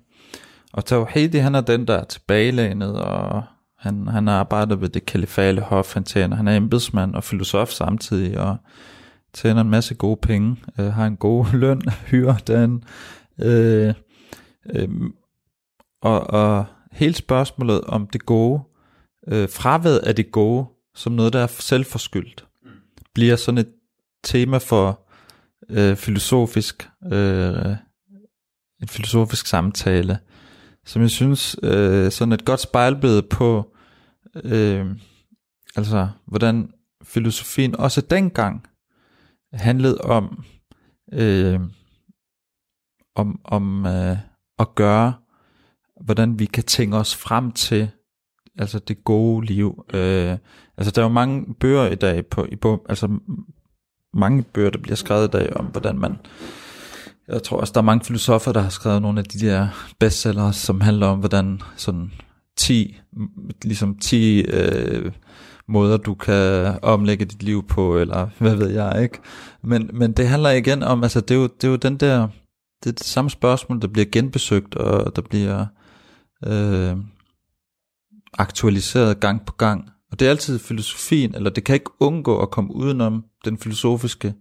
Og 0.74 0.86
Tawhidi, 0.86 1.38
han 1.38 1.56
er 1.56 1.62
den, 1.62 1.88
der 1.88 1.94
er 1.94 2.04
tilbagelænet, 2.04 3.02
og 3.02 3.44
han, 3.78 4.08
han 4.08 4.28
arbejder 4.28 4.76
ved 4.76 4.90
det 4.90 5.06
kalifale 5.06 5.62
hof, 5.62 5.94
han 5.94 6.04
tjener, 6.04 6.36
han 6.36 6.48
er 6.48 6.58
embedsmand 6.58 7.16
og 7.16 7.24
filosof 7.24 7.70
samtidig, 7.70 8.40
og 8.40 8.58
tjener 9.34 9.62
en 9.62 9.70
masse 9.70 9.96
gode 9.96 10.18
penge, 10.22 10.58
øh, 10.80 10.86
har 10.86 11.06
en 11.06 11.18
god 11.18 11.46
løn, 11.62 11.82
hyrer 12.06 12.38
den, 12.38 12.84
øh, 13.40 13.94
øh, 14.76 14.90
og, 16.02 16.30
og 16.30 16.66
hele 16.92 17.14
spørgsmålet 17.14 17.82
om 17.82 18.08
det 18.08 18.26
gode, 18.26 18.62
øh, 19.28 19.50
fraværet 19.50 20.00
af 20.00 20.16
det 20.16 20.32
gode, 20.32 20.66
som 20.96 21.14
noget, 21.14 21.34
der 21.34 21.40
er 21.40 21.48
selvforskyldt, 21.48 22.46
bliver 23.14 23.36
sådan 23.36 23.58
et 23.58 23.70
tema 24.24 24.58
for 24.58 25.03
øh, 25.70 25.95
filosofisk, 25.95 26.89
øh, 27.14 27.76
en 28.82 28.88
filosofisk 28.88 29.47
samtale, 29.47 30.20
som 30.86 31.01
jeg 31.01 31.09
synes 31.09 31.55
øh, 31.64 32.11
sådan 32.11 32.32
et 32.32 32.45
godt 32.45 32.59
spejlbillede 32.59 33.24
på, 33.24 33.76
øh, 34.43 34.86
altså 35.76 36.09
hvordan 36.26 36.72
filosofien 37.03 37.76
også 37.76 38.01
dengang 38.01 38.68
handlede 39.53 39.97
om, 39.97 40.43
øh, 41.14 41.59
om, 43.16 43.39
om 43.43 43.86
øh, 43.86 44.18
at 44.59 44.76
gøre, 44.76 45.14
hvordan 46.01 46.39
vi 46.39 46.45
kan 46.45 46.64
tænke 46.64 46.97
os 46.97 47.16
frem 47.16 47.51
til 47.51 47.91
altså 48.57 48.80
det 48.80 49.03
gode 49.03 49.45
liv. 49.45 49.86
Øh, 49.93 50.38
altså 50.78 50.91
der 50.91 51.01
er 51.01 51.05
jo 51.05 51.14
mange 51.14 51.53
bøger 51.53 51.88
i 51.88 51.95
dag 51.95 52.26
på, 52.26 52.45
i, 52.51 52.55
bog, 52.55 52.86
altså 52.89 53.20
mange 54.14 54.43
bøger, 54.43 54.70
der 54.70 54.80
bliver 54.80 54.95
skrevet 54.95 55.28
i 55.28 55.32
dag 55.32 55.57
om, 55.57 55.66
hvordan 55.66 55.99
man 55.99 56.18
jeg 57.28 57.43
tror 57.43 57.57
også, 57.57 57.74
der 57.74 57.80
er 57.80 57.86
mange 57.86 58.05
filosofer, 58.05 58.51
der 58.51 58.61
har 58.61 58.70
skrevet 58.70 59.01
nogle 59.01 59.20
af 59.20 59.26
de 59.26 59.39
der 59.39 59.68
bestsellere, 59.99 60.53
som 60.53 60.82
handler 60.82 61.07
om, 61.07 61.20
hvordan 61.20 61.61
sådan 61.76 62.11
10, 62.57 62.99
ligesom 63.64 63.97
10 63.97 64.41
øh, 64.41 65.11
måder, 65.68 65.97
du 65.97 66.14
kan 66.14 66.80
omlægge 66.82 67.26
dit 67.26 67.43
liv 67.43 67.68
på, 67.68 67.97
eller 67.97 68.30
hvad 68.39 68.55
ved 68.55 68.70
jeg, 68.70 69.03
ikke? 69.03 69.20
Men, 69.61 69.89
men 69.93 70.11
det 70.11 70.28
handler 70.28 70.49
igen 70.49 70.84
om, 70.84 71.03
altså 71.03 71.22
det 71.22 71.32
er 71.32 71.39
jo, 71.39 71.43
det 71.43 71.64
er 71.64 71.72
jo 71.72 71.76
den 71.76 71.97
der, 71.97 72.28
det 72.84 72.89
er 72.89 72.93
det 72.93 73.03
samme 73.03 73.30
spørgsmål, 73.30 73.82
der 73.82 73.88
bliver 73.88 74.05
genbesøgt, 74.11 74.76
og 74.76 75.16
der 75.16 75.22
bliver 75.22 75.66
øh, 76.45 76.97
aktualiseret 78.34 79.20
gang 79.20 79.45
på 79.45 79.53
gang. 79.53 79.89
Og 80.11 80.20
det 80.20 80.26
er 80.26 80.30
altid 80.30 80.59
filosofien, 80.59 81.36
eller 81.36 81.49
det 81.49 81.64
kan 81.64 81.74
ikke 81.74 81.91
undgå 81.99 82.39
at 82.39 82.51
komme 82.51 82.76
udenom 82.76 83.26
den 83.46 83.58
filosofiske 83.58 84.34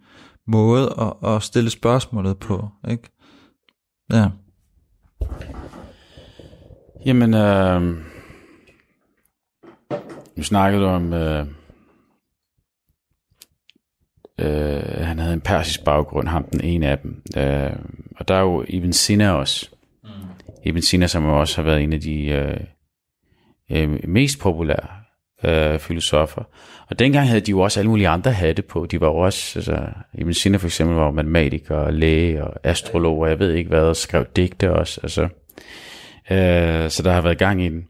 måde 0.47 0.95
at, 1.01 1.31
at 1.31 1.43
stille 1.43 1.71
spørgsmålet 1.71 2.39
på, 2.39 2.69
ikke? 2.91 3.11
Ja. 4.13 4.29
Jamen, 7.07 7.35
øh, 7.35 7.83
nu 10.37 10.43
snakkede 10.43 10.83
du 10.83 10.87
om, 10.89 11.13
øh, 11.13 11.47
øh, 14.39 15.07
han 15.07 15.19
havde 15.19 15.35
en 15.35 15.41
persisk 15.41 15.85
baggrund, 15.85 16.29
ham 16.29 16.45
den 16.45 16.61
ene 16.65 16.89
af 16.89 16.99
dem. 16.99 17.23
Øh, 17.37 17.77
og 18.17 18.29
der 18.29 18.35
er 18.35 18.41
jo 18.41 18.65
Ibn 18.69 18.93
Sina 18.93 19.31
også. 19.31 19.71
Mm. 20.05 20.11
Ibn 20.65 20.81
Sina, 20.81 21.07
som 21.07 21.25
også 21.25 21.57
har 21.57 21.63
været 21.63 21.83
en 21.83 21.93
af 21.93 22.01
de 22.01 22.25
øh, 22.25 22.61
øh, 23.71 24.09
mest 24.09 24.41
populære 24.41 25.02
øh, 25.45 25.79
filosofer. 25.79 26.43
Og 26.89 26.99
dengang 26.99 27.29
havde 27.29 27.41
de 27.41 27.51
jo 27.51 27.61
også 27.61 27.81
alle 27.81 27.91
mulige 27.91 28.09
andre 28.09 28.33
hatte 28.33 28.63
på. 28.63 28.87
De 28.87 29.01
var 29.01 29.07
jo 29.07 29.17
også, 29.17 29.59
altså, 29.59 29.87
Ibn 30.15 30.33
Sina 30.33 30.57
for 30.57 30.67
eksempel 30.67 30.97
var 30.97 31.11
matematiker 31.11 31.77
og 31.77 31.93
læge 31.93 32.45
og 32.45 32.55
astrolog, 32.65 33.19
og 33.19 33.29
jeg 33.29 33.39
ved 33.39 33.53
ikke 33.53 33.69
hvad, 33.69 33.81
og 33.81 33.97
skrev 33.97 34.25
digte 34.37 34.73
også. 34.73 35.01
Altså, 35.03 35.23
øh, 36.31 36.91
så 36.91 37.03
der 37.05 37.13
har 37.13 37.21
været 37.21 37.39
gang 37.39 37.63
i 37.63 37.69
den. 37.69 37.89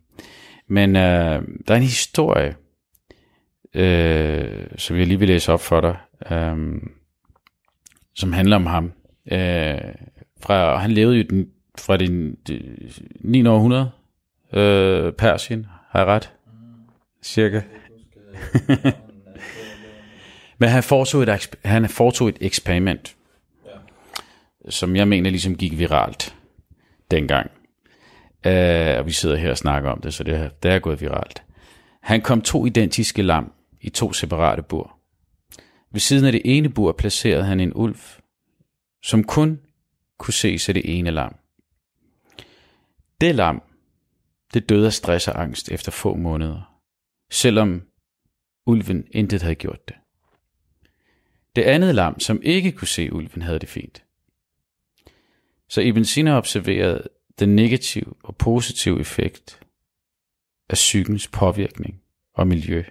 Men 0.69 0.97
øh, 0.97 1.43
der 1.69 1.75
er 1.75 1.77
en 1.77 1.83
historie, 1.83 2.55
øh, 3.75 4.67
som 4.77 4.97
jeg 4.97 5.07
lige 5.07 5.19
vil 5.19 5.29
læse 5.29 5.53
op 5.53 5.61
for 5.61 5.81
dig, 5.81 5.97
øh, 6.31 6.57
som 8.15 8.33
handler 8.33 8.57
om 8.57 8.67
ham. 8.67 8.93
Øh, 9.33 9.79
fra, 10.43 10.77
han 10.77 10.91
levede 10.91 11.17
jo 11.17 11.25
den, 11.31 11.47
fra 11.79 11.97
det, 11.97 12.37
det 12.47 12.63
9. 13.21 13.47
århundrede, 13.47 13.91
øh, 14.53 15.13
Persien, 15.13 15.67
har 15.91 15.99
jeg 15.99 16.07
ret? 16.07 16.33
Cirka. 17.23 17.61
Men 20.59 20.69
han 20.69 20.83
foretog 20.83 21.23
et, 21.23 21.57
han 21.65 21.89
foretog 21.89 22.29
et 22.29 22.39
eksperiment, 22.41 23.17
ja. 23.67 24.71
som 24.71 24.97
jeg 24.97 25.09
mener 25.09 25.31
ligesom 25.31 25.57
gik 25.57 25.79
viralt 25.79 26.35
dengang. 27.11 27.51
Uh, 28.47 28.99
og 28.99 29.07
vi 29.07 29.13
sidder 29.13 29.37
her 29.37 29.51
og 29.51 29.59
snakker 29.59 29.91
om 29.91 30.01
det, 30.01 30.15
så 30.15 30.25
det, 30.25 30.63
det 30.63 30.71
er 30.71 30.79
gået 30.79 31.01
viralt. 31.01 31.43
Han 32.01 32.21
kom 32.21 32.43
to 32.43 32.67
identiske 32.67 33.23
lam 33.23 33.53
i 33.81 33.91
to 33.91 34.13
separate 34.13 34.63
bur. 34.63 34.99
Ved 35.91 36.01
siden 36.01 36.25
af 36.25 36.33
det 36.33 36.43
ene 36.45 36.69
bur 36.69 36.93
placerede 36.93 37.45
han 37.45 37.61
en 37.61 37.73
ulv, 37.75 37.99
som 39.03 39.25
kun 39.25 39.61
kunne 40.19 40.35
ses 40.35 40.69
af 40.69 40.75
det 40.75 40.99
ene 40.99 41.11
lam. 41.11 41.37
Det 43.21 43.35
lam, 43.35 43.63
det 44.55 44.69
døde 44.69 44.87
af 44.87 44.93
stress 44.93 45.29
og 45.29 45.43
angst 45.43 45.73
efter 45.73 45.93
få 45.93 46.15
måneder, 46.15 46.72
selvom 47.33 47.83
ulven 48.67 49.07
intet 49.11 49.43
havde 49.43 49.55
gjort 49.55 49.89
det. 49.89 49.97
Det 51.57 51.63
andet 51.63 51.95
lam, 51.95 52.21
som 52.21 52.43
ikke 52.43 52.73
kunne 52.73 52.89
se 52.89 53.13
ulven, 53.13 53.43
havde 53.43 53.59
det 53.59 53.69
fint. 53.69 54.05
Så 55.69 55.81
Ibn 55.81 56.05
Sina 56.05 56.37
observerede 56.37 57.09
den 57.39 57.57
negative 57.57 58.15
og 58.23 58.37
positive 58.37 59.01
effekt 59.01 59.61
af 60.69 60.75
psykens 60.75 61.29
påvirkning 61.29 62.03
og 62.35 62.47
miljø. 62.47 62.85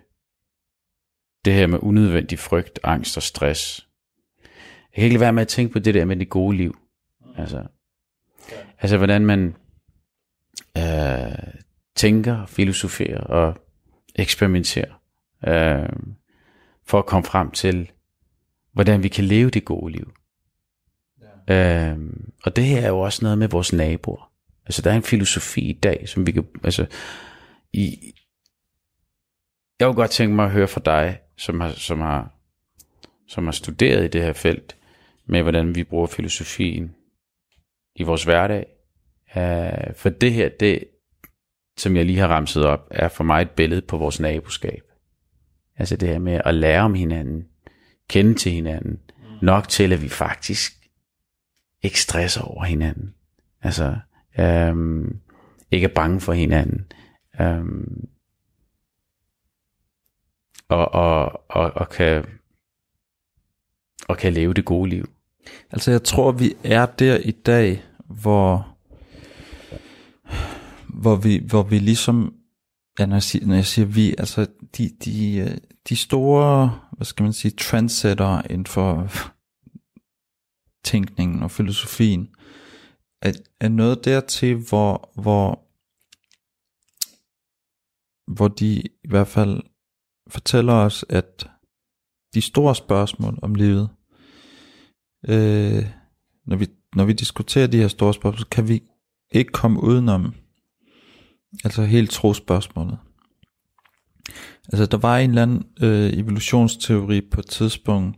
Det 1.45 1.53
her 1.53 1.67
med 1.67 1.79
unødvendig 1.81 2.39
frygt, 2.39 2.79
angst 2.83 3.17
og 3.17 3.23
stress. 3.23 3.87
Jeg 4.43 4.95
kan 4.95 5.03
ikke 5.03 5.13
lade 5.13 5.21
være 5.21 5.33
med 5.33 5.41
at 5.41 5.47
tænke 5.47 5.73
på 5.73 5.79
det 5.79 5.93
der 5.93 6.05
med 6.05 6.15
det 6.15 6.29
gode 6.29 6.57
liv. 6.57 6.77
Altså, 7.37 7.67
altså 8.79 8.97
hvordan 8.97 9.25
man... 9.25 9.55
Øh, 10.77 11.61
tænker, 11.95 12.45
filosoferer 12.45 13.21
og 13.21 13.60
eksperimenterer 14.15 15.01
øh, 15.47 15.89
for 16.83 16.99
at 16.99 17.05
komme 17.05 17.25
frem 17.25 17.51
til, 17.51 17.91
hvordan 18.71 19.03
vi 19.03 19.07
kan 19.07 19.23
leve 19.23 19.49
det 19.49 19.65
gode 19.65 19.91
liv. 19.91 20.13
Ja. 21.47 21.91
Øh, 21.91 21.99
og 22.43 22.55
det 22.55 22.63
her 22.63 22.81
er 22.81 22.87
jo 22.87 22.99
også 22.99 23.25
noget 23.25 23.37
med 23.37 23.47
vores 23.47 23.73
naboer. 23.73 24.31
Altså 24.65 24.81
der 24.81 24.91
er 24.91 24.95
en 24.95 25.03
filosofi 25.03 25.61
i 25.61 25.73
dag, 25.73 26.09
som 26.09 26.27
vi 26.27 26.31
kan, 26.31 26.47
altså 26.63 26.85
i, 27.73 28.13
jeg 29.79 29.87
kunne 29.87 29.95
godt 29.95 30.11
tænke 30.11 30.35
mig 30.35 30.45
at 30.45 30.51
høre 30.51 30.67
fra 30.67 30.81
dig, 30.85 31.19
som 31.37 31.59
har, 31.59 31.69
som 31.69 32.01
har, 32.01 32.31
som 33.27 33.45
har 33.45 33.51
studeret 33.51 34.05
i 34.05 34.07
det 34.07 34.21
her 34.21 34.33
felt, 34.33 34.77
med 35.25 35.41
hvordan 35.41 35.75
vi 35.75 35.83
bruger 35.83 36.07
filosofien 36.07 36.95
i 37.95 38.03
vores 38.03 38.23
hverdag. 38.23 38.65
Uh, 39.35 39.95
for 39.95 40.09
det 40.09 40.33
her, 40.33 40.49
det, 40.49 40.83
som 41.77 41.95
jeg 41.95 42.05
lige 42.05 42.19
har 42.19 42.27
ramset 42.27 42.65
op, 42.65 42.87
er 42.91 43.07
for 43.07 43.23
mig 43.23 43.41
et 43.41 43.51
billede 43.51 43.81
på 43.81 43.97
vores 43.97 44.19
naboskab. 44.19 44.81
Altså 45.77 45.95
det 45.95 46.09
her 46.09 46.19
med 46.19 46.41
at 46.45 46.55
lære 46.55 46.81
om 46.81 46.93
hinanden, 46.93 47.45
kende 48.09 48.33
til 48.33 48.51
hinanden, 48.51 48.99
nok 49.41 49.69
til 49.69 49.93
at 49.93 50.01
vi 50.01 50.09
faktisk 50.09 50.73
ikke 51.81 52.01
stresser 52.01 52.41
over 52.41 52.63
hinanden. 52.63 53.13
Altså 53.61 53.97
øhm, 54.39 55.19
ikke 55.71 55.85
er 55.85 55.93
bange 55.95 56.21
for 56.21 56.33
hinanden. 56.33 56.91
Øhm, 57.41 58.07
og, 60.69 60.93
og, 60.93 61.43
og, 61.49 61.71
og, 61.75 61.89
kan, 61.89 62.25
og 64.07 64.17
kan 64.17 64.33
leve 64.33 64.53
det 64.53 64.65
gode 64.65 64.89
liv. 64.89 65.09
Altså 65.71 65.91
jeg 65.91 66.03
tror, 66.03 66.31
vi 66.31 66.53
er 66.63 66.85
der 66.85 67.17
i 67.17 67.31
dag, 67.31 67.83
hvor, 68.05 68.70
hvor, 70.93 71.15
vi, 71.15 71.41
hvor 71.49 71.63
vi 71.63 71.79
ligesom, 71.79 72.33
ja, 72.99 73.05
når, 73.05 73.15
jeg 73.15 73.23
siger, 73.23 73.45
når 73.45 73.55
jeg 73.55 73.65
siger 73.65 73.85
vi, 73.85 74.15
altså 74.17 74.47
de, 74.77 74.89
de, 75.05 75.37
øh, 75.37 75.57
de 75.89 75.95
store, 75.95 76.79
hvad 76.91 77.05
skal 77.05 77.23
man 77.23 77.33
sige, 77.33 77.51
trendsetter 77.51 78.41
inden 78.41 78.65
for 78.65 79.11
tænkningen 80.83 81.43
og 81.43 81.51
filosofien, 81.51 82.29
er, 83.21 83.33
er 83.59 83.69
noget 83.69 84.05
dertil, 84.05 84.55
hvor, 84.55 85.11
hvor, 85.21 85.67
hvor 88.33 88.47
de 88.47 88.81
i 88.81 89.07
hvert 89.09 89.27
fald 89.27 89.61
fortæller 90.29 90.73
os, 90.73 91.05
at 91.09 91.49
de 92.33 92.41
store 92.41 92.75
spørgsmål 92.75 93.39
om 93.41 93.55
livet, 93.55 93.89
øh, 95.27 95.85
når, 96.45 96.55
vi, 96.55 96.67
når 96.95 97.05
vi 97.05 97.13
diskuterer 97.13 97.67
de 97.67 97.77
her 97.77 97.87
store 97.87 98.13
spørgsmål, 98.13 98.45
kan 98.45 98.67
vi 98.67 98.83
ikke 99.31 99.51
komme 99.51 99.83
udenom, 99.83 100.33
altså 101.63 101.83
helt 101.83 102.11
tro 102.11 102.33
spørgsmålet. 102.33 102.97
Altså 104.73 104.85
der 104.85 104.97
var 104.97 105.17
en 105.17 105.29
eller 105.29 105.41
anden 105.41 105.63
øh, 105.81 106.13
evolutionsteori 106.13 107.21
på 107.31 107.39
et 107.39 107.45
tidspunkt, 107.45 108.17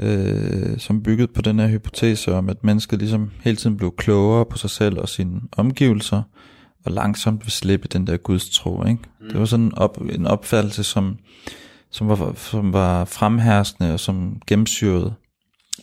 øh, 0.00 0.78
som 0.78 1.02
byggede 1.02 1.32
på 1.34 1.42
den 1.42 1.58
her 1.58 1.68
hypotese 1.68 2.34
om, 2.34 2.48
at 2.48 2.64
mennesket 2.64 2.98
ligesom 2.98 3.30
hele 3.40 3.56
tiden 3.56 3.76
blev 3.76 3.94
klogere 3.96 4.46
på 4.46 4.58
sig 4.58 4.70
selv 4.70 4.98
og 4.98 5.08
sine 5.08 5.40
omgivelser, 5.56 6.22
og 6.84 6.92
langsomt 6.92 7.44
vil 7.44 7.52
slippe 7.52 7.88
den 7.88 8.06
der 8.06 8.16
Guds 8.16 8.50
tro. 8.50 8.84
Ikke? 8.84 9.02
Mm. 9.20 9.28
Det 9.28 9.38
var 9.38 9.44
sådan 9.44 9.64
en, 9.64 9.74
op, 9.78 10.00
en 10.10 10.26
opfattelse, 10.26 10.84
som, 10.84 11.18
som, 11.90 12.08
var, 12.08 12.34
som 12.36 12.72
var 12.72 13.04
fremherskende 13.04 13.92
og 13.92 14.00
som 14.00 14.40
gennemsyrede 14.46 15.14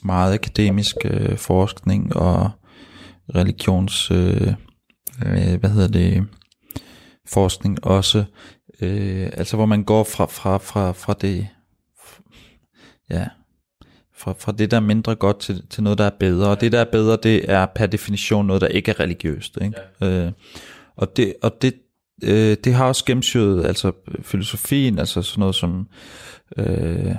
meget 0.04 0.34
akademisk 0.34 0.96
øh, 1.06 1.38
forskning 1.38 2.16
og 2.16 2.50
religions, 3.36 4.12
øh, 4.12 4.54
øh, 5.26 5.60
hvad 5.60 5.70
hedder 5.70 5.88
det, 5.88 6.28
forskning 7.32 7.86
også, 7.86 8.24
øh, 8.82 9.30
altså 9.34 9.56
hvor 9.56 9.66
man 9.66 9.84
går 9.84 10.04
fra, 10.04 10.26
fra, 10.26 10.58
fra, 10.58 10.92
fra 10.92 11.14
det, 11.22 11.48
ja, 13.10 13.28
fra, 14.16 14.34
fra 14.40 14.52
det 14.52 14.72
der 14.72 14.78
er 14.78 14.82
mindre 14.82 15.16
godt 15.16 15.40
til, 15.40 15.68
til 15.70 15.84
noget 15.84 15.98
der 15.98 16.06
er 16.06 16.16
bedre, 16.20 16.50
og 16.50 16.62
det 16.62 16.72
der 16.72 16.80
er 16.80 16.92
bedre, 16.92 17.18
det 17.24 17.52
er 17.52 17.66
per 17.66 17.86
definition 17.86 18.48
noget 18.48 18.62
der 18.62 18.68
ikke 18.68 18.92
er 18.92 19.00
religiøst, 19.00 19.58
ikke? 19.62 19.76
Ja. 20.02 20.26
Øh, 20.26 20.32
og 20.96 21.18
det, 21.18 21.34
og 21.42 21.62
det, 21.62 21.74
øh, 22.24 22.58
det 22.64 22.74
har 22.74 22.86
også 22.86 23.06
gennemsyret 23.06 23.66
altså 23.66 23.92
filosofien, 24.22 25.00
altså 25.00 25.22
sådan 25.22 25.40
noget 25.40 25.56
som 25.56 25.88
øh, 26.58 27.16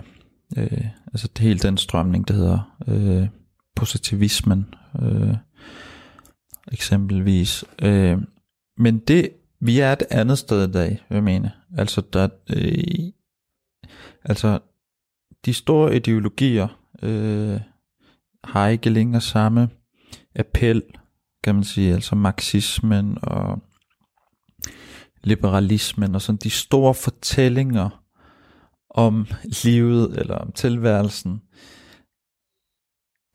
øh, 0.57 0.85
altså 1.07 1.29
det 1.37 1.39
hele 1.39 1.59
den 1.59 1.77
strømning, 1.77 2.29
der 2.29 2.35
hedder 2.35 2.77
øh, 2.89 3.29
positivismen 3.77 4.75
øh, 5.03 5.35
eksempelvis. 6.73 7.65
Øh, 7.83 8.19
men 8.79 8.99
det, 8.99 9.29
vi 9.65 9.79
er 9.79 9.93
et 9.93 10.03
andet 10.11 10.39
sted 10.39 10.69
i 10.69 10.73
dag, 10.73 10.89
vil 11.09 11.17
jeg 11.17 11.25
mene. 11.25 11.53
Altså, 11.79 12.03
der, 12.13 12.29
øh, 12.57 13.13
altså 14.25 14.59
de 15.45 15.55
store 15.55 15.97
ideologier 15.97 16.81
øh, 17.03 17.61
har 18.45 18.69
ikke 18.69 18.91
længere 18.91 19.21
samme 19.21 19.69
appel, 20.37 20.83
kan 21.45 21.55
man 21.55 21.65
sige, 21.65 21.95
altså 21.95 22.15
marxismen 22.15 23.19
og 23.23 23.63
liberalismen 25.25 26.15
og 26.15 26.23
sådan 26.23 26.39
de 26.43 26.51
store 26.51 26.95
fortællinger 26.95 28.05
om 28.91 29.27
livet 29.65 30.19
eller 30.19 30.35
om 30.35 30.53
tilværelsen 30.53 31.41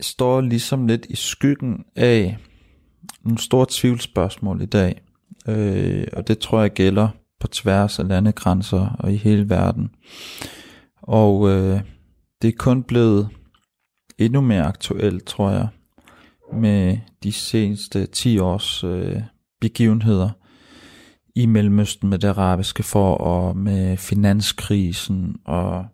står 0.02 0.42
ligesom 0.42 0.88
lidt 0.88 1.06
i 1.10 1.16
skyggen 1.16 1.86
af 1.96 2.38
nogle 3.24 3.38
store 3.38 3.66
tvivlsspørgsmål 3.70 4.62
i 4.62 4.66
dag. 4.66 5.02
Øh, 5.48 6.08
og 6.14 6.28
det 6.28 6.40
tror 6.40 6.62
jeg 6.62 6.74
gælder 6.74 7.08
på 7.40 7.48
tværs 7.48 8.00
af 8.00 8.08
landegrænser 8.08 8.96
og 9.00 9.14
i 9.14 9.16
hele 9.16 9.50
verden. 9.50 9.90
Og 11.02 11.50
øh, 11.50 11.82
det 12.42 12.48
er 12.48 12.58
kun 12.58 12.84
blevet 12.84 13.30
endnu 14.18 14.42
mere 14.42 14.64
aktuelt, 14.64 15.26
tror 15.26 15.52
jeg, 15.52 15.68
med 16.54 16.98
de 17.24 17.32
seneste 17.32 18.06
10 18.06 18.40
års 18.40 18.84
øh, 18.84 19.22
begivenheder 19.62 20.30
i 21.36 21.46
Mellemøsten 21.46 22.10
med 22.10 22.20
det 22.20 22.28
arabiske 22.28 22.84
forår, 22.84 23.54
med 23.54 23.98
finanskrisen 23.98 25.36
og 25.46 25.86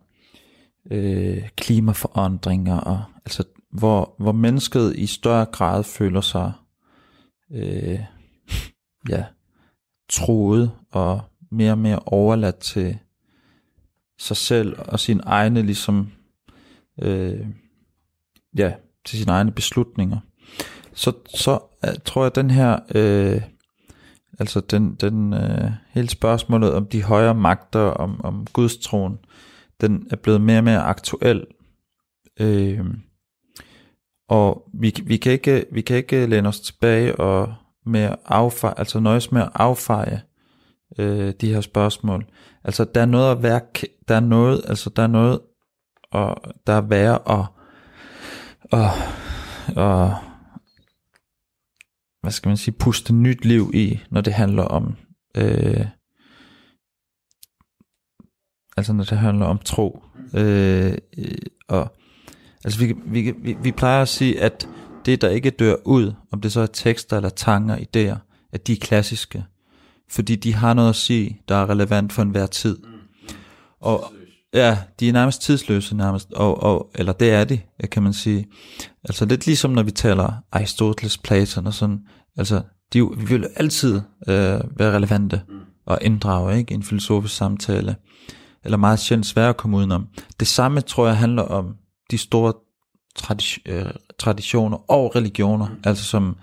øh, 0.92 1.50
klimaforandringer, 1.56 2.78
og, 2.78 3.04
altså 3.26 3.44
hvor, 3.72 4.16
hvor 4.20 4.32
mennesket 4.32 4.96
i 4.96 5.06
større 5.06 5.46
grad 5.46 5.84
føler 5.84 6.22
sig 6.22 6.52
øh, 7.52 8.00
ja, 9.10 9.26
troet 10.10 10.72
og 10.92 11.22
mere 11.52 11.72
og 11.72 11.78
mere 11.78 12.00
overladt 12.00 12.58
til 12.58 12.98
sig 14.20 14.38
selv 14.38 14.76
og 14.80 15.00
sin 15.00 15.22
egne 15.24 15.62
ligesom 15.62 16.12
øh, 17.02 17.48
ja, 18.58 18.74
til 19.06 19.20
sine 19.20 19.32
egne 19.32 19.52
beslutninger. 19.52 20.20
Så, 20.94 21.14
så 21.36 21.60
øh, 21.86 21.94
tror 22.06 22.22
jeg, 22.22 22.28
at 22.28 22.36
den 22.36 22.52
her 22.52 22.80
øh, 22.96 23.42
Altså 24.40 24.60
den, 24.60 24.96
den 24.96 25.34
øh, 25.34 25.72
hele 25.90 26.10
spørgsmålet 26.10 26.74
om 26.74 26.86
de 26.86 27.04
højere 27.04 27.36
magter, 27.36 27.80
om, 27.80 28.22
om 28.24 28.48
Guds 28.54 28.78
troen, 28.78 29.18
den 29.82 30.08
er 30.12 30.16
blevet 30.16 30.42
mere 30.42 30.58
og 30.58 30.64
mere 30.64 30.82
aktuel. 30.82 31.46
Øh, 32.40 32.86
og 34.30 34.70
vi, 34.74 34.94
vi, 35.04 35.18
kan 35.18 35.32
ikke, 35.32 35.66
vi 35.72 35.82
kan 35.82 35.98
ikke 35.98 36.26
læne 36.26 36.48
os 36.48 36.60
tilbage 36.60 37.16
og 37.16 37.56
med 37.86 38.16
affeje, 38.26 38.74
altså 38.78 39.00
nøjes 39.00 39.32
med 39.32 39.42
at 39.42 39.50
affeje 39.54 40.22
øh, 40.98 41.34
de 41.42 41.54
her 41.54 41.62
spørgsmål. 41.62 42.26
Altså 42.64 42.86
der 42.96 43.02
er 43.02 43.06
noget 43.06 43.32
at 43.32 43.44
være, 43.44 43.62
der 44.08 44.16
er 44.16 44.20
noget, 44.20 44.62
altså 44.68 44.90
der 44.90 45.04
er 45.04 45.08
noget, 45.08 45.40
og 46.12 46.54
der 46.68 46.74
er 46.74 46.82
værre 46.82 47.18
og, 47.18 47.46
og, 48.72 48.90
og 49.76 50.16
hvad 52.22 52.32
skal 52.32 52.50
man 52.50 52.58
sige, 52.58 52.76
puste 52.80 53.14
nyt 53.14 53.46
liv 53.46 53.72
i, 53.74 54.00
når 54.10 54.22
det 54.22 54.34
handler 54.34 54.64
om, 54.64 54.96
øh, 55.38 55.86
altså 58.78 58.94
når 58.94 59.04
det 59.04 59.18
handler 59.18 59.46
om 59.46 59.58
tro. 59.58 60.04
Øh, 60.34 60.98
øh 61.18 61.38
og 61.68 61.96
altså 62.64 62.80
vi, 62.80 62.94
vi, 63.06 63.32
vi, 63.32 63.58
vi 63.64 63.72
plejer 63.72 64.02
at 64.02 64.08
sige, 64.08 64.42
at 64.42 64.70
det 65.06 65.22
der 65.22 65.30
ikke 65.30 65.50
dør 65.50 65.76
ud, 65.86 66.14
om 66.32 66.42
det 66.42 66.52
så 66.52 66.62
er 66.62 66.66
tekster 66.66 67.18
eller 67.18 67.30
tanker, 67.30 67.76
idéer, 67.76 68.18
at 68.54 68.68
de 68.68 68.74
er 68.74 68.78
klassiske. 68.82 69.46
Fordi 70.10 70.36
de 70.36 70.54
har 70.54 70.74
noget 70.74 70.90
at 70.90 70.96
sige, 70.96 71.42
der 71.48 71.56
er 71.56 71.70
relevant 71.70 72.14
for 72.14 72.22
enhver 72.22 72.46
tid. 72.46 72.78
Og, 73.82 74.14
Ja, 74.54 74.78
de 75.00 75.10
er 75.10 75.14
nærmest 75.14 75.42
tidsløse 75.42 75.96
nærmest, 75.96 76.34
og, 76.34 76.64
og, 76.64 76.92
eller 76.96 77.14
det 77.14 77.32
er 77.32 77.44
de, 77.44 77.60
kan 77.92 78.04
man 78.04 78.14
sige. 78.14 78.48
Altså 79.04 79.26
lidt 79.26 79.46
ligesom 79.46 79.72
når 79.72 79.84
vi 79.84 79.92
taler 79.92 80.34
Aristoteles, 80.52 81.18
Platon 81.18 81.68
og 81.68 81.74
sådan, 81.74 82.00
altså 82.38 82.62
de 82.94 83.10
vi 83.18 83.26
vil 83.26 83.48
altid 83.56 83.96
øh, 84.28 84.60
være 84.78 84.96
relevante 84.96 85.42
og 85.86 86.00
inddrage 86.02 86.58
ikke, 86.58 86.72
i 86.72 86.76
en 86.76 86.84
filosofisk 86.84 87.36
samtale, 87.36 87.96
eller 88.64 88.78
meget 88.78 89.00
sjældent 89.00 89.26
svære 89.26 89.50
at 89.50 89.58
komme 89.58 89.78
udenom. 89.78 90.08
Det 90.40 90.48
samme 90.48 90.82
tror 90.82 91.08
jeg 91.08 91.18
handler 91.18 91.44
om 91.44 91.76
de 92.12 92.18
store 92.18 92.54
tradi- 93.20 93.62
øh, 93.66 93.92
traditioner 94.20 94.92
og 94.92 95.16
religioner, 95.16 95.68
altså 95.84 96.04
som 96.04 96.36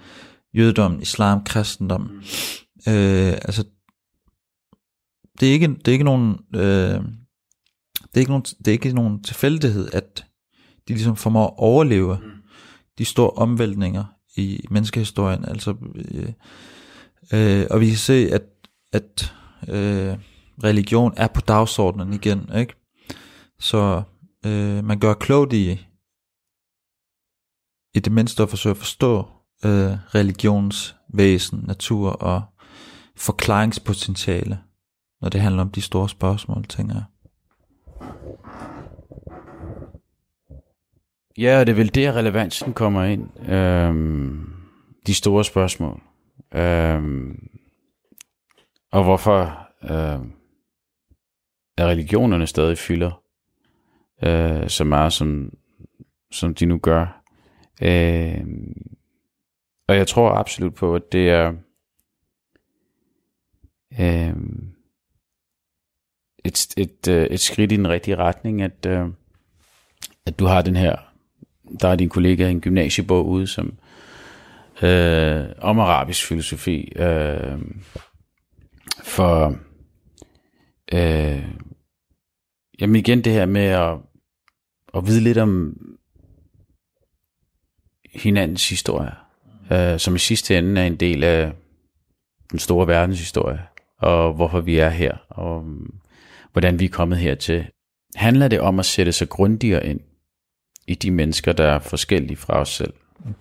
jødedom, 0.54 1.00
islam, 1.00 1.44
kristendom. 1.44 2.10
Øh, 2.88 3.32
altså 3.32 3.64
det 5.40 5.48
er 5.48 5.52
ikke, 5.52 5.68
det 5.68 5.88
er 5.88 5.92
ikke 5.92 6.04
nogen, 6.04 6.38
øh, 6.54 7.00
det 8.02 8.14
er 8.14 8.18
ikke 8.18 8.30
nogen, 8.30 8.42
det 8.42 8.68
er 8.68 8.72
ikke 8.72 8.92
nogen 8.92 9.22
tilfældighed, 9.22 9.88
at 9.92 10.24
de 10.88 10.92
ligesom 10.92 11.16
formår 11.16 11.46
at 11.46 11.54
overleve 11.56 12.18
mm. 12.22 12.30
de 12.98 13.04
store 13.04 13.30
omvæltninger 13.30 14.04
i 14.36 14.64
menneskehistorien. 14.70 15.44
Altså, 15.44 15.74
øh, 15.94 16.32
øh, 17.32 17.66
og 17.70 17.80
vi 17.80 17.86
kan 17.86 17.96
se, 17.96 18.28
at, 18.32 18.42
at 18.92 19.34
øh, 19.68 20.16
religion 20.64 21.14
er 21.16 21.26
på 21.26 21.40
dagsordenen 21.40 22.12
igen, 22.12 22.50
ikke? 22.56 22.74
Så 23.60 24.02
øh, 24.46 24.84
man 24.84 24.98
gør 24.98 25.14
klogt 25.14 25.52
i, 25.52 25.86
i 27.94 28.00
det 28.00 28.12
mindste 28.12 28.42
at 28.42 28.48
forsøge 28.48 28.70
at 28.70 28.76
forstå 28.76 29.18
øh, 29.64 29.92
religions 30.14 30.96
væsen, 31.08 31.64
natur 31.66 32.10
og 32.10 32.42
forklaringspotentiale, 33.16 34.58
når 35.20 35.28
det 35.28 35.40
handler 35.40 35.62
om 35.62 35.70
de 35.70 35.80
store 35.80 36.08
spørgsmål, 36.08 36.64
tænker 36.64 36.94
jeg. 36.94 37.04
Ja, 41.38 41.60
og 41.60 41.66
det 41.66 41.72
er 41.72 41.76
vel 41.76 41.94
der 41.94 42.12
relevansen 42.12 42.72
kommer 42.72 43.04
ind. 43.04 43.50
Øhm, 43.50 44.52
de 45.06 45.14
store 45.14 45.44
spørgsmål. 45.44 46.00
Øhm, 46.54 47.48
og 48.92 49.04
hvorfor 49.04 49.68
øhm, 49.82 50.32
er 51.76 51.86
religionerne 51.86 52.46
stadig 52.46 52.78
fylder 52.78 53.22
øh, 54.22 54.68
så 54.68 54.84
meget, 54.84 55.12
som, 55.12 55.52
som 56.30 56.54
de 56.54 56.66
nu 56.66 56.78
gør. 56.78 57.19
Øh, 57.80 58.44
og 59.88 59.96
jeg 59.96 60.06
tror 60.06 60.30
absolut 60.30 60.74
på, 60.74 60.94
at 60.94 61.12
det 61.12 61.30
er 61.30 61.54
øh, 64.00 64.36
et, 66.44 66.74
et, 66.76 67.08
øh, 67.08 67.26
et 67.26 67.40
skridt 67.40 67.72
i 67.72 67.76
den 67.76 67.88
rigtige 67.88 68.16
retning, 68.16 68.62
at, 68.62 68.86
øh, 68.86 69.08
at 70.26 70.38
du 70.38 70.46
har 70.46 70.62
den 70.62 70.76
her 70.76 71.10
der 71.80 71.88
er 71.88 71.96
din 71.96 72.08
kollega 72.08 72.48
en 72.48 72.60
gymnasiebog 72.60 73.28
ude, 73.28 73.46
som 73.46 73.78
øh, 74.82 75.44
om 75.58 75.78
arabisk 75.78 76.26
filosofi. 76.26 76.92
Øh, 76.96 77.58
for 79.02 79.56
øh, 80.92 81.44
jamen 82.80 82.96
igen 82.96 83.24
det 83.24 83.32
her 83.32 83.46
med 83.46 83.64
at, 83.64 83.98
at 84.94 85.06
vide 85.06 85.20
lidt 85.20 85.38
om 85.38 85.76
hinandens 88.12 88.68
historie, 88.68 89.12
øh, 89.72 89.98
som 89.98 90.14
i 90.14 90.18
sidste 90.18 90.58
ende 90.58 90.80
er 90.80 90.86
en 90.86 90.96
del 90.96 91.24
af 91.24 91.52
den 92.50 92.58
store 92.58 92.86
verdenshistorie, 92.86 93.62
og 93.98 94.34
hvorfor 94.34 94.60
vi 94.60 94.78
er 94.78 94.88
her, 94.88 95.16
og 95.28 95.64
mm, 95.64 95.94
hvordan 96.52 96.80
vi 96.80 96.84
er 96.84 96.88
kommet 96.88 97.18
hertil. 97.18 97.66
Handler 98.14 98.48
det 98.48 98.60
om 98.60 98.78
at 98.78 98.86
sætte 98.86 99.12
sig 99.12 99.28
grundigere 99.28 99.86
ind 99.86 100.00
i 100.86 100.94
de 100.94 101.10
mennesker, 101.10 101.52
der 101.52 101.64
er 101.64 101.78
forskellige 101.78 102.36
fra 102.36 102.60
os 102.60 102.68
selv. 102.68 102.92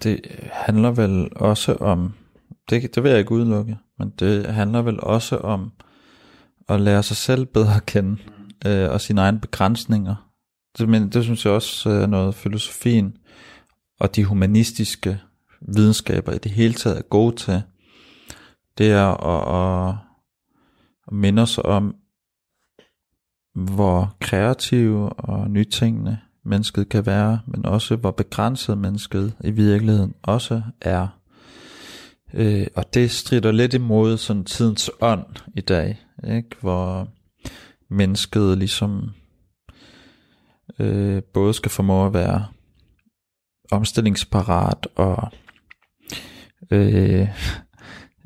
Det 0.04 0.22
handler 0.52 0.92
vel 0.92 1.30
også 1.36 1.74
om, 1.74 2.14
det, 2.70 2.96
det 2.96 3.04
vil 3.04 3.10
jeg 3.10 3.20
ikke 3.20 3.32
udelukke, 3.32 3.78
men 4.00 4.14
det 4.20 4.46
handler 4.46 4.82
vel 4.82 5.00
også 5.00 5.38
om 5.38 5.72
at 6.70 6.82
lære 6.82 7.04
sig 7.04 7.18
selv 7.18 7.46
bedre 7.46 7.76
at 7.76 7.86
kende, 7.86 8.18
øh, 8.66 8.92
og 8.92 9.02
sine 9.02 9.22
egne 9.22 9.40
begrænsninger. 9.40 10.30
Det, 10.78 10.90
men 10.90 11.10
det 11.10 11.24
synes 11.24 11.46
jeg 11.46 11.54
også 11.54 11.90
øh, 11.90 12.02
er 12.02 12.08
noget 12.08 12.36
filosofien 12.36 13.18
og 14.00 14.16
de 14.16 14.26
humanistiske 14.26 15.22
videnskaber 15.62 16.32
i 16.32 16.38
det 16.38 16.52
hele 16.52 16.74
taget 16.74 16.98
er 16.98 17.02
gode 17.02 17.36
til. 17.36 17.62
Det 18.78 18.92
er 18.92 19.06
at, 19.06 19.90
at, 19.90 19.96
at 21.08 21.14
minde 21.14 21.42
os 21.42 21.58
om, 21.64 21.96
hvor 23.56 24.16
kreative 24.20 25.10
og 25.10 25.52
nytænkende 25.52 26.18
mennesket 26.46 26.90
kan 26.90 27.06
være, 27.06 27.40
men 27.48 27.66
også 27.66 27.96
hvor 27.96 28.12
begrænset 28.12 28.78
mennesket 28.78 29.34
i 29.44 29.52
virkeligheden 29.52 30.14
også 30.22 30.62
er. 30.82 31.08
Øh, 32.34 32.68
og 32.76 32.94
det 32.94 33.12
strider 33.12 33.52
lidt 33.52 33.74
imod 33.74 34.18
sådan 34.18 34.44
tidens 34.44 34.92
ånd 35.02 35.26
i 35.56 35.62
dag, 35.62 36.00
ikke? 36.28 36.50
hvor 36.62 37.08
mennesket 37.90 38.58
ligesom 38.58 39.10
øh, 40.80 41.24
både 41.24 41.54
skal 41.54 41.72
formå 41.72 42.06
at 42.06 42.14
være 42.14 42.46
omstillingsparat 43.72 44.88
og 44.96 45.32
øh, 46.72 47.30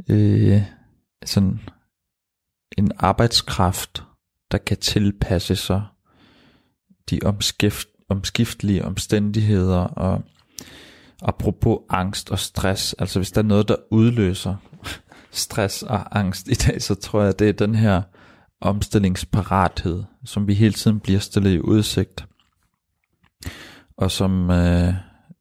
øh, 0.10 0.62
sådan 1.26 1.60
en 2.78 2.92
arbejdskraft, 2.98 4.04
der 4.52 4.58
kan 4.58 4.78
tilpasse 4.78 5.56
sig 5.56 5.84
de 7.10 7.20
omskift, 7.26 7.88
omskiftelige 8.10 8.86
omstændigheder 8.86 9.80
og 9.80 10.22
apropos 11.22 11.80
angst 11.90 12.32
og 12.32 12.40
stress, 12.40 12.94
altså 12.94 13.20
hvis 13.20 13.32
der 13.32 13.42
er 13.42 13.46
noget, 13.46 13.68
der 13.68 13.76
udløser 13.92 14.56
stress 15.32 15.84
og 15.84 16.20
angst 16.20 16.48
i 16.48 16.54
dag, 16.54 16.82
så 16.82 16.96
tror 16.96 17.22
jeg, 17.24 17.40
det 17.40 17.50
er 17.50 17.54
den 17.54 17.76
her 17.76 18.02
omstillingsparathed, 18.62 20.04
som 20.26 20.48
vi 20.48 20.54
hele 20.54 20.74
tiden 20.74 21.00
bliver 21.00 21.20
stillet 21.20 21.52
i 21.52 21.60
udsigt, 21.60 22.26
og 23.98 24.12
som 24.12 24.50
øh, 24.50 24.94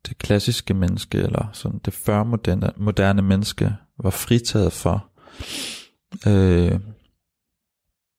det 0.08 0.18
klassiske 0.18 0.74
menneske, 0.74 1.18
eller 1.18 1.50
sådan 1.52 1.80
det 1.84 1.94
førmoderne 1.94 2.72
moderne 2.76 3.22
menneske, 3.22 3.76
var 3.98 4.10
fritaget 4.10 4.72
for. 4.72 5.08
Øh, 6.26 6.80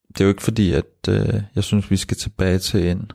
det 0.08 0.20
er 0.20 0.24
jo 0.24 0.28
ikke 0.28 0.42
fordi, 0.42 0.72
at 0.72 1.08
øh, 1.08 1.42
jeg 1.54 1.64
synes, 1.64 1.90
vi 1.90 1.96
skal 1.96 2.16
tilbage 2.16 2.58
til 2.58 2.90
en 2.90 3.10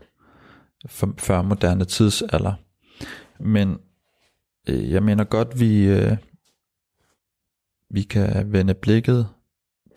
før 1.18 1.42
moderne 1.42 1.86
tidsalder. 1.86 2.54
Men 3.40 3.78
øh, 4.70 4.92
jeg 4.92 5.04
mener 5.04 5.24
godt, 5.24 5.60
vi, 5.60 5.84
øh, 5.84 6.18
vi 7.90 8.02
kan 8.02 8.54
vende 8.54 8.74
blikket 8.74 9.28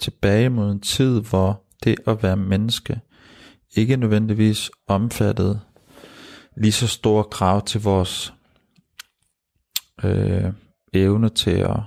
tilbage 0.01 0.51
mod 0.51 0.73
en 0.73 0.81
tid, 0.81 1.21
hvor 1.21 1.65
det 1.85 1.97
at 2.07 2.23
være 2.23 2.37
menneske 2.37 3.01
ikke 3.77 3.97
nødvendigvis 3.97 4.71
omfattede 4.87 5.61
lige 6.57 6.73
så 6.73 6.87
store 6.87 7.25
krav 7.25 7.65
til 7.65 7.83
vores 7.83 8.35
øh, 10.05 10.53
evne 10.93 11.29
til 11.29 11.51
at 11.51 11.81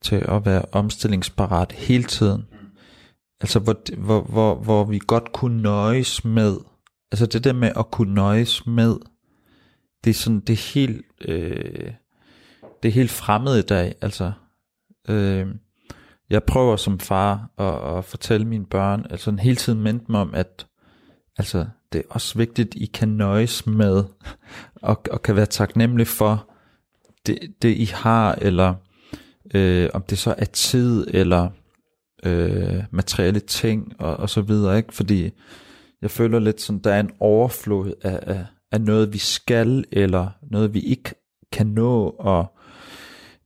til 0.00 0.24
at 0.28 0.46
være 0.46 0.64
omstillingsparat 0.72 1.72
hele 1.72 2.04
tiden. 2.04 2.46
Altså 3.40 3.58
hvor, 3.58 3.96
hvor, 3.96 4.22
hvor, 4.22 4.54
hvor 4.54 4.84
vi 4.84 5.00
godt 5.06 5.32
kunne 5.32 5.62
nøjes 5.62 6.24
med, 6.24 6.56
altså 7.12 7.26
det 7.26 7.44
der 7.44 7.52
med 7.52 7.72
at 7.76 7.90
kunne 7.90 8.14
nøjes 8.14 8.66
med, 8.66 8.96
det 10.04 10.10
er 10.10 10.14
sådan, 10.14 10.40
det 10.40 10.52
er 10.52 10.72
helt, 10.74 11.06
øh, 11.20 11.92
det 12.82 12.88
er 12.88 12.92
helt 12.92 13.10
fremmed 13.10 13.58
i 13.58 13.62
dag, 13.62 13.94
altså. 14.00 14.32
Øh, 15.08 15.46
jeg 16.30 16.44
prøver 16.44 16.76
som 16.76 16.98
far 16.98 17.50
at, 17.58 17.98
at 17.98 18.04
fortælle 18.04 18.46
mine 18.46 18.66
børn, 18.66 19.06
altså 19.10 19.36
hele 19.40 19.56
tiden 19.56 19.80
mente 19.80 20.12
mig 20.12 20.20
om, 20.20 20.34
at 20.34 20.66
altså, 21.38 21.66
det 21.92 21.98
er 21.98 22.02
også 22.10 22.38
vigtigt, 22.38 22.74
I 22.74 22.86
kan 22.86 23.08
nøjes 23.08 23.66
med, 23.66 24.04
og, 24.74 25.02
og 25.10 25.22
kan 25.22 25.36
være 25.36 25.46
taknemmelig 25.46 26.06
for 26.06 26.50
det, 27.26 27.38
det 27.62 27.76
I 27.76 27.84
har, 27.84 28.34
eller 28.34 28.74
øh, 29.54 29.88
om 29.94 30.02
det 30.02 30.18
så 30.18 30.34
er 30.38 30.44
tid, 30.44 31.06
eller 31.10 31.50
øh, 32.24 32.82
materielle 32.90 33.40
ting 33.40 33.92
og, 33.98 34.16
og 34.16 34.30
så 34.30 34.40
videre, 34.40 34.76
ikke? 34.76 34.94
Fordi 34.94 35.30
jeg 36.02 36.10
føler 36.10 36.38
lidt 36.38 36.60
sådan, 36.60 36.80
der 36.84 36.92
er 36.92 37.00
en 37.00 37.10
overflod 37.20 37.92
af, 38.02 38.20
af, 38.22 38.46
af 38.72 38.80
noget, 38.80 39.12
vi 39.12 39.18
skal, 39.18 39.84
eller 39.92 40.30
noget, 40.50 40.74
vi 40.74 40.80
ikke 40.80 41.14
kan 41.52 41.66
nå, 41.66 42.08
og 42.18 42.56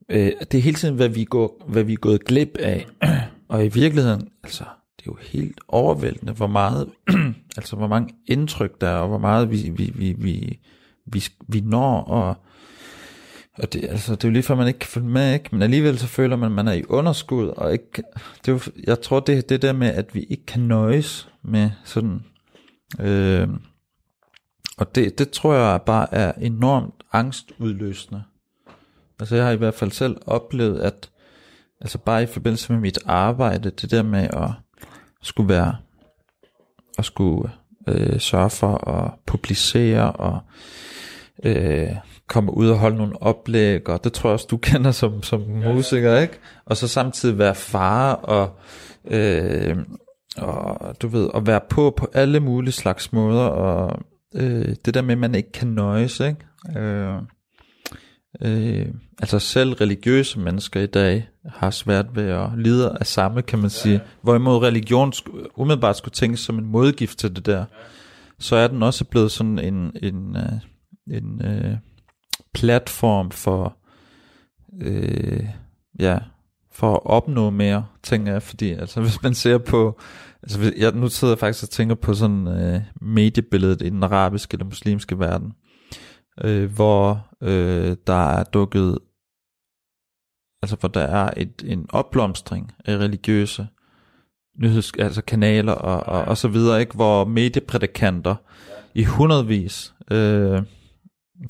øh, 0.08 0.32
det 0.40 0.54
er 0.54 0.62
hele 0.62 0.76
tiden, 0.76 0.94
hvad 0.94 1.08
vi, 1.08 1.24
går, 1.24 1.64
hvad 1.68 1.84
vi 1.84 1.92
er 1.92 1.96
gået 1.96 2.24
glip 2.24 2.56
af. 2.58 2.86
og 3.48 3.64
i 3.64 3.68
virkeligheden, 3.68 4.28
altså, 4.44 4.64
det 5.02 5.08
er 5.08 5.12
jo 5.12 5.18
helt 5.20 5.60
overvældende, 5.68 6.32
hvor 6.32 6.46
meget, 6.46 6.90
altså 7.56 7.76
hvor 7.76 7.86
mange 7.86 8.14
indtryk 8.26 8.80
der 8.80 8.88
er, 8.88 8.96
og 8.96 9.08
hvor 9.08 9.18
meget 9.18 9.50
vi, 9.50 9.72
vi, 9.76 9.92
vi, 9.94 10.12
vi, 10.12 10.58
vi, 11.06 11.24
vi 11.48 11.60
når, 11.60 12.00
og 12.00 12.36
og 13.58 13.72
det, 13.72 13.84
altså, 13.84 14.14
det 14.14 14.24
er 14.24 14.28
jo 14.28 14.32
lige 14.32 14.42
for, 14.42 14.54
at 14.54 14.58
man 14.58 14.66
ikke 14.66 14.78
kan 14.78 14.88
følge 14.88 15.08
med, 15.08 15.34
ikke? 15.34 15.48
men 15.52 15.62
alligevel 15.62 15.98
så 15.98 16.06
føler 16.06 16.36
man, 16.36 16.46
at 16.46 16.52
man 16.52 16.68
er 16.68 16.72
i 16.72 16.84
underskud, 16.88 17.48
og 17.48 17.72
ikke, 17.72 18.02
det 18.44 18.48
er 18.48 18.52
jo, 18.52 18.60
jeg 18.86 19.00
tror, 19.00 19.20
det 19.20 19.48
det 19.48 19.62
der 19.62 19.72
med, 19.72 19.88
at 19.88 20.14
vi 20.14 20.22
ikke 20.22 20.46
kan 20.46 20.62
nøjes 20.62 21.28
med 21.42 21.70
sådan, 21.84 22.24
øh, 23.00 23.48
og 24.76 24.94
det, 24.94 25.18
det 25.18 25.30
tror 25.30 25.54
jeg 25.54 25.82
bare 25.82 26.14
er 26.14 26.32
enormt 26.32 26.94
angstudløsende. 27.12 28.22
Altså 29.20 29.36
jeg 29.36 29.44
har 29.44 29.52
i 29.52 29.56
hvert 29.56 29.74
fald 29.74 29.90
selv 29.90 30.16
oplevet, 30.26 30.80
at 30.80 31.10
altså 31.80 31.98
bare 31.98 32.22
i 32.22 32.26
forbindelse 32.26 32.72
med 32.72 32.80
mit 32.80 32.98
arbejde, 33.06 33.70
det 33.70 33.90
der 33.90 34.02
med 34.02 34.28
at 34.32 34.50
skulle 35.22 35.48
være, 35.48 35.76
at 36.98 37.04
skulle 37.04 37.50
øh, 37.88 38.20
sørge 38.20 38.50
for 38.50 38.88
at 38.88 39.12
publicere 39.26 40.12
og 40.12 40.40
øh, 41.44 41.88
komme 42.28 42.56
ud 42.56 42.68
og 42.68 42.78
holde 42.78 42.96
nogle 42.96 43.22
oplæg, 43.22 43.88
og 43.88 44.04
det 44.04 44.12
tror 44.12 44.28
jeg 44.28 44.32
også, 44.32 44.46
du 44.50 44.56
kender 44.68 44.90
som, 44.90 45.22
som 45.22 45.40
musiker, 45.40 46.18
ikke? 46.18 46.38
Og 46.64 46.76
så 46.76 46.88
samtidig 46.88 47.38
være 47.38 47.54
far, 47.54 48.12
og, 48.12 48.58
øh, 49.04 49.76
og 50.36 50.96
du 51.02 51.08
ved, 51.08 51.28
at 51.34 51.46
være 51.46 51.60
på 51.70 51.94
på 51.96 52.08
alle 52.14 52.40
mulige 52.40 52.72
slags 52.72 53.12
måder, 53.12 53.44
og 53.44 53.98
øh, 54.34 54.74
det 54.84 54.94
der 54.94 55.02
med, 55.02 55.12
at 55.12 55.18
man 55.18 55.34
ikke 55.34 55.52
kan 55.52 55.68
nøjes, 55.68 56.20
ikke? 56.20 56.80
Øh, 56.80 57.14
øh, 58.40 58.86
altså 59.18 59.38
selv 59.38 59.72
religiøse 59.72 60.40
mennesker 60.40 60.80
i 60.80 60.86
dag 60.86 61.28
har 61.46 61.70
svært 61.70 62.06
ved 62.14 62.28
at 62.28 62.48
lide 62.56 62.96
af 63.00 63.06
samme, 63.06 63.42
kan 63.42 63.58
man 63.58 63.70
sige. 63.70 64.00
Hvorimod 64.22 64.62
religion 64.62 65.12
umiddelbart 65.56 65.96
skulle 65.96 66.12
tænkes 66.12 66.40
som 66.40 66.58
en 66.58 66.66
modgift 66.66 67.18
til 67.18 67.36
det 67.36 67.46
der, 67.46 67.64
så 68.38 68.56
er 68.56 68.68
den 68.68 68.82
også 68.82 69.04
blevet 69.04 69.32
sådan 69.32 69.58
en, 69.58 69.92
en, 70.02 70.36
øh, 70.36 71.16
en 71.16 71.44
øh, 71.44 71.76
platform 72.54 73.30
for, 73.30 73.76
øh, 74.82 75.46
ja, 75.98 76.18
for 76.72 76.94
at 76.94 77.00
opnå 77.04 77.50
mere, 77.50 77.86
tænker 78.02 78.32
jeg, 78.32 78.42
fordi 78.42 78.72
altså 78.72 79.00
hvis 79.00 79.22
man 79.22 79.34
ser 79.34 79.58
på, 79.58 80.00
altså 80.42 80.72
jeg 80.78 80.92
nu 80.92 81.08
sidder 81.08 81.34
jeg 81.34 81.38
faktisk 81.38 81.62
og 81.62 81.70
tænker 81.70 81.94
på 81.94 82.14
sådan 82.14 82.48
øh, 82.48 82.80
mediebilledet 83.00 83.82
i 83.82 83.90
den 83.90 84.02
arabiske 84.02 84.54
eller 84.54 84.64
muslimske 84.64 85.18
verden, 85.18 85.52
øh, 86.40 86.74
hvor 86.74 87.28
øh, 87.40 87.96
der 88.06 88.30
er 88.30 88.44
dukket, 88.44 88.98
altså 90.62 90.76
hvor 90.76 90.88
der 90.88 91.00
er 91.00 91.30
et, 91.36 91.64
en 91.66 91.86
opblomstring 91.90 92.72
af 92.84 92.96
religiøse 92.96 93.66
nyheds, 94.58 94.92
altså 94.98 95.22
kanaler 95.22 95.72
og, 95.72 96.14
og, 96.14 96.24
og 96.24 96.38
så 96.38 96.48
videre, 96.48 96.80
ikke? 96.80 96.94
hvor 96.94 97.24
medieprædikanter 97.24 98.34
i 98.94 99.04
hundredvis, 99.04 99.94
øh, 100.10 100.62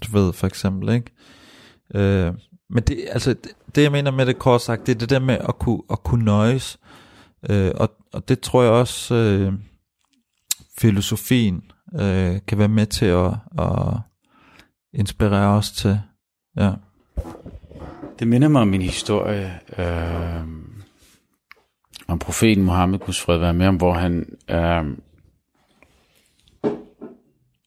du 0.02 0.12
ved 0.12 0.32
for 0.32 0.46
eksempel, 0.46 0.88
ikke? 0.88 1.10
Øh, 1.94 2.34
men 2.70 2.82
det, 2.82 3.04
altså, 3.10 3.34
det, 3.34 3.52
det 3.74 3.82
jeg 3.82 3.92
mener 3.92 4.10
med 4.10 4.26
det 4.26 4.38
kort 4.38 4.62
sagt, 4.62 4.86
det 4.86 4.94
er 4.94 4.98
det 4.98 5.10
der 5.10 5.18
med 5.18 5.38
at 5.48 5.58
kunne, 5.58 5.82
at 5.90 6.02
kunne 6.02 6.24
nøjes, 6.24 6.78
øh, 7.50 7.70
og, 7.74 7.90
og 8.12 8.28
det 8.28 8.40
tror 8.40 8.62
jeg 8.62 8.72
også 8.72 9.14
øh, 9.14 9.52
filosofien 10.78 11.62
øh, 11.94 12.40
kan 12.48 12.58
være 12.58 12.68
med 12.68 12.86
til 12.86 13.06
at, 13.06 13.32
at 13.58 13.98
inspirerer 14.94 15.56
os 15.56 15.72
til. 15.72 16.00
Ja. 16.56 16.72
Det 18.18 18.28
minder 18.28 18.48
mig 18.48 18.62
om 18.62 18.74
en 18.74 18.82
historie 18.82 19.60
øh, 19.78 20.46
om 22.08 22.18
profeten 22.18 22.64
Mohammed, 22.64 22.98
Guds 22.98 23.20
fred 23.20 23.38
være 23.38 23.54
med 23.54 23.66
om, 23.66 23.76
hvor 23.76 23.92
han 23.92 24.38
øh, 24.50 24.84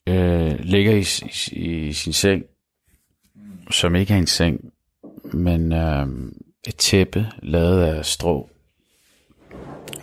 øh, 0.08 0.60
ligger 0.60 0.92
i, 0.92 1.06
i, 1.52 1.88
i 1.88 1.94
sin 1.94 2.14
seng, 2.14 2.44
som 3.72 3.96
ikke 3.96 4.14
er 4.14 4.18
en 4.18 4.28
seng, 4.28 4.74
men 5.34 5.74
øh, 5.74 6.08
et 6.68 6.76
tæppe 6.76 7.32
lavet 7.44 7.84
af 7.84 8.06
strå. 8.06 8.50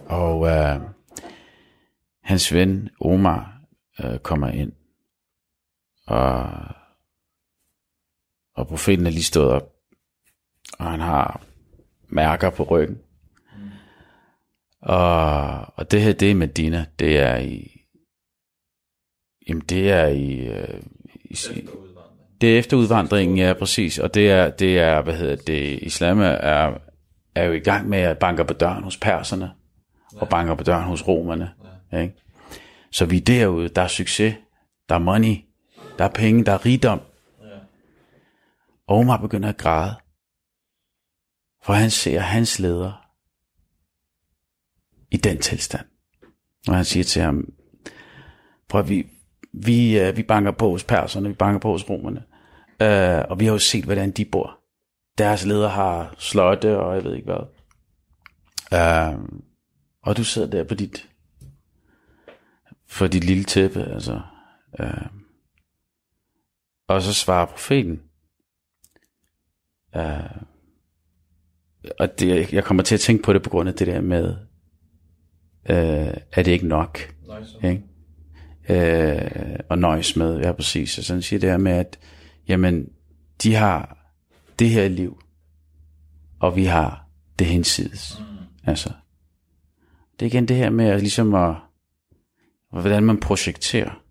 Og 0.06 0.48
øh, 0.48 0.80
hans 2.22 2.54
ven 2.54 2.88
Omar 3.00 3.60
øh, 4.04 4.18
kommer 4.18 4.48
ind, 4.48 4.72
og 6.06 6.50
og 8.54 8.66
profeten 8.66 9.06
er 9.06 9.10
lige 9.10 9.22
stået 9.22 9.50
op, 9.50 9.72
og 10.78 10.90
han 10.90 11.00
har 11.00 11.40
mærker 12.08 12.50
på 12.50 12.62
ryggen. 12.62 12.98
Mm. 13.56 13.70
Og, 14.82 15.78
og 15.78 15.90
det 15.90 16.02
her, 16.02 16.12
det 16.12 16.30
er 16.30 16.34
Medina, 16.34 16.86
det 16.98 17.18
er 17.18 17.36
i, 17.36 17.80
jamen 19.48 19.62
det 19.68 19.90
er 19.90 20.06
i, 20.06 20.46
øh, 20.46 20.82
i, 21.24 21.36
det 22.40 22.54
er 22.54 22.58
efter 22.58 22.76
udvandringen, 22.76 23.38
ja, 23.38 23.52
præcis. 23.58 23.98
Og 23.98 24.14
det 24.14 24.30
er, 24.30 24.50
det 24.50 24.78
er 24.78 25.02
hvad 25.02 25.14
hedder 25.14 25.36
det, 25.36 25.78
islam 25.82 26.20
er, 26.20 26.78
er 27.34 27.44
jo 27.44 27.52
i 27.52 27.58
gang 27.58 27.88
med 27.88 27.98
at 27.98 28.18
banke 28.18 28.44
på 28.44 28.52
døren 28.52 28.84
hos 28.84 28.96
perserne, 28.96 29.50
ja. 30.14 30.20
og 30.20 30.28
banker 30.28 30.54
på 30.54 30.64
døren 30.64 30.84
hos 30.84 31.08
romerne. 31.08 31.50
Ja. 31.92 31.98
Ikke? 31.98 32.14
Så 32.90 33.06
vi 33.06 33.16
er 33.16 33.20
derude, 33.20 33.68
der 33.68 33.82
er 33.82 33.88
succes, 33.88 34.34
der 34.88 34.94
er 34.94 34.98
money, 34.98 35.36
der 35.98 36.04
er 36.04 36.08
penge, 36.08 36.44
der 36.44 36.52
er 36.52 36.66
rigdom. 36.66 37.00
Og 38.86 38.96
Omar 38.96 39.16
begynder 39.16 39.48
at 39.48 39.56
græde, 39.56 39.94
for 41.62 41.72
han 41.72 41.90
ser 41.90 42.20
hans 42.20 42.58
leder 42.58 43.08
i 45.10 45.16
den 45.16 45.38
tilstand. 45.38 45.86
Og 46.68 46.76
han 46.76 46.84
siger 46.84 47.04
til 47.04 47.22
ham, 47.22 47.52
prøv 48.68 48.88
vi, 48.88 49.06
vi, 49.52 50.00
øh, 50.00 50.16
vi 50.16 50.22
banker 50.22 50.50
på 50.50 50.70
hos 50.70 50.84
perserne, 50.84 51.28
vi 51.28 51.34
banker 51.34 51.60
på 51.60 51.70
hos 51.70 51.90
romerne, 51.90 52.24
øh, 52.82 53.24
og 53.30 53.40
vi 53.40 53.44
har 53.44 53.52
jo 53.52 53.58
set, 53.58 53.84
hvordan 53.84 54.10
de 54.10 54.24
bor. 54.24 54.58
Deres 55.18 55.44
leder 55.44 55.68
har 55.68 56.14
slotte, 56.18 56.78
og 56.78 56.94
jeg 56.94 57.04
ved 57.04 57.14
ikke 57.14 57.32
hvad. 57.32 57.46
Øh, 58.72 59.18
og 60.02 60.16
du 60.16 60.24
sidder 60.24 60.50
der 60.50 60.64
på 60.64 60.74
dit, 60.74 61.08
for 62.86 63.06
dit 63.06 63.24
lille 63.24 63.44
tæppe, 63.44 63.84
altså. 63.84 64.20
Øh. 64.80 65.06
og 66.88 67.02
så 67.02 67.14
svarer 67.14 67.46
profeten, 67.46 68.02
Uh, 69.96 70.42
og 71.98 72.18
det, 72.18 72.52
jeg 72.52 72.64
kommer 72.64 72.82
til 72.82 72.94
at 72.94 73.00
tænke 73.00 73.22
på 73.22 73.32
det 73.32 73.42
på 73.42 73.50
grund 73.50 73.68
af 73.68 73.74
det 73.74 73.86
der 73.86 74.00
med, 74.00 74.36
uh, 75.70 76.14
er 76.32 76.42
det 76.42 76.48
ikke 76.48 76.66
nok? 76.66 77.14
Nice. 77.38 77.70
Ikke? 77.70 77.82
Uh, 78.68 79.60
og 79.68 79.78
nøjes 79.78 80.16
med, 80.16 80.40
ja 80.40 80.52
præcis. 80.52 80.98
Og 80.98 81.04
sådan 81.04 81.22
siger 81.22 81.40
det 81.40 81.50
her 81.50 81.58
med, 81.58 81.72
at 81.72 81.98
jamen, 82.48 82.88
de 83.42 83.54
har 83.54 83.98
det 84.58 84.70
her 84.70 84.88
liv, 84.88 85.22
og 86.40 86.56
vi 86.56 86.64
har 86.64 87.08
det 87.38 87.46
hensides. 87.46 88.18
Mm. 88.18 88.24
Altså, 88.64 88.92
det 90.20 90.26
er 90.26 90.30
igen 90.30 90.48
det 90.48 90.56
her 90.56 90.70
med 90.70 90.86
at, 90.86 91.00
ligesom 91.00 91.34
at, 91.34 91.54
hvordan 92.70 93.04
man 93.04 93.20
projekterer 93.20 94.02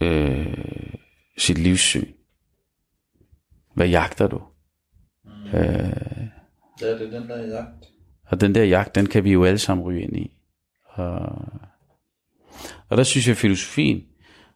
øh, 0.00 0.94
sit 1.38 1.58
livssyn. 1.58 2.12
Hvad 3.80 3.88
jagter 3.88 4.26
du? 4.26 4.42
Mm. 5.24 5.30
Øh, 5.30 5.54
ja, 6.80 6.88
det 6.98 7.14
er 7.14 7.20
den 7.20 7.28
der 7.28 7.46
jagt. 7.46 7.88
Og 8.26 8.40
den 8.40 8.54
der 8.54 8.64
jagt, 8.64 8.94
den 8.94 9.06
kan 9.06 9.24
vi 9.24 9.32
jo 9.32 9.44
alle 9.44 9.58
sammen 9.58 9.86
ryge 9.86 10.02
ind 10.02 10.16
i. 10.16 10.32
Og, 10.84 11.18
og 12.88 12.96
der 12.96 13.02
synes 13.02 13.26
jeg, 13.26 13.32
at 13.32 13.36
filosofien, 13.36 14.04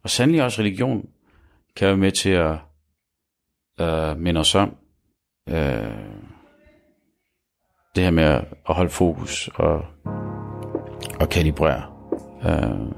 og 0.02 0.10
sandelig 0.10 0.42
også 0.42 0.60
religion, 0.60 1.08
kan 1.76 1.88
være 1.88 1.96
med 1.96 2.12
til 2.12 2.30
at 2.30 2.56
øh, 3.80 4.18
minde 4.18 4.40
os 4.40 4.54
om 4.54 4.76
øh, 5.48 5.54
det 7.94 8.04
her 8.04 8.10
med 8.10 8.24
at 8.68 8.74
holde 8.74 8.90
fokus 8.90 9.48
og, 9.54 9.84
og 11.20 11.28
kalibrere. 11.30 11.82
Øh. 12.42 12.88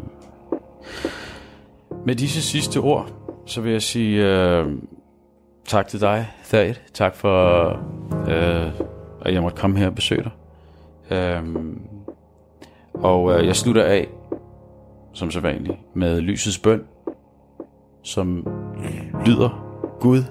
Med 2.07 2.15
disse 2.15 2.43
sidste 2.43 2.79
ord, 2.79 3.11
så 3.47 3.61
vil 3.61 3.73
jeg 3.73 3.83
sige, 3.83 4.25
øh, 4.25 4.67
tak 5.67 5.89
til 5.89 6.01
dig, 6.01 6.29
Thad. 6.45 6.75
Tak 6.95 7.17
for, 7.17 7.69
øh, 8.29 8.73
at 9.23 9.35
jeg 9.35 9.43
måtte 9.43 9.57
komme 9.57 9.79
her 9.79 9.87
og 9.87 9.95
besøge 9.95 10.23
dig. 10.23 10.33
Øhm, 11.19 11.81
og 12.95 13.33
øh, 13.33 13.47
jeg 13.47 13.57
slutter 13.57 13.83
af, 13.85 14.09
som 15.13 15.31
så 15.31 15.41
vanligt, 15.41 15.79
med 15.95 16.21
lysets 16.21 16.59
bøn, 16.59 16.83
som 18.03 18.47
lyder, 19.27 19.79
Gud, 20.01 20.23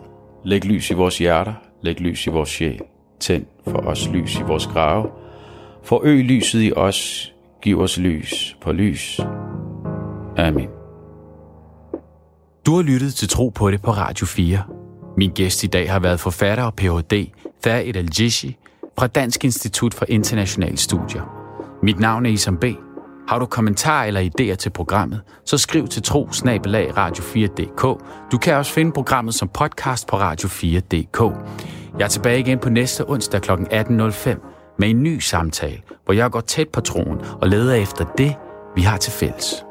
læg 0.43 0.65
lys 0.65 0.91
i 0.91 0.93
vores 0.93 1.17
hjerter, 1.17 1.53
læg 1.81 2.01
lys 2.01 2.27
i 2.27 2.29
vores 2.29 2.49
sjæl, 2.49 2.81
tænd 3.19 3.45
for 3.67 3.77
os 3.77 4.09
lys 4.09 4.39
i 4.39 4.43
vores 4.43 4.67
grave, 4.67 5.09
forøg 5.83 6.23
lyset 6.23 6.61
i 6.61 6.73
os, 6.75 7.33
giv 7.61 7.79
os 7.79 7.97
lys 7.97 8.57
på 8.61 8.71
lys. 8.71 9.19
Amen. 10.38 10.69
Du 12.65 12.75
har 12.75 12.81
lyttet 12.81 13.13
til 13.13 13.29
Tro 13.29 13.49
på 13.49 13.71
det 13.71 13.81
på 13.81 13.91
Radio 13.91 14.25
4. 14.25 14.84
Min 15.18 15.32
gæst 15.32 15.63
i 15.63 15.68
dag 15.68 15.91
har 15.91 15.99
været 15.99 16.20
forfatter 16.20 16.63
og 16.63 16.74
Ph.D. 16.74 17.32
Thaid 17.63 17.95
al 17.95 18.09
fra 18.99 19.07
Dansk 19.07 19.43
Institut 19.43 19.93
for 19.93 20.05
Internationale 20.09 20.78
Studier. 20.78 21.22
Mit 21.84 21.99
navn 21.99 22.26
er 22.26 22.30
Isam 22.30 22.57
B. 22.57 22.66
Har 23.28 23.39
du 23.39 23.45
kommentarer 23.45 24.05
eller 24.05 24.22
idéer 24.22 24.55
til 24.55 24.70
programmet, 24.70 25.22
så 25.45 25.57
skriv 25.57 25.88
til 25.88 26.03
tro 26.03 26.26
radio4.dk. 26.26 27.82
Du 28.32 28.38
kan 28.38 28.55
også 28.55 28.72
finde 28.72 28.91
programmet 28.91 29.36
som 29.36 29.47
podcast 29.47 30.07
på 30.07 30.16
radio4.dk. 30.18 31.22
Jeg 31.99 32.05
er 32.05 32.09
tilbage 32.09 32.39
igen 32.39 32.59
på 32.59 32.70
næste 32.70 33.09
onsdag 33.09 33.41
kl. 33.41 33.51
18.05 33.51 34.76
med 34.80 34.89
en 34.89 35.03
ny 35.03 35.20
samtale, 35.20 35.82
hvor 36.05 36.13
jeg 36.13 36.32
går 36.32 36.41
tæt 36.41 36.70
på 36.70 36.82
troen 36.82 37.18
og 37.41 37.49
leder 37.49 37.74
efter 37.76 38.05
det, 38.18 38.36
vi 38.76 38.82
har 38.82 38.97
til 38.97 39.11
fælles. 39.11 39.64